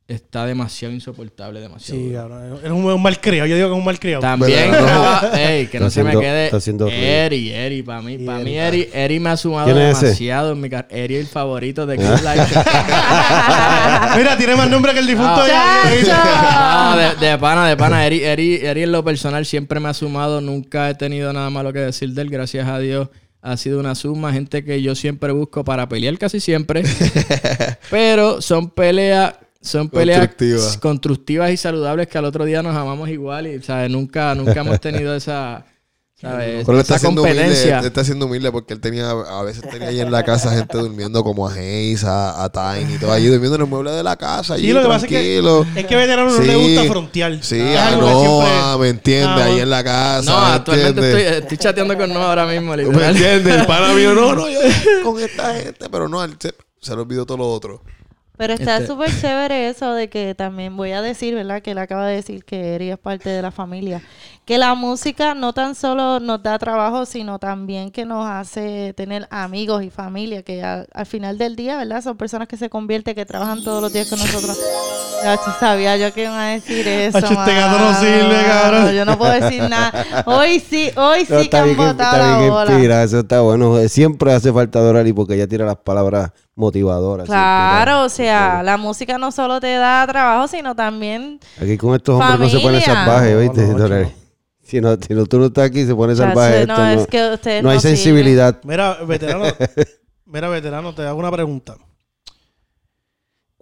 [0.07, 1.99] está demasiado insoportable, demasiado.
[2.01, 2.59] Sí, cabrón.
[2.63, 3.47] Es un, un mal criado.
[3.47, 4.21] Yo digo que es un mal criado.
[4.21, 6.45] También, traba- ey, que no se me quede.
[6.47, 7.01] está haciendo ruido.
[7.03, 10.07] Eri, Eri, para mí, para mí, Eri, Eri me ha sumado ¿Quién es ese?
[10.07, 10.95] demasiado en mi carrera.
[11.05, 12.55] Eri es el favorito de Good Life.
[14.17, 15.43] Mira, tiene más nombre que el difunto.
[15.53, 15.91] Ah.
[16.05, 16.91] ya.
[16.91, 18.07] No, de, de pana, de pana.
[18.07, 20.41] Eri, Eri, Eri en lo personal siempre me ha sumado.
[20.41, 22.31] Nunca he tenido nada malo que decir de él.
[22.31, 23.09] Gracias a Dios.
[23.41, 24.33] Ha sido una suma.
[24.33, 26.83] Gente que yo siempre busco para pelear casi siempre.
[27.91, 29.35] Pero son peleas.
[29.65, 30.77] Son peleas Constructivas.
[30.77, 33.91] constructivas y saludables que al otro día nos amamos igual y ¿sabes?
[33.91, 35.65] nunca nunca hemos tenido esa
[36.21, 36.65] ¿sabes?
[36.67, 37.79] Pero él está esa siendo humilde, competencia.
[37.81, 40.77] él está siendo humilde porque él tenía, a veces tenía ahí en la casa gente
[40.79, 44.17] durmiendo como a Hayes, a, a Tiny, todo allí durmiendo en el mueble de la
[44.17, 45.39] casa, allí Sí, lo que pasa es que,
[45.77, 46.47] es que a veterano no Sí.
[46.47, 47.39] le gusta frontear.
[47.43, 48.15] Sí, Es a algo que
[48.47, 49.29] siempre- ¿me entiendes?
[49.29, 52.71] Ah, ahí en la casa, No, ¿me actualmente estoy, estoy chateando con Noah ahora mismo,
[52.77, 53.17] ¿Me literal.
[53.17, 53.61] entiendes?
[53.61, 54.61] El pana mío, no, no, yo
[55.05, 57.83] con esta gente, pero no, él se, se le olvidó todo lo otro.
[58.37, 61.63] Pero está Este- súper chévere eso de que también voy a decir, ¿verdad?
[61.63, 64.03] Que él acaba de decir que Eri es parte de la familia.
[64.45, 69.29] Que la música no tan solo nos da trabajo, sino también que nos hace tener
[69.31, 72.03] amigos y familia, que al, al final del día, ¿verdad?
[72.03, 74.59] Son personas que se convierten, que trabajan todos los días con nosotros.
[75.25, 77.17] Ya, tú sabía yo que iban a decir eso.
[77.19, 77.99] Hacho, este gato no mano.
[78.01, 78.93] sirve, cabrón.
[78.95, 80.25] Yo no puedo decir nada.
[80.27, 83.03] Hoy sí, hoy No, sí que han botado la bien bola.
[83.03, 83.77] eso está bueno.
[83.89, 87.27] Siempre hace falta Dorali porque ella tira las palabras motivadoras.
[87.27, 92.21] Claro, o sea, la música no solo te da trabajo, sino también Aquí con estos
[92.21, 94.13] hombres no se pone salvaje, no, Dorali?
[94.63, 96.67] Si no, si no, tú no estás aquí, se pone salvaje.
[96.67, 98.59] no, esto, es no, que ustedes no hay sensibilidad.
[98.65, 99.45] Mira, veterano,
[100.27, 101.77] mira, veterano, te hago una pregunta.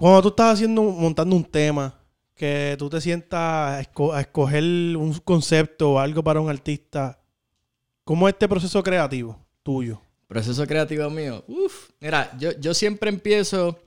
[0.03, 1.95] Cuando tú estás haciendo, montando un tema,
[2.35, 4.65] que tú te sientas a, esco- a escoger
[4.97, 7.21] un concepto o algo para un artista,
[8.03, 10.01] ¿cómo es este proceso creativo tuyo?
[10.27, 11.45] Proceso creativo mío.
[11.47, 13.79] Uf, mira, yo, yo siempre empiezo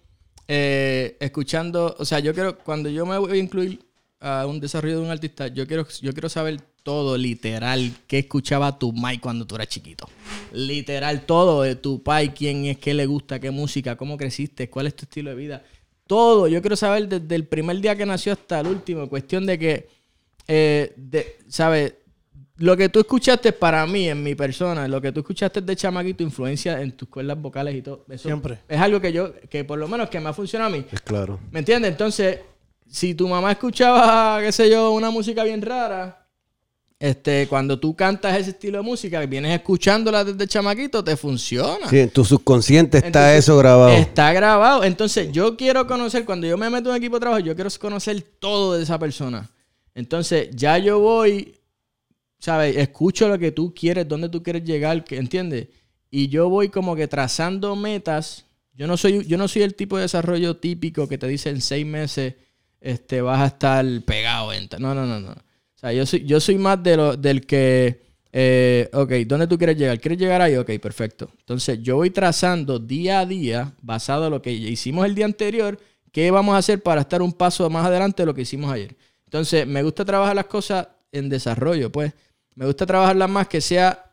[0.47, 3.86] eh, escuchando, o sea, yo quiero, cuando yo me voy a incluir
[4.22, 8.80] a un desarrollo de un artista, yo quiero, yo quiero saber todo, literal, qué escuchaba
[8.80, 10.07] tu Mike cuando tú eras chiquito.
[10.53, 14.88] Literal, todo de tu pai, quién es, qué le gusta, qué música, cómo creciste, cuál
[14.88, 15.63] es tu estilo de vida.
[16.07, 19.09] Todo, yo quiero saber desde el primer día que nació hasta el último.
[19.09, 19.89] Cuestión de que,
[20.47, 21.95] eh, de, ¿sabes?
[22.57, 26.23] Lo que tú escuchaste para mí, en mi persona, lo que tú escuchaste de chamaquito,
[26.23, 28.05] influencia en tus cuerdas vocales y todo.
[28.09, 28.59] Eso Siempre.
[28.67, 30.85] Es algo que yo, que por lo menos que me ha funcionado a mí.
[30.91, 31.39] Es claro.
[31.51, 31.91] ¿Me entiendes?
[31.91, 32.39] Entonces,
[32.87, 36.24] si tu mamá escuchaba, qué sé yo, una música bien rara,
[36.97, 41.89] este, cuando tú cantas ese estilo de música, vienes escuchándola desde chamaquito, te funciona.
[41.89, 43.89] Sí, en tu subconsciente está Entonces, eso grabado.
[43.89, 44.83] Está grabado.
[44.83, 47.69] Entonces, yo quiero conocer, cuando yo me meto en un equipo de trabajo, yo quiero
[47.79, 49.49] conocer todo de esa persona.
[49.93, 51.59] Entonces, ya yo voy,
[52.39, 52.77] ¿sabes?
[52.77, 55.67] Escucho lo que tú quieres, dónde tú quieres llegar, ¿entiendes?
[56.09, 58.45] Y yo voy como que trazando metas.
[58.73, 61.61] Yo no soy, yo no soy el tipo de desarrollo típico que te dice en
[61.61, 62.35] seis meses
[62.79, 64.53] este, vas a estar pegado.
[64.53, 65.35] en No, no, no, no.
[65.86, 69.77] Sea, yo soy, yo soy más de lo, del que, eh, ok, ¿dónde tú quieres
[69.77, 69.99] llegar?
[69.99, 70.55] ¿Quieres llegar ahí?
[70.55, 71.29] Ok, perfecto.
[71.38, 75.79] Entonces, yo voy trazando día a día, basado en lo que hicimos el día anterior,
[76.11, 78.95] qué vamos a hacer para estar un paso más adelante de lo que hicimos ayer.
[79.25, 82.13] Entonces, me gusta trabajar las cosas en desarrollo, pues.
[82.55, 84.11] Me gusta trabajarlas más que sea,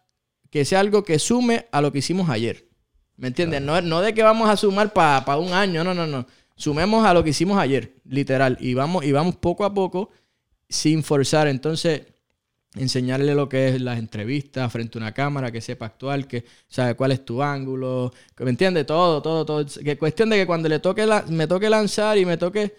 [0.50, 2.68] que sea algo que sume a lo que hicimos ayer.
[3.16, 3.62] ¿Me entiendes?
[3.62, 6.26] No, no de que vamos a sumar para un año, no, no, no.
[6.54, 8.58] Sumemos a lo que hicimos ayer, literal.
[8.60, 10.10] Y vamos, y vamos poco a poco
[10.72, 11.46] sin forzar.
[11.48, 12.02] Entonces,
[12.74, 16.94] enseñarle lo que es las entrevistas frente a una cámara, que sepa actuar, que sabe
[16.94, 18.86] cuál es tu ángulo, que- ¿me entiendes?
[18.86, 19.66] Todo, todo, todo.
[19.84, 22.74] Que cuestión de que cuando le toque la- me toque lanzar y me toque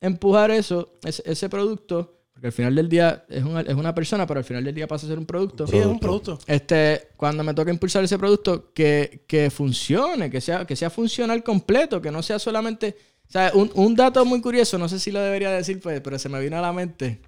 [0.00, 4.26] empujar eso, ese, ese producto, porque al final del día es una, es una persona,
[4.26, 5.66] pero al final del día pasa a ser un producto.
[5.66, 6.38] Sí, es un producto.
[6.46, 11.42] Este, cuando me toque impulsar ese producto, que, que funcione, que sea, que sea funcional
[11.42, 12.96] completo, que no sea solamente.
[13.28, 16.18] O sea, un, un dato muy curioso, no sé si lo debería decir, pues, pero
[16.18, 17.20] se me vino a la mente.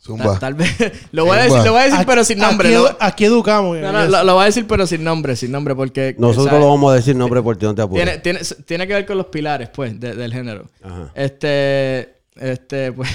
[0.00, 0.24] Zumba.
[0.24, 0.76] Tal, tal vez.
[1.12, 2.68] lo voy a decir, lo voy a decir, pero sin nombre.
[2.68, 3.78] Aquí, Lo, edu- aquí educamos.
[3.78, 4.10] no, no, yes.
[4.10, 6.14] lo, lo voy a decir, pero sin nombre, sin nombre, porque.
[6.18, 6.60] Nosotros ¿sabes?
[6.60, 8.04] lo vamos a decir nombre por ti, no te apures.
[8.04, 10.70] Tiene, tiene, tiene que ver con los pilares, pues, de- del género.
[10.82, 11.10] Ajá.
[11.14, 13.10] Este, este, pues,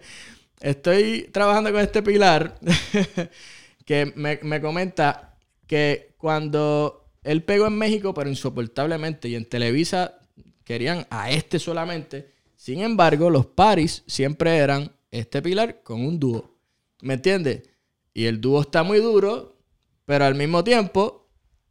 [0.60, 2.58] estoy trabajando con este pilar
[3.84, 5.34] que me, me comenta
[5.66, 9.28] que cuando él pegó en México, pero insoportablemente.
[9.28, 10.14] Y en Televisa
[10.64, 12.32] querían a este solamente.
[12.56, 16.58] Sin embargo, los paris siempre eran este pilar con un dúo.
[17.02, 17.62] ¿Me entiendes?
[18.14, 19.56] Y el dúo está muy duro,
[20.04, 21.28] pero al mismo tiempo,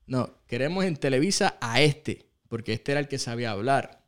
[0.07, 4.03] no, queremos en Televisa a este, porque este era el que sabía hablar.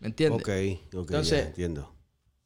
[0.00, 0.40] ¿Me entiendes?
[0.42, 0.48] Ok,
[0.94, 1.92] ok, Entonces- ya entiendo.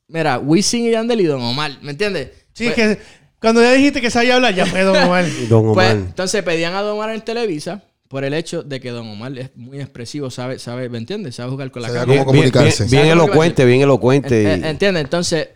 [0.09, 2.31] Mira, Wisin y Yandel y Don Omar, ¿me entiendes?
[2.53, 3.03] Sí, Pues- es que
[3.41, 5.25] cuando ya dijiste que sabía hablar, ya fue Don Omar.
[5.49, 5.97] Don Pues, Omar.
[6.09, 9.51] entonces pedían a Don Omar en Televisa por el hecho de que Don Omar es
[9.57, 11.37] muy expresivo, sabe, sabe, ¿me entiendes?
[11.37, 12.07] Sabe jugar con la cámara.
[12.07, 12.85] cómo comunicarse.
[12.85, 14.53] Bien, bien ¿Sabes lo que elocuente, bien elocuente.
[14.69, 15.05] ¿Entiendes?
[15.05, 15.49] Entonces,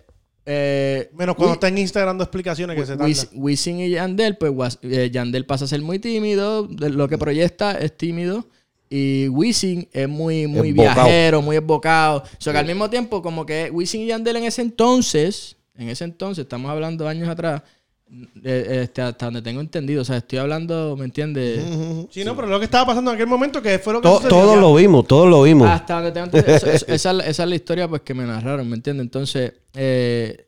[0.46, 3.06] eh, Menos cuando está en Instagram dando explicaciones que se tarda.
[3.08, 7.08] Wis- Wisin y Yandel, pues Was- eh, Yandel pasa a ser muy tímido, de lo
[7.08, 8.46] que proyecta es tímido.
[8.90, 12.18] Y Wisin es muy, muy viajero, muy embocado.
[12.18, 15.88] O sea que al mismo tiempo, como que Wisin y Yandel en ese entonces, en
[15.88, 17.62] ese entonces, estamos hablando años atrás,
[18.42, 20.02] este, hasta donde tengo entendido.
[20.02, 21.62] O sea, estoy hablando, ¿me entiendes?
[22.10, 24.16] Sí, no, pero lo que estaba pasando en aquel momento que fue lo que To-
[24.16, 24.30] sucedió.
[24.30, 24.60] todos Ya.
[24.60, 25.68] lo vimos, todos lo vimos.
[25.68, 26.54] Hasta donde tengo entendido.
[26.56, 29.04] Eso- eso- esa, es la- esa es la historia pues que me narraron, ¿me entiendes?
[29.04, 30.46] Entonces, eh,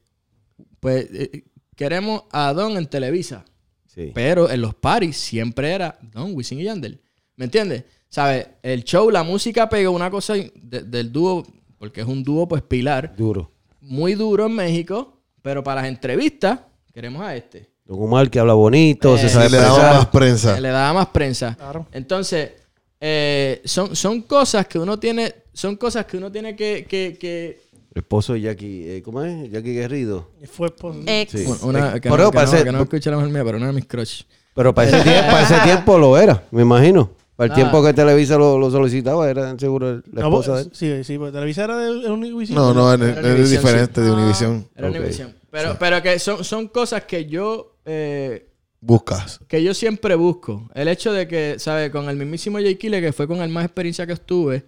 [0.80, 1.44] pues eh,
[1.74, 3.44] queremos a Don en Televisa.
[3.86, 4.10] Sí.
[4.14, 7.00] Pero en los paris siempre era Don, Wisin y Yandel.
[7.36, 7.84] ¿Me entiendes?
[8.08, 8.46] ¿Sabes?
[8.62, 11.46] El show, la música pegó una cosa de- del dúo,
[11.78, 13.52] porque es un dúo pues pilar, Duro.
[13.80, 16.60] muy duro en México, pero para las entrevistas
[16.96, 17.68] queremos a este.
[17.84, 20.58] Don Omar que habla bonito, se Eh, sabe le daba más prensa.
[20.58, 21.54] Le daba más prensa.
[21.54, 21.86] Claro.
[21.92, 22.52] Entonces,
[22.98, 27.60] eh, son, son cosas que uno tiene, son cosas que uno tiene que, que, que-
[27.94, 29.50] El esposo de Jackie, eh, ¿cómo es?
[29.50, 30.30] Jackie Guerrido.
[30.50, 31.32] Fue por- Ex.
[31.32, 31.44] Sí.
[31.62, 33.66] una, que, pero no, que, no, parece- que no escucha la mujer mía, pero una
[33.66, 34.22] de mis crush.
[34.54, 37.10] Pero para ese, tiempo, para ese tiempo lo era, me imagino.
[37.36, 37.54] Para el Ah.
[37.54, 40.98] tiempo que Televisa lo, lo solicitaba, era seguro la No, esposa de pues, él.
[40.98, 42.54] Sí, sí, pues Televisa era de, era un Wisin.
[42.56, 44.68] No, no, es, Era es Univision, diferente de Univision.
[44.74, 44.94] Era Ok.
[44.96, 45.34] Univision.
[45.50, 48.48] Pero, pero que son, son cosas que yo eh,
[48.80, 49.40] Buscas.
[49.48, 50.68] que yo siempre busco.
[50.74, 51.90] El hecho de que, ¿sabes?
[51.90, 54.64] Con el mismísimo Jay Kille, que fue con el más experiencia que estuve,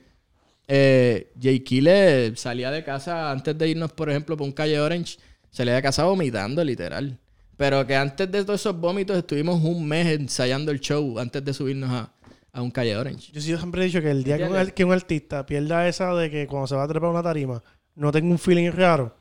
[0.67, 5.19] eh, Jay Kille salía de casa antes de irnos, por ejemplo, por un calle Orange,
[5.51, 7.19] salía de casa vomitando, literal.
[7.57, 11.53] Pero que antes de todos esos vómitos estuvimos un mes ensayando el show antes de
[11.53, 12.13] subirnos a,
[12.53, 13.31] a un calle Orange.
[13.33, 16.15] Yo sí siempre he dicho que el día que un, que un artista pierda esa
[16.15, 17.63] de que cuando se va a trepar una tarima
[17.95, 19.15] no tenga un feeling raro,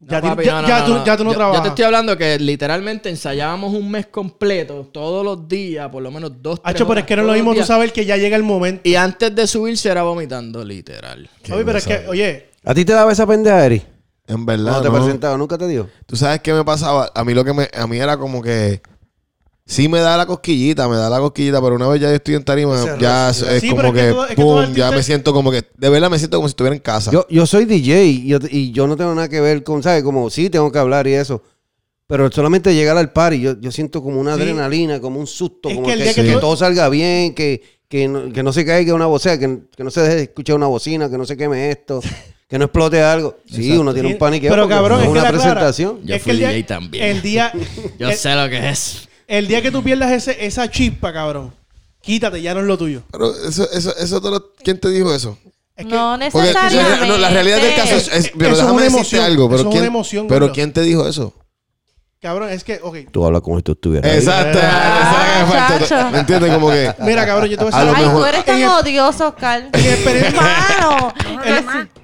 [0.00, 1.04] ya, No, ti- papi, ya, no, no, ya no, tú, no.
[1.06, 1.58] ya tú no Yo- trabajas.
[1.58, 6.10] Yo te estoy hablando que literalmente ensayábamos un mes completo, todos los días, por lo
[6.10, 8.16] menos dos, tres Hacho, pero es que no es lo mismo tú saber que ya
[8.16, 8.82] llega el momento.
[8.88, 11.28] Y antes de subirse era vomitando, literal.
[11.50, 13.82] Oye, pero es que, oye, ¿A ti te daba esa pendeja, Eri?
[14.26, 14.94] En verdad, Cuando te no.
[15.04, 15.88] presentaba, ¿nunca te dio?
[16.06, 17.10] ¿Tú sabes qué me pasaba?
[17.14, 17.68] A mí lo que me...
[17.74, 18.80] A mí era como que...
[19.66, 22.34] Sí me da la cosquillita, me da la cosquillita, pero una vez ya yo estoy
[22.34, 24.78] en tarima, ya es, Sí, como es que que, todo- es que todo pum, artista-
[24.78, 27.10] ya me siento como que, de verdad me siento como si estuviera en casa.
[27.10, 30.02] Yo, yo soy DJ y yo, y yo no tengo nada que ver con, ¿sabes?
[30.02, 31.42] Como sí, tengo que hablar y eso.
[32.06, 34.42] Pero solamente llegar al party, yo, yo siento como una Sí.
[34.42, 38.42] adrenalina, como un susto, Es como que que, todo salga bien, que, que, no, que
[38.42, 41.16] no se caiga una bocina, que, que no se deje de escuchar una bocina, que
[41.16, 42.00] no se queme esto,
[42.50, 43.38] que no explote algo.
[43.50, 44.46] Sí, uno tiene un pánico.
[44.50, 46.00] pero cabrón, es que una clara- presentación.
[46.04, 47.04] Yo fui que el día, DJ también.
[47.04, 47.50] El día,
[47.98, 49.08] Yo el, sé lo que es.
[49.28, 51.52] El día que tú pierdas ese, esa chispa, cabrón,
[52.00, 53.02] quítate, ya no es lo tuyo.
[53.10, 55.38] Pero eso, eso, eso te lo- ¿quién te dijo eso?
[55.76, 57.06] Es que- no Porque necesariamente.
[57.06, 59.48] no, la realidad del caso es, es- Eso pero es déjame una decirte emoción, algo,
[59.48, 60.54] pero eso es quién, una emoción, pero gordo.
[60.54, 61.34] quién te dijo eso?
[62.20, 62.96] Cabrón, es que, ok.
[63.10, 64.16] Tú hablas como si tú estuvieras ahí.
[64.18, 65.86] Exacto, Ah, esa es la que me falta.
[65.88, 66.10] chacho.
[66.10, 66.54] ¿Me entiendes?
[66.54, 68.14] Como que Mira, cabrón, yo te voy a A decir lo Ay, algo.
[68.18, 69.68] mejor- tú eres tan En el- odioso, Oscar.
[69.72, 69.84] En
[70.24, 71.12] Hermano.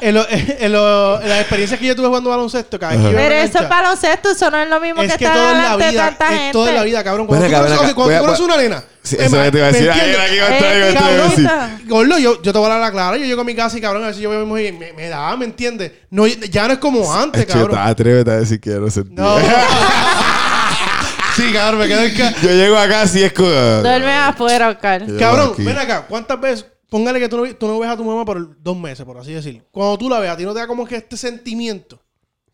[0.00, 3.10] En, lo- en lo- en las experiencias que yo tuve jugando baloncesto, cada vez que
[3.12, 5.50] yo Pero eso es baloncesto, eso no es lo mismo es que, que estar todo
[5.50, 6.52] en la delante de vida, tanta es gente.
[6.52, 7.26] todo en la vida, cabrón.
[7.26, 7.94] Cuando Ven tú conoces, acá.
[7.94, 9.90] cuando tú conoces una nena, Sí, ¿me eso ma- es te iba a ¿me decir.
[9.90, 11.70] Aquí va a estar.
[11.86, 13.16] Gordo, yo, yo te voy a dar la clara.
[13.18, 14.72] Yo llego a mi casa y cabrón, a veces yo veo a mi mujer y
[14.72, 15.92] me, me da, ¿me entiendes?
[16.10, 17.78] No, ya no es como antes, Chuta, cabrón.
[17.78, 19.12] atrévete a decir que yo no sentí.
[19.14, 19.36] No.
[21.36, 23.48] sí, cabrón, me quedo en ca- Yo llego acá así es como...
[23.50, 25.04] Duerme afuera, Oscar.
[25.18, 26.06] Cabrón, ven acá.
[26.08, 26.66] ¿Cuántas veces?
[26.94, 29.32] Póngale que tú no, tú no ves a tu mamá por dos meses, por así
[29.32, 29.64] decir.
[29.72, 32.00] Cuando tú la ves, a ti no te da como que este sentimiento.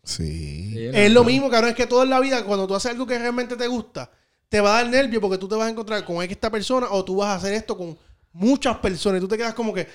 [0.03, 0.89] Sí.
[0.91, 1.69] Es lo mismo, cabrón.
[1.69, 4.09] Es que toda la vida, cuando tú haces algo que realmente te gusta,
[4.49, 7.05] te va a dar nervio porque tú te vas a encontrar con esta persona o
[7.05, 7.95] tú vas a hacer esto con
[8.31, 9.87] muchas personas y tú te quedas como que.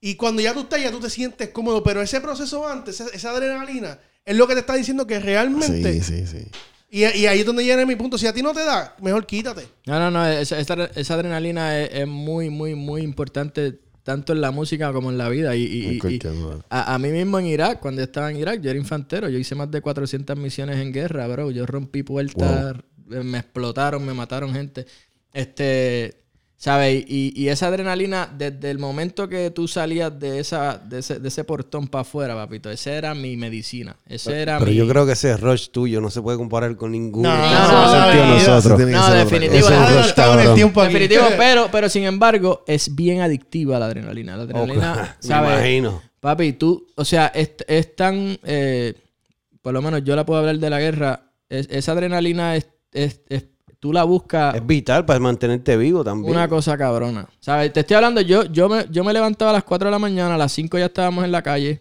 [0.00, 1.80] Y cuando ya tú estás, ya tú te sientes cómodo.
[1.84, 6.02] Pero ese proceso antes, esa, esa adrenalina, es lo que te está diciendo que realmente.
[6.02, 6.50] Sí, sí, sí.
[6.90, 8.18] Y, y ahí es donde viene mi punto.
[8.18, 9.66] Si a ti no te da, mejor quítate.
[9.86, 10.26] No, no, no.
[10.26, 15.10] Esa, esa- esa adrenalina es, es muy, muy, muy importante tanto en la música como
[15.10, 15.54] en la vida.
[15.54, 15.98] Y, y-
[16.68, 19.28] a, a mí mismo en Irak, cuando yo estaba en Irak, yo era infantero.
[19.28, 21.50] Yo hice más de 400 misiones en guerra, bro.
[21.52, 22.74] Yo rompí puertas,
[23.12, 24.84] eh, me explotaron, me mataron gente.
[25.32, 26.19] Este,
[26.62, 27.04] ¿Sabes?
[27.08, 31.28] Y, y esa adrenalina, desde el momento que tú salías de, esa, de, ese, de
[31.28, 33.96] ese portón para afuera, papito, esa era mi medicina.
[34.06, 34.76] Ese era Pero mi...
[34.76, 37.30] yo creo que ese rush tuyo no se puede comparar con ninguno.
[37.30, 38.78] No, no, no, nosotros.
[38.78, 39.68] No, definitivo.
[39.70, 44.36] Definitivo, pero, pero sin embargo, es bien adictiva la adrenalina.
[44.36, 45.50] La adrenalina, Me ¿sabes?
[45.52, 46.02] imagino.
[46.20, 48.94] Papi, tú, o sea, es, es tan, eh,
[49.62, 53.22] por lo menos yo la puedo hablar de la guerra, es- esa adrenalina es, es-
[53.30, 53.44] es-
[53.80, 56.32] tú la buscas Es vital para mantenerte vivo también.
[56.32, 57.26] una cosa cabrona.
[57.40, 57.72] ¿Sabes?
[57.72, 60.34] Te estoy hablando, yo, yo, me, yo me levantaba a las 4 de la mañana,
[60.34, 61.80] a las 5 ya estábamos en la calle,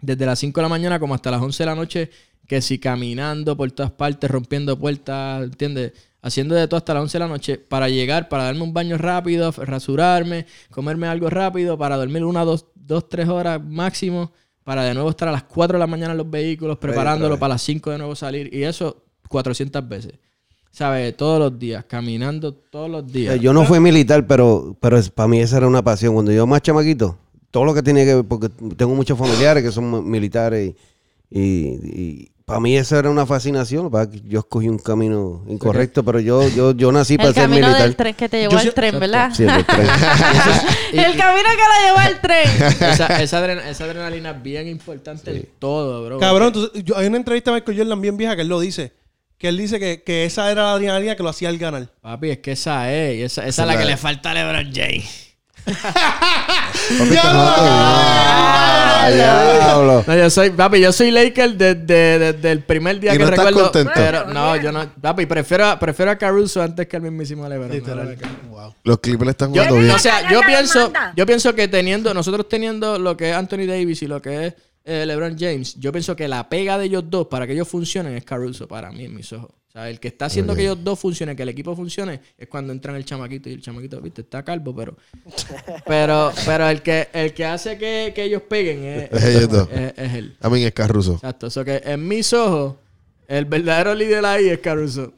[0.00, 2.10] desde las 5 de la mañana como hasta las 11 de la noche,
[2.48, 5.92] que si caminando por todas partes, rompiendo puertas, ¿entiendes?
[6.22, 8.98] Haciendo de todo hasta las 11 de la noche para llegar, para darme un baño
[8.98, 14.32] rápido, rasurarme, comerme algo rápido, para dormir una, dos, dos tres horas máximo,
[14.64, 17.54] para de nuevo estar a las 4 de la mañana en los vehículos, preparándolo para
[17.54, 18.52] las 5 de nuevo salir.
[18.52, 20.14] Y eso 400 veces.
[20.72, 21.16] ¿Sabes?
[21.16, 23.36] Todos los días, caminando todos los días.
[23.36, 26.14] Eh, Yo no fui militar, pero, pero es- para mí esa era una pasión.
[26.14, 27.18] Cuando yo más chamaquito,
[27.50, 30.74] todo lo que tiene que ver, porque tengo muchos familiares que son militares
[31.30, 33.90] y, y, para mí esa era una fascinación.
[34.24, 37.82] Yo escogí un camino incorrecto, pero yo, yo, yo nací para El ser camino militar.
[37.86, 39.30] del tren que te llevó Yo al sí- tren, ¿verdad?
[39.34, 39.86] Sí, el tren.
[40.92, 42.48] el camino que la llevó al tren.
[42.92, 46.18] esa, esa, adren- esa adrenalina es bien importante en todo, bro.
[46.18, 48.92] Cabrón, entonces, yo- hay una entrevista de Michael Jordan bien vieja que él lo dice.
[49.40, 51.88] Que él dice que, que esa era la adrenalina que lo hacía el ganar.
[52.02, 53.16] Papi, es que esa es.
[53.18, 55.28] y Esa, esa es la que le falta a LeBron James.
[57.42, 60.04] Ah, diablo.
[60.06, 63.30] No, yo soy, papi, yo soy Laker desde, desde el primer día ¿Y que no
[63.30, 63.70] estás recuerdo.
[63.72, 63.92] contento?
[63.94, 64.90] Pero, no, yo no.
[65.00, 67.70] Papi, prefiero, a- prefiero a Caruso antes que al mismísimo LeBron.
[67.70, 68.18] Literal.
[68.20, 68.48] ¿no?
[68.50, 68.74] Wow.
[68.84, 69.90] Los Clippers están Yo, jugando bien.
[69.94, 74.02] o sea, yo pienso, yo pienso que teniendo, nosotros teniendo lo que es Anthony Davis
[74.02, 74.54] y lo que es
[74.90, 78.14] eh, LeBron James, yo pienso que la pega de ellos dos para que ellos funcionen
[78.16, 79.50] es Caruso, para mí, en mis ojos.
[79.50, 82.48] O sea, el que está haciendo que ellos dos funcionen, que el equipo funcione, es
[82.48, 84.96] cuando entran el chamaquito y el chamaquito, viste, está calvo, pero.
[85.86, 89.68] Pero, pero el que, el que hace que, que ellos peguen es, Es ellos dos.
[89.72, 90.36] es- es él.
[90.40, 91.14] A mí es Carruso.
[91.14, 91.46] Exacto.
[91.46, 92.74] Eso que en mis ojos,
[93.28, 95.12] el verdadero líder ahí es Caruso.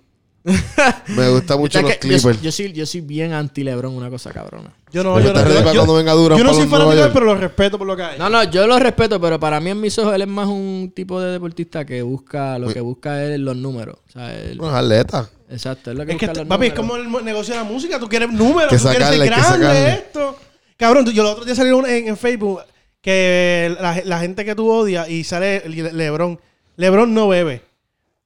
[1.09, 2.43] Me gustan mucho los yo, Clippers.
[2.43, 4.73] yo soy, yo soy bien anti-Lebron, una cosa cabrona.
[4.93, 7.03] Yo no, yo no, yo- para yo- cuando venga Durant yo no soy fanático de
[7.03, 8.19] él, pero lo respeto por lo que hay.
[8.19, 10.93] No, no, yo lo respeto, pero para mí en mis ojos él es más un
[10.95, 13.99] tipo de deportista que busca, lo que busca es los números.
[14.09, 15.31] O sea, él- atletas.
[15.49, 17.99] exacto, es lo que Es busca los papi, es como el negocio de la música.
[18.01, 20.37] Tú quieres números, Que tú quieres ser grande, esto.
[20.77, 22.63] Cabrón, yo el otro día salió en, en Facebook
[23.01, 26.41] que la, la gente que tú odias y sale Le- Lebron.
[26.77, 27.63] Lebron no bebe.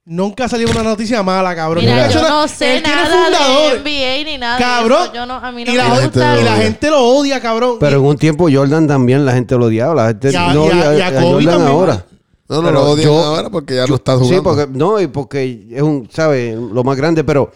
[0.09, 1.85] Nunca ha salido una noticia mala, cabrón.
[1.85, 3.83] Mira, yo no sé él tiene nada de fundadores.
[3.83, 4.99] NBA ni nada Cabrón.
[5.01, 5.15] de eso.
[5.15, 6.35] Yo no, a mí no y, la, me gente gusta.
[6.35, 6.63] lo y la odia.
[6.63, 7.77] gente lo odia, cabrón.
[7.81, 9.95] Pero en un tiempo Jordan también la gente lo odiaba.
[9.97, 11.69] La gente Y a- no y a- odia y a a, Kobe Jordan también.
[11.73, 12.07] ahora.
[12.49, 14.35] No, no Pero lo odian yo- ahora porque ya no está jugando.
[14.37, 16.55] Sí, porque no, y porque es un, ¿sabes?
[16.57, 17.51] Lo más grande, pero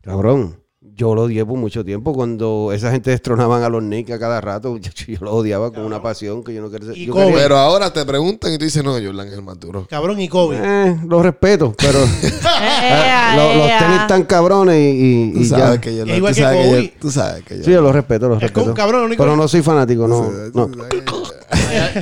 [0.00, 0.58] cabrón,
[0.96, 4.40] yo lo odié por mucho tiempo cuando esa gente destronaban a los Knicks a cada
[4.40, 4.70] rato.
[4.72, 6.96] muchacho, Yo lo odiaba con una pasión que yo no quería ser.
[6.96, 9.86] Yo quería- Pero ahora te preguntan y tú dices, no, Jordan es el más duro.
[9.90, 10.58] Cabrón, y Kobe.
[10.62, 11.98] eh, lo respeto, pero
[13.36, 15.80] lo- los tenis tan cabrones y, y- Tú y sabes ya.
[15.80, 16.08] que Jordan.
[16.10, 16.84] Es igual tú que sabes que Kobe.
[16.84, 17.64] yo- Tú sabes que yo.
[17.64, 18.74] Sí, yo los respeto, los Es respeto.
[18.74, 20.30] cabrón, lo único- pero no soy fanático, no.
[20.52, 20.70] no.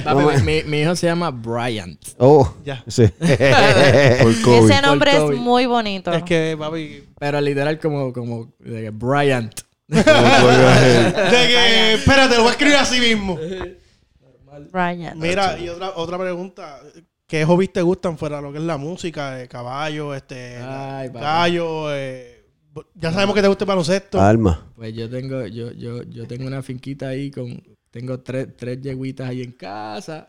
[0.05, 1.99] Papi, mi, mi hijo se llama Bryant.
[2.19, 2.83] Oh, Ya.
[2.87, 3.05] sí.
[3.21, 6.13] Ese nombre es muy bonito.
[6.13, 7.05] Es que, papi.
[7.19, 9.61] Pero literal como, como de que Bryant.
[9.89, 13.39] De que, espérate, lo voy a escribir así mismo.
[14.73, 15.19] Ryan.
[15.19, 16.81] Mira, y otra, otra pregunta.
[17.27, 19.41] ¿Qué hobbies te gustan fuera de lo que es la música?
[19.43, 22.45] Eh, caballo, este, Ay, gallo, eh,
[22.95, 24.21] ya sabemos que te gusta el baloncesto.
[24.21, 24.71] Alma.
[24.77, 27.63] Pues yo tengo, yo, yo, yo tengo una finquita ahí con,
[27.93, 30.29] tengo tres, tres yeguitas ahí en casa.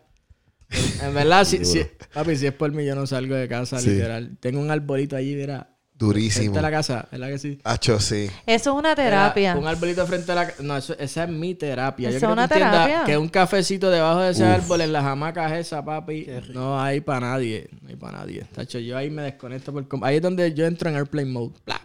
[1.02, 1.84] En verdad, si, si-
[2.14, 3.90] papi, si es por mí, yo no salgo de casa, Sí.
[3.92, 4.38] literal.
[4.40, 5.70] Tengo un arbolito allí, mira.
[5.96, 6.46] Durísimo.
[6.46, 7.60] Frente a la casa, ¿verdad que sí?
[7.64, 8.28] Hacho, sí.
[8.48, 9.56] Eso es una terapia.
[9.56, 10.64] Un arbolito frente a la casa.
[10.64, 12.10] No, eso- esa es mi terapia.
[12.10, 13.06] Eso Yo quiero es una que entiendas terapia.
[13.06, 17.20] que un cafecito debajo de ese árbol en las hamacas esa, papi, no hay para
[17.22, 17.70] nadie.
[17.82, 18.44] No hay para nadie.
[18.54, 21.54] Tacho, yo ahí me desconecto por Ahí es donde yo entro en airplane mode.
[21.66, 21.80] Bla.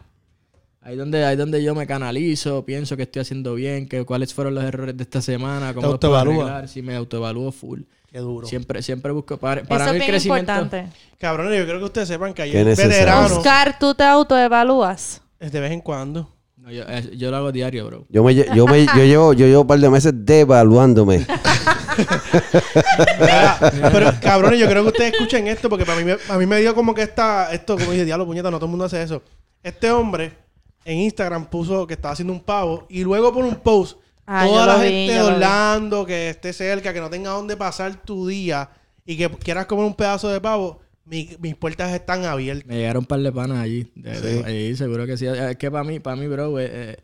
[0.89, 4.55] Ahí donde, ahí donde yo me canalizo, pienso que estoy haciendo bien, que cuáles fueron
[4.55, 6.66] los errores de esta semana, cómo los puedo arreglar.
[6.66, 7.82] Sí, me autoevalúo full.
[8.10, 8.47] Qué duro.
[8.47, 10.51] Siempre, siempre busco para, para Eso mí es el bien crecimiento.
[10.52, 10.90] importante.
[11.19, 12.89] Cabrones, yo creo que ustedes sepan que necesario.
[12.90, 15.20] veteranos Oscar, tú te autoevalúas.
[15.39, 16.31] de vez en cuando.
[16.56, 18.06] No, yo, eh, yo lo hago diario, bro.
[18.09, 21.27] Yo, me, yo, me, yo, llevo, yo llevo un par de meses devaluándome.
[23.93, 26.60] Pero cabrones, yo creo que ustedes escuchen esto porque para mí, me- a mí me
[26.60, 29.23] dio como que esta, esto, como dije, diablo, puñeta, no todo el mundo hace eso.
[29.62, 30.48] Este hombre
[30.90, 34.66] en Instagram puso que estaba haciendo un pavo y luego por un post, Ah, toda
[34.66, 35.20] la vi, gente de.
[35.23, 38.70] Orlando, que esté cerca, que no tenga dónde pasar tu día
[39.06, 42.66] y que quieras comer un pedazo de pavo, mi- mis puertas están abiertas.
[42.66, 43.90] Me llegaron un par de panas allí.
[43.94, 45.27] De- seguro que sí.
[45.27, 46.97] Es que para mí, para mí, bro, eh, eh,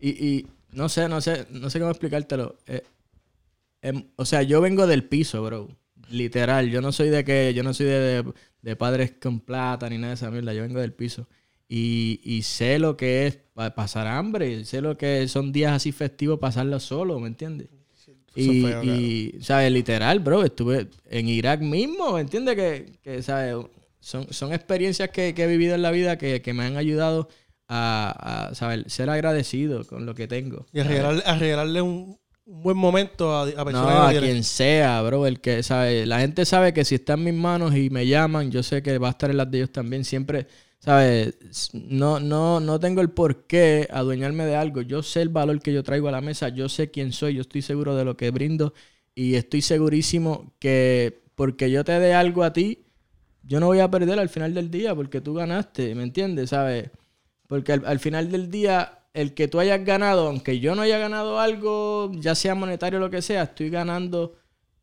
[0.00, 2.56] y, y No sé, no sé, no sé cómo explicártelo.
[2.66, 2.82] Eh,
[3.82, 5.68] em, o sea, yo vengo del piso, bro.
[6.08, 6.68] Literal.
[6.70, 8.32] Yo no soy de que, yo no soy de, de-
[8.62, 10.52] de padres con plata ni nada de esa mierda.
[10.54, 11.28] Yo vengo del piso.
[11.68, 14.64] Y, y sé lo que es pa- pasar hambre.
[14.64, 17.68] Sé lo que son días así festivos pasarlo solo, ¿me entiendes?
[18.34, 19.70] Y, feo, y, ¿sabes?
[19.72, 22.56] Literal, bro, estuve en Irak mismo, ¿me entiendes?
[22.56, 23.56] Que, que, ¿sabes?
[24.00, 27.28] Son, son experiencias que, que he vivido en la vida que, que me han ayudado
[27.68, 28.84] a, a, ¿sabes?
[28.92, 30.66] Ser agradecido con lo que tengo.
[30.72, 34.42] Y a regalarle, a regalarle un, un buen momento a, a personas No, a quien
[34.42, 36.04] sea, bro, el que, ¿sabe?
[36.04, 38.98] La gente sabe que si está en mis manos y me llaman, yo sé que
[38.98, 40.04] va a estar en las de ellos también.
[40.04, 40.48] Siempre,
[40.82, 41.70] ¿sabes?
[41.72, 44.82] No, no, no tengo el por qué adueñarme de algo.
[44.82, 47.42] Yo sé el valor que yo traigo a la mesa, yo sé quién soy, yo
[47.42, 48.74] estoy seguro de lo que brindo
[49.14, 52.86] y estoy segurísimo que porque yo te dé algo a ti,
[53.42, 56.50] yo no voy a perder al final del día porque tú ganaste, ¿me entiendes?
[56.50, 56.90] ¿Sabes?
[57.48, 60.98] Porque al, al final del día, el que tú hayas ganado, aunque yo no haya
[60.98, 64.36] ganado algo, ya sea monetario o lo que sea, estoy ganando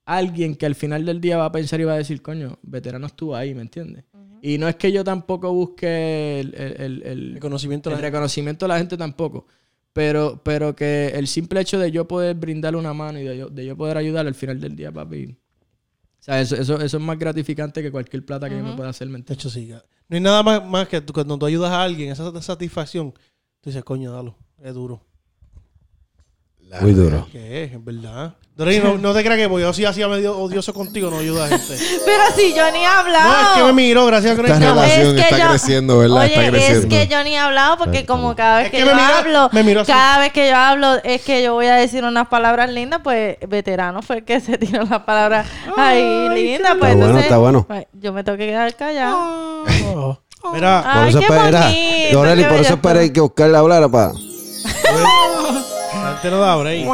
[0.05, 3.07] alguien que al final del día va a pensar y va a decir, coño, veterano
[3.07, 4.05] estuvo ahí, ¿me entiendes?
[4.41, 8.05] Y no es que yo tampoco busque el, el- el- el- Reconocimiento de el la
[8.05, 8.11] gente.
[8.11, 9.45] reconocimiento de la gente tampoco.
[9.93, 13.49] Pero, pero que el simple hecho de yo poder brindarle una mano y de yo,
[13.49, 15.35] de yo poder ayudar al final del día, papi.
[16.19, 18.89] O sea, eso, eso, eso es más gratificante que cualquier plata que yo me pueda
[18.89, 19.67] hacer, ¿me De hecho, sí.
[20.07, 23.11] No hay nada más, más que tú, cuando tú ayudas a alguien, esa satisfacción,
[23.61, 25.01] tú dices, coño, dalo, es duro.
[26.81, 27.27] Muy duro.
[27.31, 27.71] ¿Qué es?
[27.73, 28.33] Es verdad.
[28.55, 31.45] Doreen, no, no te creas que porque yo sí hacía medio odioso contigo, no ayuda
[31.45, 31.77] a gente.
[32.05, 33.31] Pero si yo ni he hablado.
[33.31, 36.17] No, es que me miró, gracias a Esta relación está creciendo, ¿verdad?
[36.17, 36.79] Oye, Está creciendo.
[36.81, 39.01] es que yo ni he hablado porque como cada vez Es que, que yo me
[39.01, 42.27] mira- hablo, me cada vez que yo hablo es que yo voy a decir unas
[42.27, 45.47] palabras lindas, pues veterano fue el que se tiró las palabras
[45.77, 47.65] ahí lindas, pues Está bueno, entonces está bueno.
[47.65, 49.63] pues, yo me tengo que quedar callado.
[49.95, 50.19] Oh.
[50.53, 51.33] Mira, Ay, por eso
[52.11, 54.11] Doreli, qué por eso esperé que Oscar le hablara para.
[56.13, 56.85] gente no da break.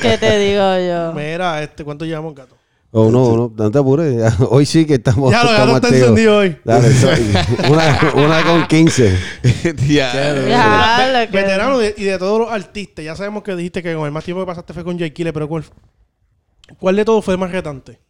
[0.00, 1.12] ¿Qué te digo yo?
[1.14, 2.56] Mira, este, ¿cuánto llevamos, gato?
[2.92, 4.34] Oh, no, no, no te apures.
[4.50, 5.30] Hoy sí que estamos.
[5.30, 6.56] Ya lo gato estamos está encendido hoy.
[6.64, 7.32] Dale, soy-
[7.70, 9.18] una, una con 15.
[9.86, 10.12] Ya.
[10.48, 14.06] Ya, que- Veterano de- y de todos los artistas, ya sabemos que dijiste que con
[14.06, 15.62] el más tiempo que pasaste fue con Jay Kille, pero ¿cuál,
[16.80, 18.00] ¿cuál de todos fue el más retante?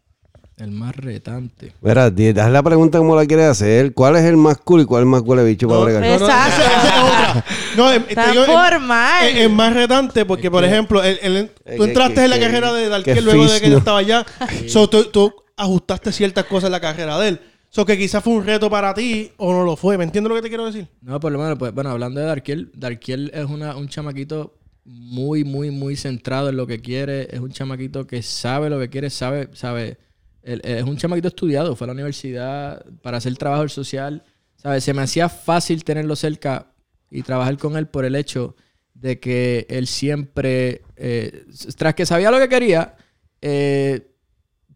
[0.61, 1.73] El más retante.
[1.81, 3.95] Mira, di- haz la pregunta como la quieres hacer.
[3.95, 6.03] ¿Cuál es el más cool y cuál es el más huele bicho para bregar?
[6.03, 6.63] no, Exacto.
[6.63, 7.45] esa es otra.
[7.77, 9.29] No, em, te Tan digo, em, formal.
[9.29, 12.31] Es, es más retante porque, por ejemplo, el- el- Es tú que- entraste que- en
[12.31, 14.27] la que- carrera de que luego de que yo estaba allá.
[14.69, 17.41] so, tú, tú ajustaste ciertas cosas en la carrera de él.
[17.71, 19.97] So, que quizás fue un reto para ti o no lo fue.
[19.97, 20.89] ¿Me entiendes lo que te quiero decir?
[21.03, 25.45] No, por lo menos, pues, bueno, hablando de Darkiel, Darkiel es una, un chamaquito muy,
[25.45, 27.29] muy, muy centrado en lo que quiere.
[27.31, 29.99] Es un chamaquito que sabe lo que quiere, sabe, sabe.
[30.43, 34.23] Es un chamaquito estudiado, fue a la universidad para hacer trabajo social.
[34.57, 34.81] ¿Sabe?
[34.81, 36.73] Se me hacía fácil tenerlo cerca
[37.11, 38.57] y trabajar con él por el hecho
[38.95, 41.47] de que él siempre, eh,
[41.77, 42.97] tras que sabía lo que quería,
[43.41, 44.13] eh,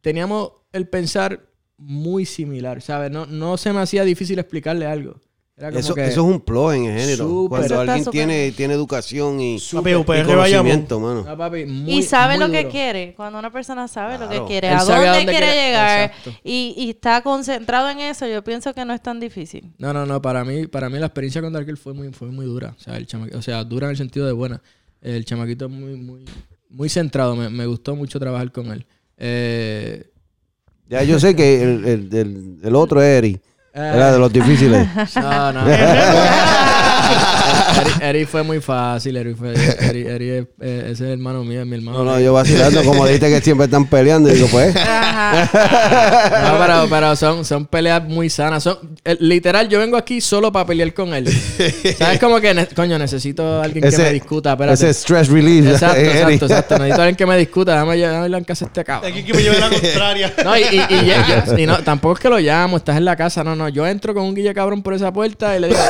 [0.00, 1.46] teníamos el pensar
[1.76, 3.10] muy similar, ¿sabes?
[3.10, 5.20] No, no se me hacía difícil explicarle algo.
[5.56, 7.46] Era como Eso, que- eso es un plus en el género.
[7.48, 11.22] Cuando alguien tiene, tiene educación y, Papi, y conocimiento, mano.
[11.22, 13.14] No, papi, muy- y sabe lo que quiere.
[13.14, 16.12] Cuando una persona sabe lo que quiere, a dónde, a dónde quiere quiere- llegar
[16.42, 19.72] y, y está concentrado en eso, yo pienso que no es tan difícil.
[19.78, 20.20] No, no, no.
[20.20, 22.74] Para mí, para mí la experiencia con Darkel fue muy, fue muy dura.
[22.76, 24.60] O sea, el chama- o sea, dura en el sentido de buena.
[25.00, 26.24] El chamaquito es muy, muy,
[26.68, 27.36] muy centrado.
[27.36, 28.86] Me, me gustó mucho trabajar con él.
[29.18, 30.10] Eh,
[30.88, 33.40] Ya yo sé que el, el, el, el otro es Eri.
[33.74, 34.88] Era de los difíciles.
[35.16, 35.60] no, no.
[37.80, 39.16] Eri, Eri fue muy fácil.
[39.16, 41.98] Eri, fue, Eri, Eri es, eh, ese es el hermano mío, es mi hermano.
[41.98, 44.30] No, no, yo vacilando, como dijiste que siempre están peleando.
[44.30, 44.74] Y digo, pues.
[44.84, 48.62] No, pero, pero son, son peleas muy sanas.
[48.62, 51.26] Son, eh, literal, yo vengo aquí solo para pelear con él.
[51.98, 52.18] ¿Sabes?
[52.20, 54.52] Como que, ne- coño, necesito a alguien que me discuta.
[54.52, 54.74] Espérate.
[54.74, 55.66] ese stress relief.
[55.66, 56.08] Exacto, Eri.
[56.34, 56.74] exacto, exacto.
[56.78, 57.72] Necesito a alguien que me discuta.
[57.72, 59.10] Déjame llevarle en casa a este cabrón.
[59.12, 60.34] Aquí que me lleve la contraria.
[60.44, 63.04] No, y, y, y ya- yo- y no, tampoco es que lo llamo, estás en
[63.04, 63.42] la casa.
[63.44, 63.68] No, no.
[63.68, 65.80] Yo entro con un guille cabrón por esa puerta y le digo: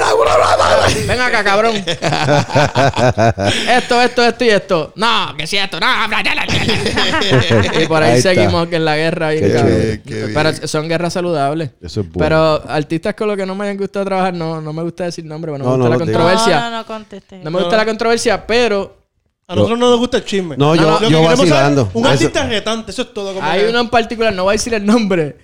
[1.07, 1.64] Ven acá, cabrón.
[3.69, 4.93] esto, esto, esto y esto.
[4.97, 5.78] No, que si esto.
[5.81, 7.82] No, bla, bla, bla, bla.
[7.82, 8.35] y por ahí, Ahí está.
[8.35, 9.31] seguimos en la guerra.
[9.31, 9.73] Qué cabrón.
[9.73, 10.03] chulo.
[10.05, 10.35] Qué bien.
[10.35, 11.70] Pero son guerras saludables.
[11.82, 12.19] Eso es bueno.
[12.24, 15.24] Pero artistas con los que no me hayan gustado trabajar, no, no me gusta decir
[15.24, 16.61] nombre, bueno, No, me gusta no, la no, controversia.
[16.61, 17.39] No, no, no conteste.
[17.43, 18.97] No me gusta la controversia, pero
[19.47, 20.57] A nosotros no nos gusta el chisme.
[20.57, 21.91] No, yo- Lo que yo vacilando.
[21.95, 23.35] Un Eso- artista retante, eso es todo.
[23.35, 25.36] Como hay que- uno en particular, no voy a decir el nombre,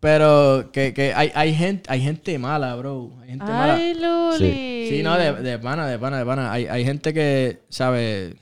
[0.00, 3.12] pero que, que hay, hay gente, hay gente mala, bro.
[3.22, 3.74] Hay gente mala.
[3.74, 4.88] Ay, Luli.
[4.88, 6.52] Sí, no, de, de pana, de pana, de pana.
[6.52, 8.36] Hay, hay gente que, sabe,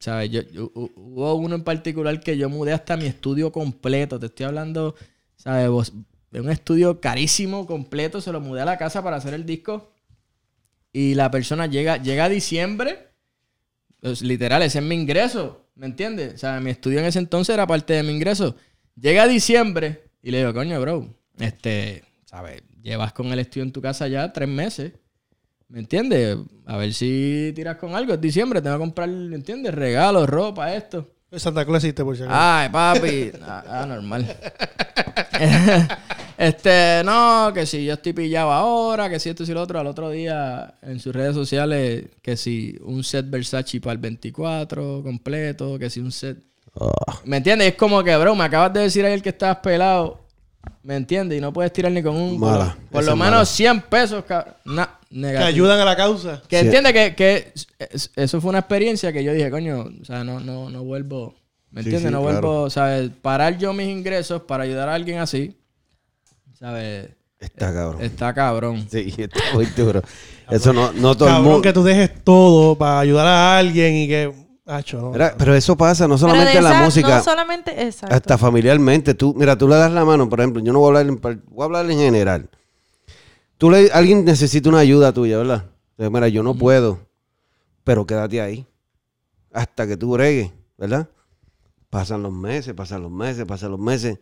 [0.00, 4.18] sabe, yo, yo- hu- hubo uno en particular que yo mudé hasta mi estudio completo.
[4.18, 4.94] Te estoy hablando,
[5.36, 5.92] sabe, vos,
[6.30, 8.20] de un estudio carísimo, completo.
[8.20, 9.92] Se lo mudé a la casa para hacer el disco.
[10.92, 13.08] Y la persona llega, llega a diciembre
[14.00, 15.64] Pues, literal, ese es mi ingreso.
[15.74, 16.34] ¿Me entiendes?
[16.34, 18.56] O sea, mi estudio en ese entonces era parte de mi ingreso.
[19.00, 21.08] Llega diciembre y le digo, coño, bro,
[21.38, 22.62] este, ¿sabes?
[22.82, 24.92] Llevas con el estudio en tu casa ya tres meses.
[25.68, 26.36] ¿Me entiendes?
[26.66, 28.12] A ver si tiras con algo.
[28.14, 29.74] Es diciembre, tengo que comprar, ¿me entiendes?
[29.74, 31.08] Regalos, ropa, esto.
[31.38, 32.38] Santa Claus existe, por si acaso.
[32.38, 33.32] Ay, papi.
[33.42, 34.36] Ah, ah, normal.
[36.38, 39.80] este, no, que si yo estoy pillado ahora, que si esto y si lo otro.
[39.80, 45.02] Al otro día en sus redes sociales, que si un set Versace para el 24
[45.02, 46.51] completo, que si un set.
[47.24, 47.68] ¿Me entiendes?
[47.68, 50.20] Es como que, bro, me acabas de decir ayer que estabas pelado.
[50.82, 51.38] ¿Me entiendes?
[51.38, 52.38] Y no puedes tirar ni con un.
[52.40, 52.76] por lo- Mala.
[52.90, 53.46] Por Esa lo es menos mala.
[53.46, 54.24] 100 pesos.
[54.24, 56.42] ca- na- que ayudan a la causa.
[56.48, 56.64] Que Sí.
[56.66, 60.40] entiende que, que es- eso fue una experiencia que yo dije, coño, o sea, no,
[60.40, 61.34] no, no vuelvo,
[61.70, 62.08] ¿me entiendes?
[62.08, 62.40] sí, no claro.
[62.40, 63.10] vuelvo, ¿sabes?
[63.20, 65.56] Parar yo mis ingresos para ayudar a alguien así,
[66.58, 67.10] ¿sabes?
[67.38, 68.02] Está cabrón.
[68.02, 68.86] Está cabrón.
[68.90, 70.02] Sí, está muy duro.
[70.50, 71.62] Eso no, no todo el Cabrón, mundo.
[71.62, 74.32] que tú dejes todo para ayudar a alguien y que.
[74.64, 75.10] Hacho, no.
[75.10, 78.14] Mira, pero eso pasa no solamente en la esa- música, No solamente, exacto.
[78.14, 79.14] hasta familiarmente.
[79.14, 81.20] Tú, mira, tú le das la mano, por ejemplo, yo no voy a hablar en,
[81.50, 82.48] voy a hablar en general.
[83.58, 85.64] Tú le, alguien necesita una ayuda tuya, ¿verdad?
[85.92, 87.00] Entonces, mira, yo no puedo,
[87.84, 88.66] pero quédate ahí
[89.52, 91.08] hasta que tú bregues, ¿verdad?
[91.90, 94.18] Pasan los meses, pasan los meses, pasan los meses.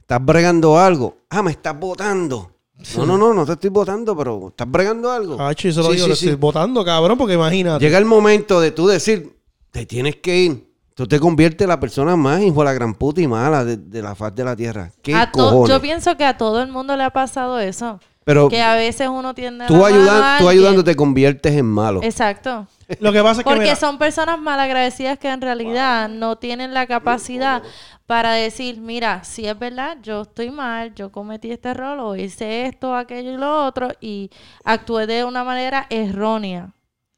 [0.00, 1.18] Estás bregando algo.
[1.30, 2.50] Ah, me estás votando.
[2.96, 5.36] No, no, no, no te estoy votando, pero estás bregando algo.
[5.62, 6.26] Y eso lo Sí, digo, sí, lo sí.
[6.26, 7.84] estoy votando, cabrón, porque imagínate.
[7.84, 9.33] Llega el momento de tú decir,
[9.74, 10.70] te tienes que ir.
[10.94, 13.76] Tú te conviertes en la persona más hijo de la gran puta y mala de,
[13.76, 14.92] de la faz de la tierra.
[15.02, 15.68] ¿Qué A cojones?
[15.68, 17.98] yo pienso que a todo el mundo le ha pasado eso.
[18.22, 21.66] Pero que a veces uno tiende a tú, ayudan- a tú ayudando te conviertes en
[21.66, 22.00] malo.
[22.04, 22.68] Exacto.
[23.00, 23.44] Lo que pasa es que.
[23.50, 27.60] Porque mira, son personas malagradecidas que en realidad no tienen la capacidad
[28.06, 32.66] para decir, mira, si es verdad, yo estoy mal, yo cometí este error o hice
[32.66, 34.30] esto, aquello y lo otro y
[34.64, 36.70] actué de una manera errónea.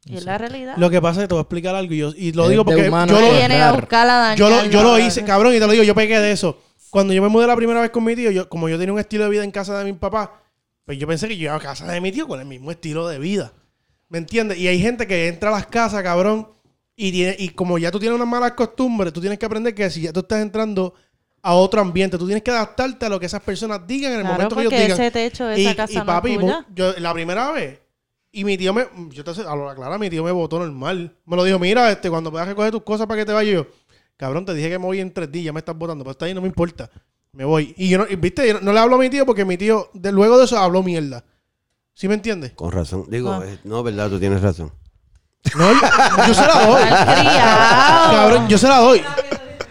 [0.07, 0.75] Y es la realidad.
[0.77, 2.51] Lo que pasa es que te voy a explicar algo y, yo, y lo Es
[2.51, 5.67] digo porque yo lo, a buscar a yo, lo, yo lo hice, cabrón, y te
[5.67, 6.59] lo digo, yo pegué de eso.
[6.91, 9.01] Cuando yo me mudé la primera vez con mi tío, yo, como yo tenía un
[9.01, 10.41] estilo de vida en casa de mi papá,
[10.85, 13.09] pues yo pensé que yo iba a casa de mi tío con el mismo estilo
[13.09, 13.53] de vida.
[14.09, 14.59] ¿Me entiendes?
[14.59, 16.49] Y hay gente que entra a las casas, cabrón,
[16.95, 19.91] y, tiene, y como ya tú tienes unas malas costumbres, tú tienes que aprender que
[19.91, 20.95] si ya tú estás entrando
[21.43, 24.25] a otro ambiente, tú tienes que adaptarte a lo que esas personas digan en el
[24.25, 25.01] Claro, momento que ellos porque digan.
[25.01, 26.67] ese techo de y, esa casa y no es papi, tuya.
[26.75, 27.81] yo la primera vez,
[28.41, 31.17] y mi tío me, yo te a lo clara, mi tío me votó normal.
[31.25, 33.67] Me lo dijo, mira, este, cuando puedas recoger tus cosas para que te vayas yo,
[34.17, 36.27] cabrón, te dije que me voy en tres días, ya me estás votando, pero está
[36.27, 36.91] ahí, no me importa.
[37.33, 37.75] Me voy.
[37.77, 39.57] Y yo no, y, viste, yo no, no le hablo a mi tío porque mi
[39.57, 41.25] tío, de, luego de eso, habló mierda.
[41.95, 42.53] ¿Sí me entiendes?
[42.53, 43.07] Con razón.
[43.09, 43.43] Digo, Ah.
[43.45, 44.71] eh, no, verdad, tú tienes razón.
[45.57, 46.83] No, yo, yo se la doy.
[48.11, 49.03] Cabrón, yo se la doy.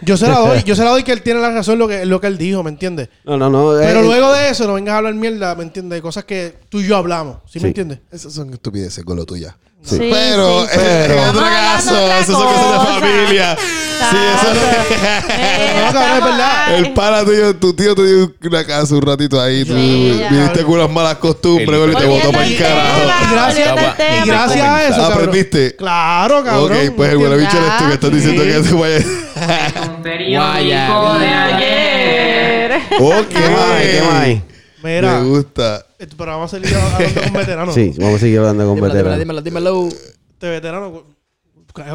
[0.06, 0.62] Yo se la doy.
[0.64, 2.62] Yo se la doy que él tiene la razón lo que, lo que él dijo,
[2.62, 3.08] ¿me entiendes?
[3.24, 3.72] No, no, no.
[3.78, 5.96] Pero eh, luego de eso, no vengas a hablar mierda, ¿me entiendes?
[5.98, 7.38] De cosas que tú y yo hablamos.
[7.46, 7.60] ¿Sí, Sí.
[7.60, 7.98] me entiendes?
[8.10, 9.56] Esas son estupideces con lo tuya.
[9.82, 10.78] Sí, pero sí, sí.
[10.80, 13.56] eh, en otro caso, esas son cosas de familia.
[13.56, 14.54] Sí, eso
[15.86, 16.74] No, cabrón, es verdad.
[16.78, 19.64] El pana tuyo, tu tío te dio una casa un ratito ahí.
[19.64, 23.00] Tú viniste con unas malas costumbres El- y te botó para el Y carajo.
[23.32, 23.94] gracias, al tema.
[24.24, 25.12] y gracias a eso, cabrón.
[25.18, 25.76] ¿Aprendiste?
[25.76, 26.64] Claro, cabrón.
[26.72, 29.04] Ok, pues el huele bicho eres tú que estás diciendo que se vaya.
[29.36, 31.18] Guaya.
[31.18, 32.72] de ayer.
[33.00, 33.28] Ok.
[33.28, 33.86] ¿Qué más hay?
[33.90, 34.42] ¿Qué más hay?
[34.82, 35.86] Mira, Me gusta.
[35.98, 37.74] eh, pero vamos a seguir hablando con veteranos.
[37.74, 39.44] Sí, vamos a seguir hablando con Dímelo, dímelo, veteranos.
[39.44, 39.88] dímelo, dímelo.
[40.32, 41.15] Este veterano.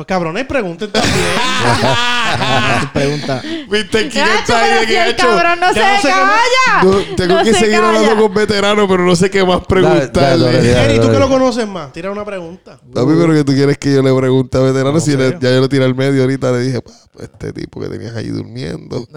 [0.06, 1.16] Cabrones, pregunten también.
[2.94, 3.42] Pregunta.
[3.70, 6.84] Viste Gacho, está ahí de el cabrón no Ya no se calla.
[6.84, 7.88] No, tengo No que se seguir calla.
[8.00, 10.52] hablando con veteranos, pero no sé qué más preguntarle.
[10.52, 10.86] dale.
[10.86, 12.78] Eri, tú que lo conoces más, tira una pregunta.
[12.94, 15.50] Papi, pero que tú quieres que yo le pregunte a veterano No si le- ya
[15.52, 16.92] yo lo tiré al medio ahorita le dije, "Pa,
[17.22, 19.06] este tipo que tenías ahí durmiendo.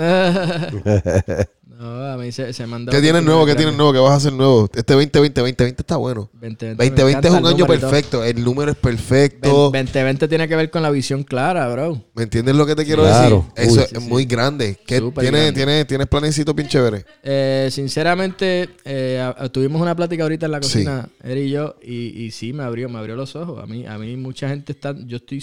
[1.78, 3.44] no, a mí se, se dado ¿Qué tienes nuevo?
[3.46, 3.92] ¿Qué tienes nuevo?
[3.92, 4.68] ¿Qué vas a hacer nuevo?
[4.74, 6.30] Este 2020, 2020 está bueno.
[6.34, 8.24] 2020, me 2020 es un año perfecto.
[8.24, 9.48] El número es perfecto.
[9.72, 12.02] 2020 tiene que ver con la visión clara, bro.
[12.14, 13.46] ¿Me entiendes lo que te quiero Claro.
[13.56, 13.70] decir?
[13.70, 14.09] Eso Uy, es sí, sí.
[14.09, 14.78] muy grande.
[14.86, 15.52] ¿Qué Súper tienes, grande.
[15.64, 17.05] tienes, tienes planecitos bien chéveres?
[17.22, 20.72] Eh, sinceramente, eh, tuvimos una plática ahorita en la Sí.
[20.84, 23.62] cocina, él y yo, y, y sí me abrió, me abrió los ojos.
[23.62, 25.40] A mí, a mí mucha gente está, yo estoy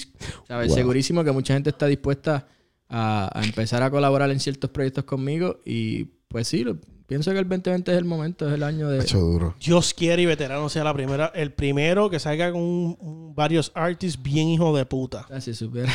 [0.47, 0.67] ¿sabes?
[0.69, 0.75] Wow.
[0.77, 2.47] segurísimo que mucha gente está dispuesta
[2.87, 5.59] a, a empezar a colaborar en ciertos proyectos conmigo.
[5.65, 6.77] Y pues sí, lo-
[7.07, 9.01] pienso que el 2020 es el momento, es el año de...
[9.01, 9.53] Hecho duro.
[9.63, 13.71] Dios quiere y veterano sea la primera, el primero que salga con un- un- varios
[13.75, 15.25] artists bien hijo de puta.
[15.29, 15.91] Ah, si supiera.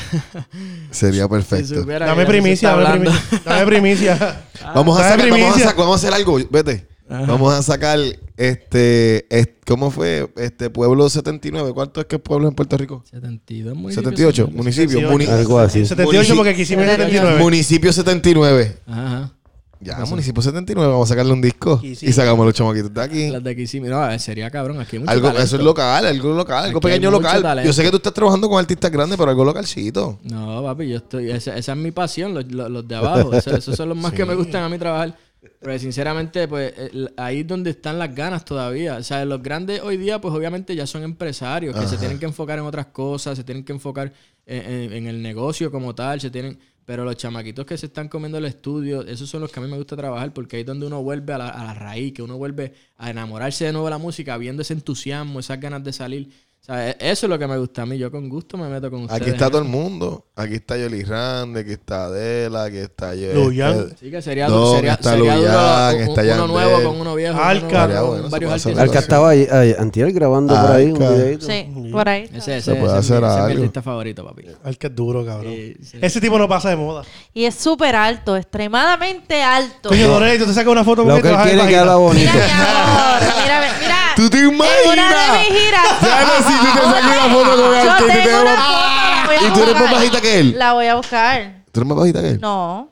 [0.90, 1.74] Sería si perfecto.
[1.80, 3.10] supiera que Dame primicia, dame hablando.
[3.12, 3.40] primicia.
[3.44, 4.44] Dame primicia.
[4.74, 5.64] Vamos a, Dame sacar, vamos, a primicia.
[5.64, 6.38] sacar, vamos a hacer algo.
[6.50, 6.86] Vete.
[7.08, 7.98] Vamos a sacar
[8.36, 10.28] este, es- ¿Cómo fue?
[10.36, 11.72] Este pueblo 79.
[11.72, 13.02] ¿Cuánto es que es pueblo en Puerto Rico?
[13.10, 14.04] 72 municipios.
[14.04, 14.46] 78.
[14.46, 14.52] sí.
[14.56, 14.98] Municipio.
[15.00, 15.12] 78.
[15.12, 15.86] muni- Algo así.
[15.86, 17.38] 78 porque quisimos Munici- 79.
[17.42, 18.76] Municipio 79.
[18.86, 19.32] Ajá, ajá.
[19.78, 21.78] Ya, Municipio 79, vamos a sacarle un disco.
[21.80, 21.96] Sí.
[22.06, 23.28] Y sacamos los chamaquitos de aquí.
[23.30, 24.80] Las de aquí sí, no, sería cabrón.
[24.80, 25.44] Aquí hay mucho Algo, talento.
[25.44, 27.42] eso es local, algo local, algo Aquí pequeño local.
[27.42, 27.66] talento.
[27.66, 30.18] Yo sé que tú estás trabajando con artistas grandes, pero algo localcito.
[30.24, 31.30] No, papi, yo estoy.
[31.30, 33.32] Esa, esa es mi pasión, los, de abajo.
[33.34, 35.16] Eso- esos son los más que me gustan a mí trabajar.
[35.60, 38.96] Pero sinceramente, pues el- ahí es donde están las ganas todavía.
[38.96, 42.24] O sea, los grandes hoy día, pues obviamente ya son empresarios que se tienen que
[42.26, 44.12] enfocar en otras cosas, se tienen que enfocar
[44.46, 46.58] en, en- en el negocio como tal, se tienen.
[46.86, 49.68] Pero los chamaquitos que se están comiendo el estudio, esos son los que a mí
[49.68, 52.22] me gusta trabajar porque ahí es donde uno vuelve a la, a la raíz, que
[52.22, 55.92] uno vuelve a enamorarse de nuevo de la música, viendo ese entusiasmo, esas ganas de
[55.92, 56.30] salir.
[56.68, 57.96] O sea, e- eso es lo que me gusta a mí.
[57.96, 59.22] Yo con gusto me meto con ustedes.
[59.22, 60.24] Aquí está todo el mundo.
[60.34, 63.14] Aquí está Yoli Rande, aquí está Adela, aquí está.
[63.14, 63.94] Luyan.
[64.00, 67.14] Sí, que sería, No, sería, está sería duro Luyan, un- está uno nuevo con uno
[67.14, 67.40] viejo.
[67.40, 67.66] Alca.
[67.84, 68.78] uno nuevo bueno, artistas.
[68.78, 71.14] Alca estaba ahí, ahí, antier grabando por ahí un Alca.
[71.14, 71.46] videito.
[71.46, 72.24] Sí, por ahí.
[72.34, 73.58] Ese, ese, Se puede ese hacer es ese es mi algo.
[73.62, 74.42] artista favorito, papi.
[74.64, 75.52] Al que es duro, cabrón.
[75.54, 75.98] Sí, sí.
[76.02, 77.04] Ese tipo no pasa de moda.
[77.32, 79.88] Y es súper alto, extremadamente alto.
[79.90, 82.32] Coño, Dorito, te saca una foto Lo que él quiere que habla bonito.
[82.32, 83.95] Mira, mira, mira.
[84.16, 85.38] ¿Tú te En una de imaginas?
[85.38, 86.00] mis giras.
[86.02, 88.42] Ya no, si tú te sacas una foto con Yo Alca y tú te tengo
[88.42, 89.94] una ves- foto, la voy a ¿Y tú eres más buscar.
[89.94, 90.58] bajita que él?
[90.58, 91.52] La voy a buscar.
[91.72, 92.40] ¿Tú eres más bajita que él?
[92.40, 92.90] No,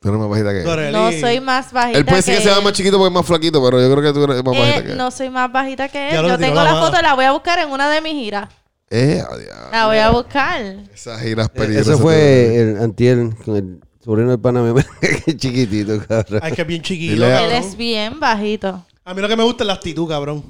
[0.00, 0.92] Tú eres más bajita que él.
[0.92, 2.62] No soy más bajita Él puede decir que él.
[2.64, 4.82] más chiquito porque es más flaquito, pero yo creo que tú eres más bajita Eh,
[4.84, 4.96] que él.
[4.98, 6.22] no soy más bajita que Ya él.
[6.22, 6.86] lo Yo tengo la la mano.
[6.86, 8.48] foto, la voy a buscar en una de mis giras.
[8.88, 9.68] Eh, a diablo.
[9.70, 10.60] La voy a buscar.
[10.92, 11.92] Esas giras Eh, peligrosas.
[11.94, 14.74] Ese fue el antier con el sobrino del pana mío,
[15.24, 16.40] que chiquitito, cabrón.
[16.42, 17.68] Ay, que es bien chiquito, Dile a- Él cabrón.
[17.68, 18.84] es bien bajito.
[19.10, 20.44] A mí lo que me gusta es la actitud, cabrón.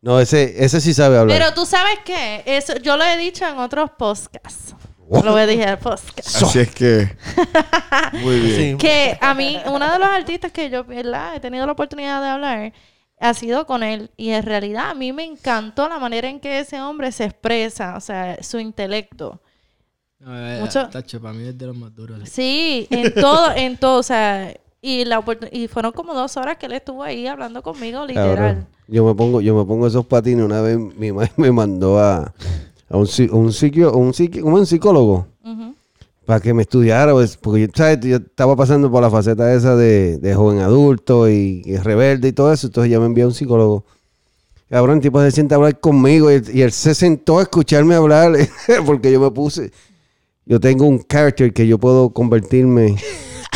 [0.00, 1.36] No, ese, ese sí sabe hablar.
[1.36, 4.72] Pero tú sabes qué, eso yo lo he dicho en otros podcasts.
[5.10, 6.42] Lo voy a decir en el podcast.
[6.42, 7.16] Así es que.
[8.12, 8.56] Muy bien.
[8.72, 8.76] Sí.
[8.78, 11.34] Que a mí, uno de los artistas que yo ¿verdad?
[11.34, 12.72] he tenido la oportunidad de hablar
[13.18, 14.12] ha sido con él.
[14.16, 17.96] Y en realidad a mí me encantó la manera en que ese hombre se expresa,
[17.96, 19.42] o sea, su intelecto.
[20.20, 22.20] No, eh, Mucho- Tacho, para mí es de los más duros.
[22.30, 24.54] Sí, en todo, en todo, o sea,
[24.86, 28.66] y la y fueron como dos horas que él estuvo ahí hablando conmigo, literal.
[28.86, 30.44] Yo me pongo, yo me pongo esos patines.
[30.44, 32.34] Una vez mi madre me mandó a,
[32.90, 35.26] a un, un psiquio, un psiqui- como un psicólogo
[36.26, 38.00] para que me estudiara, pues, porque ¿sabes?
[38.00, 42.32] yo estaba pasando por la faceta esa de, de joven adulto y, y rebelde y
[42.32, 43.84] todo eso, entonces ella me envió a un psicólogo.
[44.70, 47.94] Cabrón, el tipo se sienta a hablar conmigo y, y él se sentó a escucharme
[47.94, 48.32] hablar
[48.86, 49.70] porque yo me puse,
[50.46, 52.96] yo tengo un character que yo puedo convertirme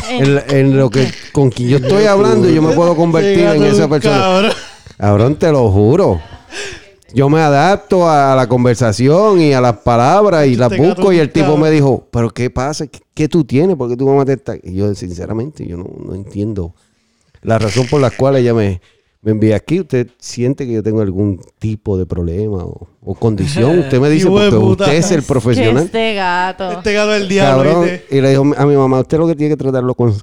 [0.09, 4.51] en, lo que con quien yo estoy hablando, yo me puedo convertir en esa persona.
[4.97, 5.36] cabrón.
[5.36, 6.20] Te lo juro.
[7.14, 11.30] Yo me adapto a la conversación y a las palabras y las busco y el
[11.32, 12.86] tipo me dijo, pero ¿qué pasa?
[12.86, 13.76] ¿Qué, qué tú tienes?
[13.76, 14.56] ¿Por qué tu mamá te está...?
[14.62, 16.74] Y yo, sinceramente, yo no, no entiendo
[17.40, 18.82] la razón por la cual ella me,
[19.23, 19.81] me envía aquí.
[19.81, 23.78] ¿Usted siente que yo tengo algún tipo de problema o, o condición?
[23.81, 25.85] Usted me dice, porque usted es el profesional.
[25.85, 26.73] este gato.
[26.73, 28.01] Este gato del diablo, Cabrón.
[28.11, 30.15] Y le dijo a mi mamá, usted lo que tiene que tratarlo con,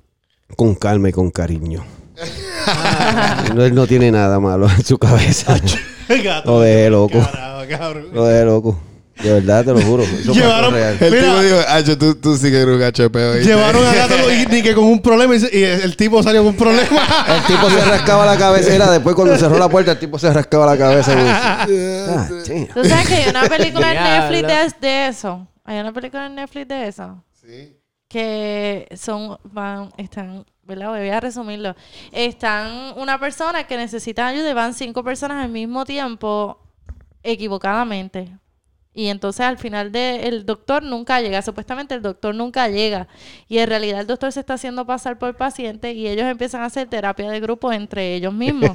[0.55, 1.83] con calma y con cariño.
[3.55, 5.57] no, él no tiene nada malo en su cabeza.
[6.07, 6.51] El gato.
[6.51, 7.19] Lo dejé loco.
[7.19, 8.07] Carajo, cabrón.
[8.13, 8.79] Lo de loco.
[9.21, 10.03] De verdad, te lo juro.
[10.03, 10.97] Eso Llevaron- real.
[10.99, 11.23] El Mira.
[11.23, 13.43] tipo dijo, Acho, tú, tú sí que eres un hoy.
[13.43, 16.41] Llevaron a gato y, ni que con un problema y, se- y el tipo salió
[16.41, 17.25] con un problema.
[17.27, 18.73] El tipo se rascaba la cabeza.
[18.75, 21.13] Era después cuando cerró la puerta, el tipo se rascaba la cabeza.
[21.13, 22.67] y dice, "Ah, damn".
[22.67, 24.03] ¿Tú sabes que hay una película en.
[24.31, 24.47] Netflix
[24.81, 25.47] de, de eso?
[25.63, 27.23] Hay una película en Netflix de eso.
[27.41, 27.77] Sí.
[28.09, 30.89] Que son, van, están, ¿verdad?
[30.89, 31.73] Voy a resumirlo.
[32.11, 36.59] Están una persona que necesita ayuda y van cinco personas al mismo tiempo
[37.23, 38.37] equivocadamente.
[38.97, 43.09] Y entonces al final de, el doctor nunca llega, supuestamente el doctor nunca llega.
[43.49, 46.67] Y en realidad el doctor se está haciendo pasar por paciente y ellos empiezan a
[46.67, 48.71] hacer terapia de grupo entre ellos mismos.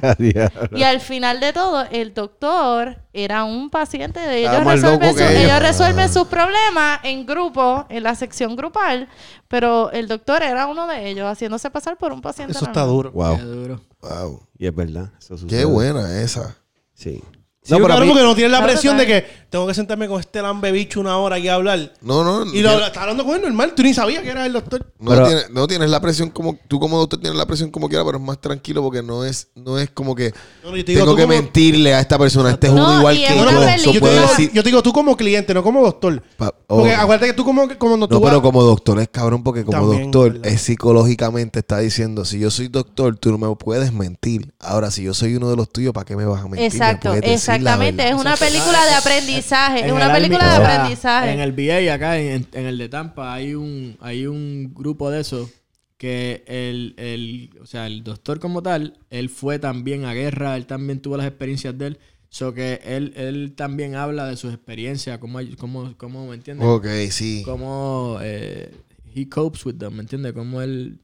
[0.75, 4.63] Y al final de todo, el doctor era un paciente de ellos.
[4.63, 5.31] Resuelven, su- ellos.
[5.43, 9.09] ellos resuelven sus problemas en grupo, en la sección grupal,
[9.47, 12.51] pero el doctor era uno de ellos, haciéndose pasar por un paciente.
[12.53, 13.11] Eso está duro.
[13.11, 13.37] Wow.
[13.37, 13.81] Qué duro.
[14.01, 14.47] Wow.
[14.59, 15.09] Y es verdad.
[15.19, 15.35] Eso.
[15.47, 16.55] Qué buena esa.
[16.93, 17.21] Sí.
[17.63, 19.73] Sí, No, pero claro, mí- porque no tienes la Claro, presión de que tengo que
[19.73, 21.91] sentarme con este lambe bicho una hora y hablar.
[22.01, 22.51] No, no.
[22.53, 23.73] Y lo, está hablando con él normal.
[23.75, 24.85] Tú ni sabías que era el doctor.
[24.97, 27.89] No, Pero- tienes, no tienes la presión como tú como doctor tienes la presión como
[27.89, 30.33] quiera, pero es más tranquilo porque no es no es como que
[30.63, 32.85] No, no, yo te digo, tengo que como- mentirle a esta persona, este es No,
[32.85, 33.91] uno igual que yo.
[33.91, 34.51] Yo te, digo, decir.
[34.53, 36.23] yo te digo tú como cliente, no como doctor.
[36.37, 36.77] Pa- oh.
[36.77, 39.43] Porque acuérdate que tú como, como no, tú No, vas- pero como doctor es cabrón
[39.43, 40.47] porque como También, doctor ¿verdad?
[40.47, 44.53] es psicológicamente está diciendo, si yo soy doctor, tú no me puedes mentir.
[44.59, 46.59] Ahora, si yo soy uno de los tuyos, ¿para qué me vas a mentir?
[46.61, 48.07] Me Exacto, exactamente.
[48.07, 49.40] Es una película de aprendizaje.
[49.79, 51.31] Es En una el película de aprendizaje.
[51.31, 55.21] En el VA acá, en, en el de Tampa, hay un, hay un grupo de
[55.21, 55.49] esos
[55.97, 60.65] que el, el, o sea, el doctor como tal, él fue también a guerra, él
[60.65, 61.99] también tuvo las experiencias de él.
[62.29, 66.65] So que él, él también habla de sus experiencias, cómo, cómo, cómo ¿me entiendes?
[66.67, 67.43] Ok, sí.
[67.45, 68.73] Cómo eh,
[69.13, 70.33] he copes with them, ¿me entiendes?
[70.33, 70.97] Cómo él...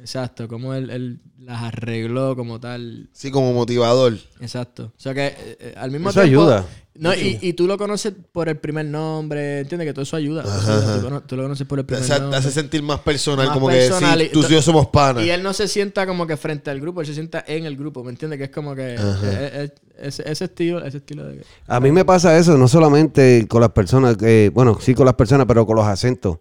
[0.00, 3.08] Exacto, como él, él las arregló como tal.
[3.12, 4.16] Sí, como motivador.
[4.40, 4.92] Exacto.
[4.96, 6.42] O sea que eh, eh, al mismo Eso tiempo.
[6.42, 6.66] ayuda.
[6.94, 9.86] No, y, y tú lo conoces por el primer nombre, ¿entiendes?
[9.86, 10.42] Que todo eso ayuda.
[10.42, 11.20] Eso ayuda.
[11.20, 12.38] Tú, lo conoces por el primer hace, te nombre.
[12.38, 15.24] hace sentir más personal, Más como personal que y- sí, tú y yo somos panas.
[15.24, 17.76] Y él no se sienta como que frente al grupo, él se sienta en el
[17.76, 18.38] grupo, ¿me entiendes?
[18.38, 21.44] Que es como que eh, eh, ese, ese estilo, ese estilo de...
[21.68, 25.14] A mí me pasa eso, no solamente con las personas, que, bueno, sí con las
[25.14, 26.38] personas, pero con los acentos.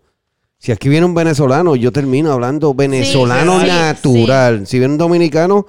[0.60, 4.66] Si aquí viene un venezolano, yo termino hablando venezolano sí, natural.
[4.66, 5.68] Si viene un dominicano,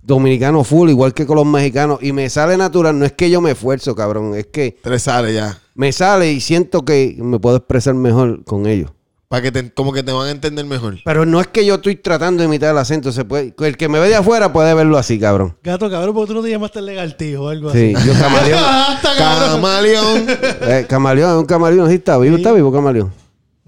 [0.00, 1.98] dominicano full, igual que con los mexicanos.
[2.02, 5.34] Y me sale natural, no es que yo me esfuerzo, cabrón, es que Tres sale
[5.34, 5.58] ya.
[5.74, 8.90] me sale y siento que me puedo expresar mejor con ellos.
[9.28, 10.96] Para que te, como que te van a entender mejor.
[11.04, 13.88] Pero no es que yo estoy tratando de imitar el acento, se puede, el que
[13.88, 15.56] me ve de afuera puede verlo así, cabrón.
[15.62, 17.94] Gato, cabrón, porque tú no te llamaste legal tío o algo así.
[17.94, 18.60] Sí, yo camaleón.
[19.18, 20.26] Camaleón.
[20.62, 23.12] Eh, camaleón, es un camaleón, sí está vivo, está vivo camaleón.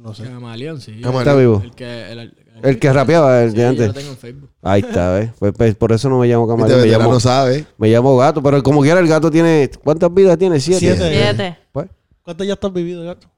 [0.03, 0.25] No sé.
[0.25, 1.01] Camaleón, sí.
[1.01, 1.19] Camaleón.
[1.21, 1.61] Está vivo.
[1.65, 2.13] El que...
[2.13, 3.87] El, el- El que rapeaba, el sí, de yo antes.
[3.89, 4.51] lo tengo en Facebook.
[4.63, 5.31] Ahí está, ¿ves?
[5.39, 7.67] Pues, pues, por eso no me llamo Este camaleón, me veterano llamo, sabe.
[7.79, 8.43] me llamo gato.
[8.43, 9.71] Pero como quiera, el gato tiene.
[9.83, 10.61] ¿Cuántas vidas tiene?
[10.61, 10.81] Siete.
[10.81, 11.11] Siete.
[11.13, 11.59] Siete.
[11.73, 11.89] Pues,
[12.23, 13.29] ¿Cuánto ya estás vivido, gato?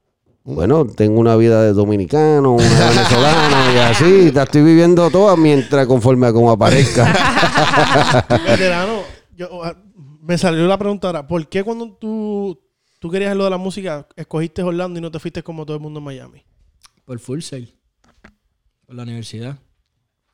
[0.46, 4.30] bueno, tengo una vida de dominicano, una de venezolano y así.
[4.32, 7.04] La estoy viviendo todas mientras conforme a como aparezca.
[8.28, 9.00] Veterano,
[9.36, 9.74] yo, ah,
[10.22, 11.26] me salió la pregunta ahora.
[11.26, 12.60] ¿Por qué cuando tú,
[12.98, 15.82] tú querías lo de la música, escogiste Orlando y no te fuiste como todo el
[15.82, 16.44] mundo en Miami?
[17.04, 17.74] Por Full Sail.
[18.86, 19.58] Por la universidad.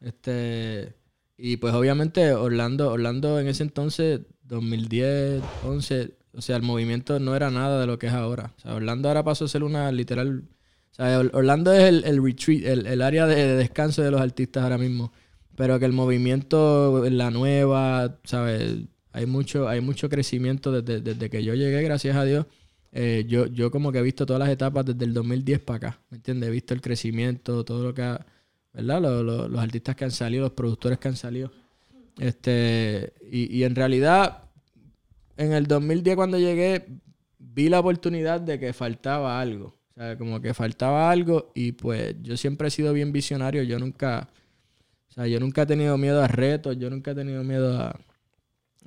[0.00, 0.94] Este...
[1.42, 7.34] Y pues obviamente Orlando, Orlando en ese entonces, 2010, 11, o sea, el movimiento no
[7.34, 8.52] era nada de lo que es ahora.
[8.58, 10.44] O sea, Orlando ahora pasó a ser una literal...
[10.90, 14.10] O sea, Or- Orlando es el, el retreat, el, el área de, de descanso de
[14.10, 15.12] los artistas ahora mismo.
[15.56, 18.74] Pero que el movimiento, la nueva, ¿sabes?
[19.12, 22.44] Hay mucho, hay mucho crecimiento desde, desde que yo llegué, gracias a Dios.
[22.92, 26.00] Eh, yo, yo como que he visto todas las etapas desde el 2010 para acá,
[26.10, 26.48] ¿me entiendes?
[26.48, 28.26] He visto el crecimiento, todo lo que ha,
[28.72, 29.00] ¿verdad?
[29.02, 31.52] Lo- lo- los artistas que han salido, los productores que han salido.
[32.18, 34.44] Este, y, y en realidad,
[35.36, 36.86] en el 2010 cuando llegué,
[37.38, 39.76] vi la oportunidad de que faltaba algo.
[39.90, 43.62] O sea, como que faltaba algo y pues yo siempre he sido bien visionario.
[43.62, 44.28] Yo nunca,
[45.10, 47.88] o sea, yo nunca he tenido miedo a retos, yo nunca he tenido miedo a,
[47.90, 47.96] a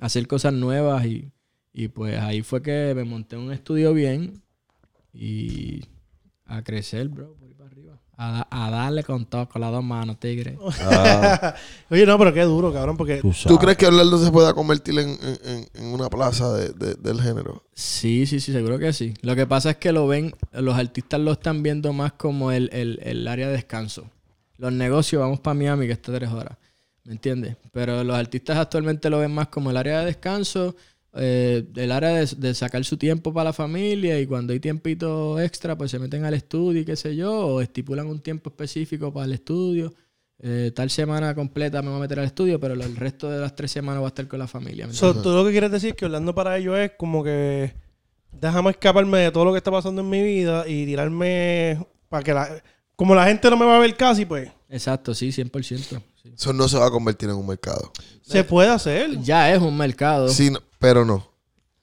[0.00, 1.30] hacer cosas nuevas y,
[1.74, 4.40] y pues ahí fue que me monté un estudio bien
[5.12, 5.84] y
[6.46, 7.98] a crecer, bro, por ahí para arriba.
[8.16, 10.56] A, da- a darle con todo, con las dos manos, tigre.
[11.90, 13.58] Oye, no, pero qué duro, cabrón, porque Tú ¿Tú sabes.
[13.58, 17.20] crees que Orlando se pueda convertir en, en- en- en una plaza de- de- del
[17.20, 17.64] género?
[17.74, 19.14] Sí, sí, sí, seguro que sí.
[19.22, 22.70] Lo que pasa es que lo ven, los artistas lo están viendo más como el,
[22.72, 24.08] el- el área de descanso.
[24.58, 26.56] Los negocios, vamos para Miami, que está tres horas.
[27.04, 27.56] ¿Me entiendes?
[27.72, 30.74] Pero los artistas actualmente lo ven más como el área de descanso,
[31.16, 35.40] eh, el área de, de sacar su tiempo para la familia y cuando hay tiempito
[35.40, 39.12] extra, pues se meten al estudio y qué sé yo, o estipulan un tiempo específico
[39.12, 39.94] para el estudio.
[40.40, 43.54] Eh, tal semana completa me voy a meter al estudio, pero el resto de las
[43.54, 44.86] tres semanas voy a estar con la familia.
[44.86, 47.72] ¿me So, tú lo que quieres decir es que Orlando para ellos es como que
[48.32, 52.34] déjame escaparme de todo lo que está pasando en mi vida y tirarme para que
[52.34, 52.62] la
[52.96, 55.62] como la gente no me va a ver casi, pues Exacto, sí, 100%.
[55.62, 55.96] sí.
[56.34, 57.92] Eso no se va a convertir en un mercado.
[58.22, 59.20] se puede hacer.
[59.20, 60.28] Ya es un mercado.
[60.28, 61.32] Sí, no- pero no.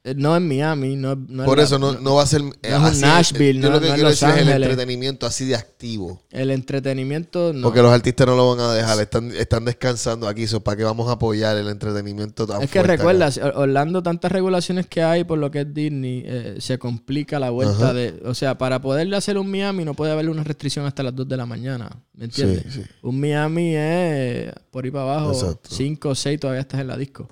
[0.03, 2.41] Eh, No en Miami, no, no Por la- eso no, no va a ser.
[2.63, 3.01] es un así.
[3.01, 6.23] Nashville, Yo no- lo que no quiero decir es el entretenimiento así de activo.
[6.31, 7.61] El entretenimiento no.
[7.61, 8.99] Porque los artistas no lo van a dejar.
[8.99, 10.47] Están, están descansando aquí.
[10.47, 13.45] So, ¿Para qué vamos a apoyar el entretenimiento tan es que fuerte recuerda, acá?
[13.45, 17.51] Or- Orlando, tantas regulaciones que hay por lo que es Disney, eh, se complica la
[17.51, 17.93] vuelta Ajá.
[17.93, 18.23] de...
[18.25, 21.27] O sea, para poderle hacer un Miami no puede haber una restricción hasta las 2
[21.27, 21.89] de la mañana.
[22.15, 22.63] ¿Me entiendes?
[22.73, 22.89] Sí, sí.
[23.03, 25.69] Un Miami es por ahí para abajo, Exacto.
[25.71, 27.29] 5 o 6 todavía estás en la disco.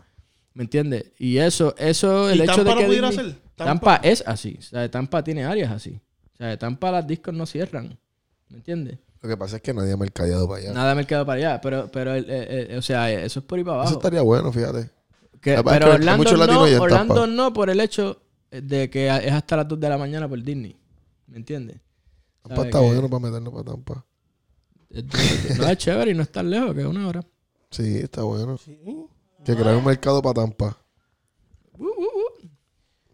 [0.59, 1.05] ¿Me entiendes?
[1.17, 3.41] Y eso, eso, el ¿Y hecho Tampa de no que pudiera Disney- hacer?
[3.55, 4.57] Tampa, Tampa- es así.
[4.59, 6.01] O sea, Tampa tiene áreas así.
[6.33, 7.97] O sea, Tampa las discos no cierran.
[8.49, 8.99] ¿Me entiendes?
[9.21, 10.73] Lo que pasa es que nadie ha mercadeado para allá.
[10.73, 11.61] Nada me queda para allá.
[11.61, 13.99] Pero, pero el- eh, eh, o sea, eso es por ahí para Eso abajo.
[13.99, 14.89] estaría bueno, fíjate.
[15.39, 18.21] Que- Capaz que pero Orlando, no, Orlando no por el hecho
[18.51, 20.75] de que es hasta las 2 de la mañana por Disney.
[21.27, 21.77] ¿Me entiendes?
[22.41, 24.05] Tampa ¿Sabe está que- bueno para meternos para Tampa.
[25.57, 27.21] No es chévere y no es tan lejos, que es una hora.
[27.71, 28.57] Sí, está bueno.
[29.45, 30.77] Que crear un mercado para Tampa.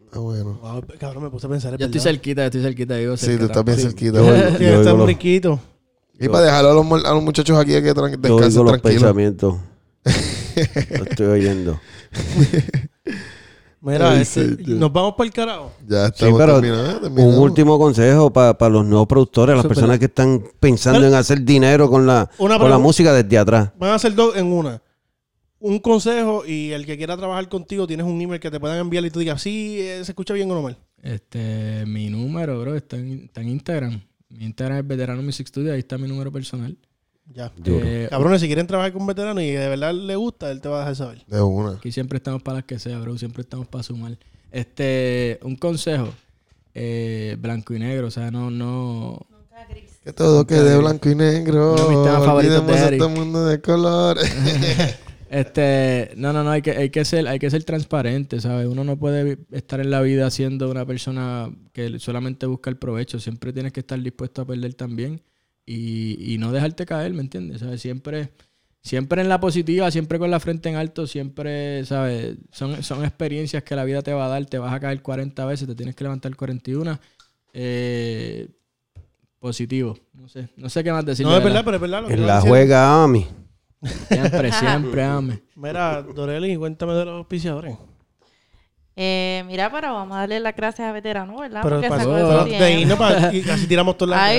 [0.04, 0.58] Está bueno.
[0.62, 1.74] Wow, cabrón, me puse a pensar.
[1.74, 2.10] es Yo estoy verdad.
[2.12, 2.96] cerquita, yo estoy cerquita.
[2.96, 3.82] Vivo Sí, cerca tú estás bien Sí.
[3.84, 4.18] cerquita.
[4.18, 4.38] Yo güey.
[4.38, 5.60] yo está oigo un los- riquito.
[6.18, 8.72] Y para dejarlo a los, mu- a los muchachos aquí que tran- yo descansen los
[8.80, 9.02] tranquilos.
[9.02, 9.56] pensamientos.
[10.98, 11.78] Lo estoy oyendo.
[13.82, 14.68] Mira, Ay, este, señor.
[14.80, 15.72] nos vamos para el carajo.
[15.86, 20.06] Ya Sí, estamos pero terminados, un último consejo para los nuevos productores, las personas que
[20.06, 22.78] están pensando en hacer dinero con la, Una con la pregunta.
[22.78, 23.70] música desde atrás.
[23.78, 24.80] Van a ser dos en una.
[25.58, 29.04] Un consejo y el que quiera trabajar contigo tienes un email que te puedan enviar
[29.04, 30.76] y tú digas, sí, eh, se escucha bien o no mal.
[31.02, 34.00] Este, mi número, bro, está en, está en Instagram.
[34.28, 36.76] Mi Instagram es Veterano Music Studio, ahí está mi número personal.
[37.32, 37.52] Ya.
[37.64, 40.68] Eh, Cabrones, si quieren trabajar con un veterano y de verdad le gusta, él te
[40.68, 41.24] va a dejar saber.
[41.26, 41.72] De una.
[41.72, 43.16] Aquí siempre estamos para las que sea, bro.
[43.18, 44.16] Siempre estamos para sumar.
[44.52, 46.08] Este, un consejo.
[46.74, 48.06] eh, blanco y negro.
[48.08, 49.26] O sea, no, no.
[50.04, 51.72] Que todo quede blanco y negro.
[51.74, 53.02] Uno de mis temas favoritos de Olvidemos Eric.
[53.02, 54.18] este mundo de color.
[55.28, 58.66] Este, no, no, no, hay que, hay que ser, hay que ser transparente, ¿sabes?
[58.66, 63.18] Uno no puede estar en la vida siendo una persona que solamente busca el provecho.
[63.18, 65.22] Siempre tienes que estar dispuesto a perder también
[65.64, 67.60] y, y no dejarte caer, ¿me entiendes?
[67.60, 67.80] ¿Sabes?
[67.80, 68.30] Siempre,
[68.82, 72.36] siempre en la positiva, siempre con la frente en alto, siempre, ¿sabes?
[72.52, 74.46] Son, son experiencias que la vida te va a dar.
[74.46, 77.00] Te vas a caer 40 veces, te tienes que levantar 41.
[77.52, 78.48] Eh,
[79.40, 79.96] positivo.
[80.12, 81.26] No sé, no sé qué más decir.
[81.26, 82.02] No, es verdad, pero es verdad.
[82.02, 83.26] lo que En la juega Ami.
[83.82, 85.42] Siempre, siempre, ame.
[85.54, 87.76] Mira, Doreli, cuéntame de los auspiciadores.
[88.98, 91.60] Eh, mira, pero vamos a darle las gracias a veterano, ¿verdad?
[91.62, 92.94] Pero Porque para- ese de ahí tiempo.
[92.94, 94.38] no para, y así tiramos todas las Ay,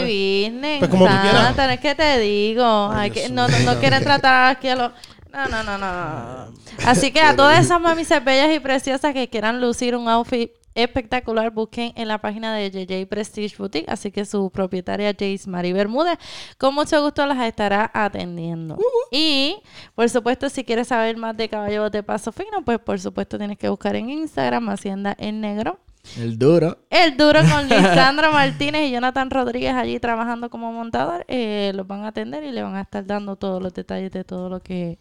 [0.50, 0.80] business.
[0.80, 1.44] Pues como tú quieras.
[1.44, 2.90] Santa, es que te digo.
[2.92, 4.92] Ay, que, no, no, no quieren tratar aquí a los.
[5.32, 6.54] No, no, no, no.
[6.88, 11.52] Así que a todas esas mamises bellas y preciosas que quieran lucir un outfit espectacular,
[11.52, 13.90] busquen en la página de JJ Prestige Boutique.
[13.90, 16.18] Así que su propietaria Jace Marie Bermúdez,
[16.58, 18.78] con mucho gusto las estará atendiendo.
[19.12, 19.58] Y,
[19.96, 23.58] por supuesto, si quieres saber más de Caballo de Paso Fino, pues por supuesto tienes
[23.58, 25.80] que buscar en Instagram Hacienda en Negro.
[26.16, 26.78] El duro.
[26.90, 31.26] El duro con Lisandra Martínez y Jonathan Rodríguez allí trabajando como montador.
[31.28, 34.24] eh, los van a atender y le van a estar dando todos los detalles de
[34.24, 35.00] todo lo que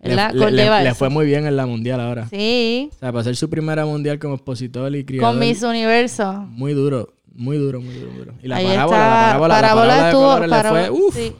[0.00, 2.28] Le, fue muy bien en la mundial ahora.
[2.30, 5.30] Sí, O sea, para hacer su primera mundial como expositor y criador.
[5.32, 6.32] con Miss Universo.
[6.48, 8.34] Muy duro, muy duro, muy duro, muy duro.
[8.42, 9.08] Y la Ahí parábola, está.
[9.08, 11.14] la parábola, la Parábola de estuvo- le parábola- fue, uf.
[11.16, 11.32] sí.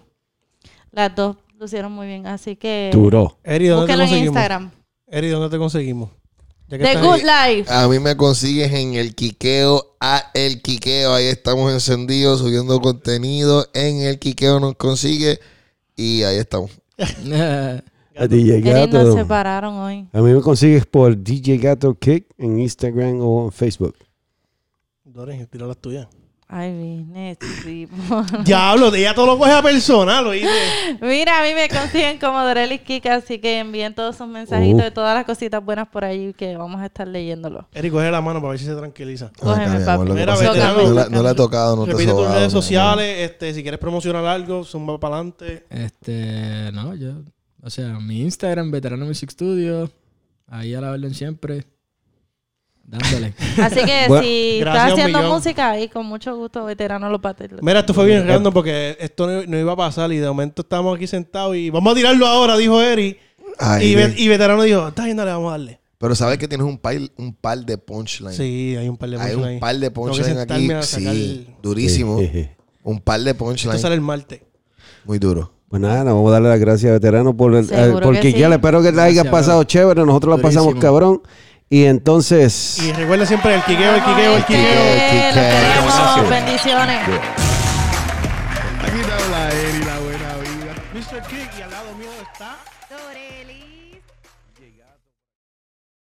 [0.91, 3.39] Las dos lucieron muy bien, así que Duro.
[3.45, 4.27] Eri, ¿dónde te búsquenlo en conseguimos?
[4.37, 4.71] Instagram.
[5.07, 6.11] Eri, ¿dónde te conseguimos?
[6.69, 7.57] Ya que The Good ahí.
[7.59, 7.73] Life.
[7.73, 11.15] A mí me consigues en el Quiqueo, a el Quiqueo.
[11.15, 13.67] Ahí estamos encendidos, subiendo contenido.
[13.73, 15.39] En el Quiqueo nos consigue.
[15.97, 16.71] Y ahí estamos.
[18.19, 19.15] A DJ Eric nos Gato.
[19.17, 20.09] separaron hoy.
[20.13, 23.95] A mí me consigues por DJ Gato Kick en Instagram o en Facebook.
[25.05, 26.07] Dore, tira las tuyas.
[26.51, 28.25] Ay, business, tipo.
[28.43, 30.49] Diablo, ella todo lo coge a personal, oíste.
[31.03, 34.85] Mira, a mí me consiguen como Dorelis Kika, así que envíen todos sus mensajitos Uh.
[34.85, 37.69] de todas las cositas buenas por ahí que vamos a estar leyéndolo.
[37.75, 39.31] Eri, coge la mano para ver si se tranquiliza.
[39.39, 39.99] Cógeme, Acá, mi papi.
[40.09, 40.15] lo
[41.11, 44.99] no, la he tocado, no Repite tus redes sociales, este, si quieres promocionar algo, zumba
[44.99, 45.67] para adelante.
[45.69, 47.13] Este, no, yo,
[47.63, 49.91] o sea, mi Instagram, Veterano Music Studio,
[50.47, 51.65] ahí a la orden siempre,
[52.85, 53.35] dándole.
[53.63, 57.49] Así que Bueno, si estás haciendo música ahí, con mucho gusto, veterano lo pate.
[57.61, 60.63] Mira, esto fue bien random porque esto no, no iba a pasar y de momento
[60.63, 63.17] estábamos aquí sentados y vamos a tirarlo ahora, dijo Eri.
[63.59, 64.07] Ay, Y, ve.
[64.09, 65.81] ve- y veterano dijo, está bien, dale, vamos a darle.
[65.99, 68.37] Pero sabes que tienes un par, un par de punchlines.
[68.37, 69.59] Sí, hay un par de Hay punchlines un ahí.
[69.59, 70.69] par de punchlines aquí.
[70.83, 72.21] Sí, durísimo.
[72.85, 73.81] Un par de Esto punchlines.
[73.81, 74.41] sale el martes.
[75.05, 75.53] Muy duro.
[75.69, 78.21] Pues nada, nos vamos a darle las gracias a veterano por el, eh, por que
[78.21, 78.51] Quiquear.
[78.51, 78.55] sí.
[78.57, 80.05] Espero que la haya Gracias, pasado chévere.
[80.05, 81.21] Nosotros la pasamos cabrón.
[81.71, 84.63] Y entonces, Y recuerda siempre el quiqueo, el quiqueo, el quiqueo.
[85.35, 86.31] los queremos.
[86.31, 87.48] Bendiciones.